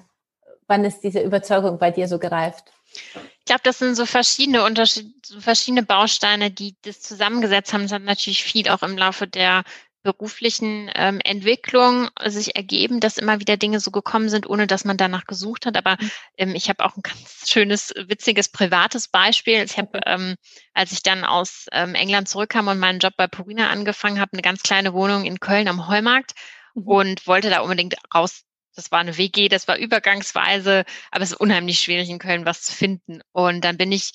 wann 0.72 0.86
ist 0.86 1.01
diese 1.01 1.19
Überzeugung 1.19 1.78
bei 1.78 1.91
dir 1.91 2.07
so 2.07 2.17
gereift? 2.17 2.72
Ich 2.93 3.45
glaube, 3.45 3.61
das 3.63 3.80
sind 3.80 3.95
so 3.95 4.05
verschiedene 4.05 4.63
Unterschiede, 4.63 5.09
so 5.26 5.41
verschiedene 5.41 5.84
Bausteine, 5.84 6.49
die 6.49 6.76
das 6.84 7.01
zusammengesetzt 7.01 7.74
haben. 7.74 7.84
Es 7.84 7.91
hat 7.91 8.03
natürlich 8.03 8.43
viel 8.43 8.69
auch 8.69 8.82
im 8.82 8.97
Laufe 8.97 9.28
der 9.28 9.63
beruflichen 10.03 10.89
ähm, 10.95 11.19
Entwicklung 11.24 12.09
sich 12.26 12.55
ergeben, 12.55 13.01
dass 13.01 13.17
immer 13.17 13.39
wieder 13.39 13.57
Dinge 13.57 13.82
so 13.82 13.91
gekommen 13.91 14.30
sind, 14.30 14.49
ohne 14.49 14.65
dass 14.65 14.86
man 14.86 14.97
danach 14.97 15.26
gesucht 15.26 15.65
hat. 15.65 15.78
Aber 15.78 15.97
ähm, 16.38 16.55
ich 16.55 16.69
habe 16.69 16.86
auch 16.86 16.95
ein 16.95 17.03
ganz 17.03 17.49
schönes, 17.49 17.93
witziges, 18.07 18.49
privates 18.49 19.09
Beispiel. 19.09 19.63
Ich 19.63 19.78
habe, 19.78 19.99
ähm, 20.05 20.36
als 20.74 20.93
ich 20.93 21.03
dann 21.03 21.26
aus 21.26 21.67
ähm, 21.74 21.95
England 21.95 22.30
zurückkam 22.30 22.69
und 22.69 22.80
meinen 22.80 22.99
Job 22.99 23.13
bei 23.17 23.28
Purina 23.28 23.69
angefangen 23.69 24.22
habe, 24.22 24.32
eine 24.34 24.41
ganz 24.41 24.63
kleine 24.63 24.93
Wohnung 24.93 25.26
in 25.26 25.41
Köln 25.41 25.67
am 25.67 25.88
Heumarkt 25.89 26.32
mhm. 26.74 26.88
und 26.88 27.28
wollte 27.28 27.49
da 27.49 27.59
unbedingt 27.59 27.95
raus. 28.15 28.45
Das 28.76 28.91
war 28.91 28.99
eine 28.99 29.17
WG, 29.17 29.49
das 29.49 29.67
war 29.67 29.78
übergangsweise, 29.78 30.86
aber 31.11 31.24
es 31.24 31.32
ist 31.32 31.39
unheimlich 31.39 31.80
schwierig 31.80 32.09
in 32.09 32.19
Köln 32.19 32.45
was 32.45 32.61
zu 32.61 32.74
finden. 32.74 33.22
Und 33.32 33.61
dann 33.61 33.78
bin 33.78 33.91
ich 33.91 34.13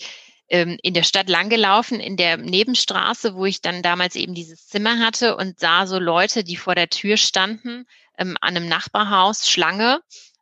ähm, 0.48 0.78
in 0.82 0.94
der 0.94 1.02
Stadt 1.02 1.28
langgelaufen, 1.28 2.00
in 2.00 2.16
der 2.16 2.36
Nebenstraße, 2.36 3.34
wo 3.34 3.44
ich 3.46 3.60
dann 3.60 3.82
damals 3.82 4.14
eben 4.14 4.34
dieses 4.34 4.66
Zimmer 4.66 4.98
hatte 4.98 5.36
und 5.36 5.58
sah 5.58 5.86
so 5.86 5.98
Leute, 5.98 6.44
die 6.44 6.56
vor 6.56 6.74
der 6.74 6.88
Tür 6.88 7.16
standen, 7.16 7.86
ähm, 8.18 8.36
an 8.40 8.56
einem 8.56 8.68
Nachbarhaus, 8.68 9.48
Schlange. 9.50 10.00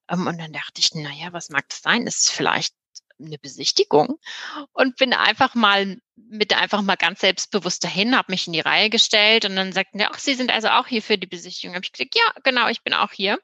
Ähm, 0.08 0.26
und 0.26 0.38
dann 0.38 0.52
dachte 0.52 0.80
ich, 0.80 0.94
naja, 0.94 1.32
was 1.32 1.48
mag 1.48 1.68
das 1.68 1.80
sein? 1.82 2.06
Ist 2.06 2.24
es 2.24 2.30
vielleicht 2.30 2.74
eine 3.18 3.38
Besichtigung 3.38 4.18
und 4.72 4.96
bin 4.96 5.12
einfach 5.12 5.54
mal 5.54 5.98
mit 6.16 6.56
einfach 6.56 6.82
mal 6.82 6.96
ganz 6.96 7.20
selbstbewusst 7.20 7.82
dahin, 7.82 8.16
habe 8.16 8.30
mich 8.30 8.46
in 8.46 8.52
die 8.52 8.60
Reihe 8.60 8.88
gestellt 8.88 9.44
und 9.44 9.56
dann 9.56 9.72
sagten 9.72 9.98
die, 9.98 10.04
ach, 10.04 10.18
Sie 10.18 10.34
sind 10.34 10.52
also 10.52 10.68
auch 10.68 10.86
hier 10.86 11.02
für 11.02 11.18
die 11.18 11.26
Besichtigung. 11.26 11.74
Habe 11.74 11.84
ich 11.84 11.92
gesagt, 11.92 12.14
ja, 12.14 12.40
genau, 12.44 12.68
ich 12.68 12.82
bin 12.82 12.94
auch 12.94 13.10
hier. 13.10 13.38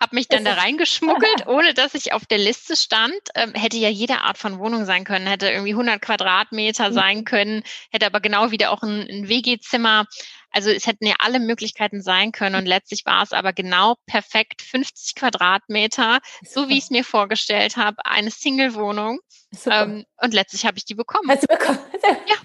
Habe 0.00 0.16
mich 0.16 0.28
dann 0.28 0.44
da 0.44 0.54
reingeschmuggelt, 0.54 1.46
ohne 1.46 1.74
dass 1.74 1.94
ich 1.94 2.12
auf 2.12 2.24
der 2.24 2.38
Liste 2.38 2.76
stand. 2.76 3.14
Ähm, 3.34 3.52
hätte 3.54 3.76
ja 3.76 3.90
jede 3.90 4.22
Art 4.22 4.38
von 4.38 4.58
Wohnung 4.58 4.86
sein 4.86 5.04
können, 5.04 5.26
hätte 5.26 5.50
irgendwie 5.50 5.72
100 5.72 6.00
Quadratmeter 6.00 6.90
mhm. 6.90 6.94
sein 6.94 7.24
können, 7.24 7.62
hätte 7.90 8.06
aber 8.06 8.20
genau 8.20 8.50
wieder 8.50 8.70
auch 8.70 8.82
ein, 8.82 9.06
ein 9.08 9.28
WG-Zimmer. 9.28 10.06
Also 10.54 10.70
es 10.70 10.86
hätten 10.86 11.04
ja 11.06 11.16
alle 11.18 11.40
Möglichkeiten 11.40 12.00
sein 12.00 12.30
können 12.30 12.54
und 12.54 12.66
letztlich 12.66 13.04
war 13.04 13.24
es 13.24 13.32
aber 13.32 13.52
genau 13.52 13.96
perfekt 14.06 14.62
50 14.62 15.16
Quadratmeter, 15.16 16.20
so 16.48 16.68
wie 16.68 16.78
ich 16.78 16.84
es 16.84 16.90
mir 16.90 17.04
vorgestellt 17.04 17.76
habe, 17.76 17.96
eine 18.04 18.30
Single-Wohnung. 18.30 19.18
Ähm, 19.66 20.04
und 20.20 20.32
letztlich 20.32 20.64
habe 20.64 20.78
ich 20.78 20.84
die 20.84 20.94
bekommen. 20.94 21.28
Hast 21.28 21.42
du 21.42 21.48
bekommen? 21.48 21.78
ja. 22.02 22.36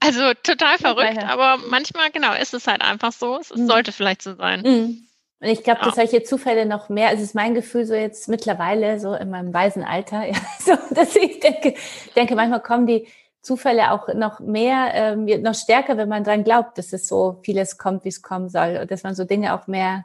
Also 0.00 0.32
total 0.42 0.78
verrückt, 0.78 1.22
aber 1.22 1.58
manchmal, 1.68 2.10
genau, 2.10 2.34
ist 2.34 2.54
es 2.54 2.66
halt 2.66 2.80
einfach 2.80 3.12
so. 3.12 3.38
Es 3.38 3.54
mhm. 3.54 3.66
sollte 3.66 3.92
vielleicht 3.92 4.22
so 4.22 4.34
sein. 4.34 4.62
Mhm. 4.62 5.06
Und 5.40 5.48
ich 5.48 5.62
glaube, 5.62 5.80
dass 5.82 5.94
solche 5.94 6.22
Zufälle 6.22 6.66
noch 6.66 6.90
mehr, 6.90 7.08
also 7.08 7.22
ist 7.22 7.34
mein 7.34 7.54
Gefühl 7.54 7.86
so 7.86 7.94
jetzt 7.94 8.28
mittlerweile, 8.28 9.00
so 9.00 9.14
in 9.14 9.30
meinem 9.30 9.54
weisen 9.54 9.82
Alter, 9.82 10.26
ja, 10.26 10.36
so, 10.58 10.76
dass 10.94 11.16
ich 11.16 11.40
denke, 11.40 11.74
denke, 12.14 12.34
manchmal 12.34 12.62
kommen 12.62 12.86
die 12.86 13.08
Zufälle 13.42 13.92
auch 13.92 14.12
noch 14.14 14.40
mehr, 14.40 14.90
ähm, 14.92 15.24
noch 15.42 15.54
stärker, 15.54 15.96
wenn 15.96 16.08
man 16.08 16.24
dran 16.24 16.44
glaubt, 16.44 16.76
dass 16.76 16.92
es 16.92 17.08
so 17.08 17.40
vieles 17.42 17.78
kommt, 17.78 18.04
wie 18.04 18.10
es 18.10 18.22
kommen 18.22 18.48
soll 18.48 18.78
und 18.80 18.90
dass 18.90 19.02
man 19.02 19.14
so 19.14 19.24
Dinge 19.24 19.54
auch 19.54 19.66
mehr 19.66 20.04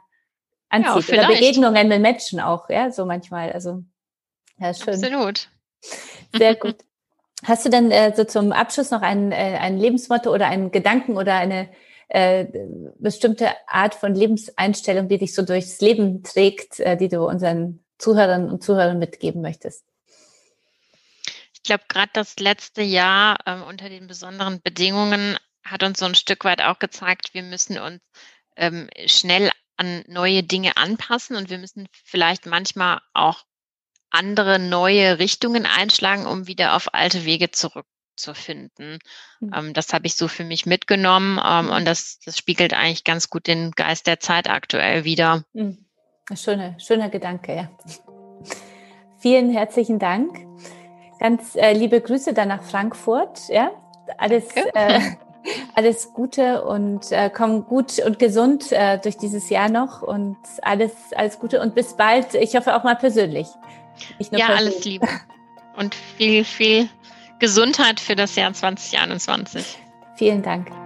anzieht. 0.68 1.08
Ja, 1.08 1.24
Oder 1.24 1.34
Begegnungen 1.34 1.88
mit 1.88 2.00
Menschen 2.00 2.40
auch, 2.40 2.70
ja, 2.70 2.90
so 2.90 3.04
manchmal. 3.04 3.52
Also, 3.52 3.82
ja, 4.58 4.72
schön. 4.72 4.94
Absolut. 4.94 5.48
Sehr 6.34 6.54
gut. 6.54 6.76
Hast 7.44 7.66
du 7.66 7.68
denn 7.68 7.90
äh, 7.90 8.14
so 8.16 8.24
zum 8.24 8.52
Abschluss 8.52 8.90
noch 8.90 9.02
ein, 9.02 9.30
äh, 9.30 9.58
ein 9.60 9.76
Lebensmotto 9.76 10.32
oder 10.32 10.46
einen 10.46 10.70
Gedanken 10.70 11.16
oder 11.16 11.34
eine 11.34 11.68
äh, 12.08 12.46
bestimmte 12.98 13.48
Art 13.66 13.94
von 13.94 14.14
Lebenseinstellung, 14.14 15.08
die 15.08 15.18
dich 15.18 15.34
so 15.34 15.42
durchs 15.42 15.80
Leben 15.80 16.22
trägt, 16.22 16.80
äh, 16.80 16.96
die 16.96 17.08
du 17.08 17.26
unseren 17.26 17.84
Zuhörern 17.98 18.50
und 18.50 18.62
Zuhörern 18.62 18.98
mitgeben 18.98 19.42
möchtest? 19.42 19.84
Glaube, 21.66 21.84
gerade 21.88 22.10
das 22.12 22.38
letzte 22.38 22.82
Jahr 22.82 23.38
ähm, 23.46 23.62
unter 23.62 23.88
den 23.88 24.06
besonderen 24.06 24.60
Bedingungen 24.62 25.38
hat 25.64 25.82
uns 25.82 25.98
so 25.98 26.06
ein 26.06 26.14
Stück 26.14 26.44
weit 26.44 26.62
auch 26.62 26.78
gezeigt, 26.78 27.34
wir 27.34 27.42
müssen 27.42 27.78
uns 27.78 28.00
ähm, 28.56 28.88
schnell 29.06 29.50
an 29.76 30.04
neue 30.06 30.42
Dinge 30.42 30.76
anpassen 30.76 31.36
und 31.36 31.50
wir 31.50 31.58
müssen 31.58 31.88
vielleicht 32.04 32.46
manchmal 32.46 33.00
auch 33.12 33.44
andere 34.10 34.58
neue 34.58 35.18
Richtungen 35.18 35.66
einschlagen, 35.66 36.26
um 36.26 36.46
wieder 36.46 36.74
auf 36.74 36.94
alte 36.94 37.24
Wege 37.24 37.50
zurückzufinden. 37.50 38.98
Mhm. 39.40 39.52
Ähm, 39.54 39.74
das 39.74 39.92
habe 39.92 40.06
ich 40.06 40.14
so 40.14 40.28
für 40.28 40.44
mich 40.44 40.64
mitgenommen 40.64 41.40
ähm, 41.44 41.70
und 41.70 41.84
das, 41.84 42.20
das 42.24 42.38
spiegelt 42.38 42.72
eigentlich 42.72 43.04
ganz 43.04 43.28
gut 43.28 43.46
den 43.46 43.72
Geist 43.72 44.06
der 44.06 44.20
Zeit 44.20 44.48
aktuell 44.48 45.04
wieder. 45.04 45.44
Mhm. 45.52 45.84
Schöner, 46.34 46.78
schöner 46.80 47.08
Gedanke, 47.08 47.54
ja. 47.54 47.70
Vielen 49.18 49.50
herzlichen 49.52 49.98
Dank. 49.98 50.38
Ganz 51.18 51.56
äh, 51.56 51.72
liebe 51.72 52.00
Grüße 52.00 52.34
dann 52.34 52.48
nach 52.48 52.62
Frankfurt. 52.62 53.48
Ja, 53.48 53.70
alles, 54.18 54.44
äh, 54.74 55.00
alles 55.74 56.12
Gute 56.12 56.64
und 56.64 57.10
äh, 57.12 57.30
komm 57.34 57.66
gut 57.66 57.98
und 58.00 58.18
gesund 58.18 58.72
äh, 58.72 58.98
durch 58.98 59.16
dieses 59.16 59.48
Jahr 59.48 59.68
noch 59.68 60.02
und 60.02 60.36
alles, 60.62 60.92
alles 61.14 61.38
Gute 61.38 61.60
und 61.60 61.74
bis 61.74 61.94
bald. 61.94 62.34
Ich 62.34 62.54
hoffe 62.56 62.76
auch 62.76 62.84
mal 62.84 62.96
persönlich. 62.96 63.48
ja, 64.18 64.46
persönlich. 64.46 64.48
alles 64.48 64.84
Liebe 64.84 65.08
und 65.76 65.94
viel, 65.94 66.44
viel 66.44 66.88
Gesundheit 67.38 68.00
für 68.00 68.16
das 68.16 68.36
Jahr 68.36 68.52
2021. 68.52 69.78
Vielen 70.16 70.42
Dank. 70.42 70.85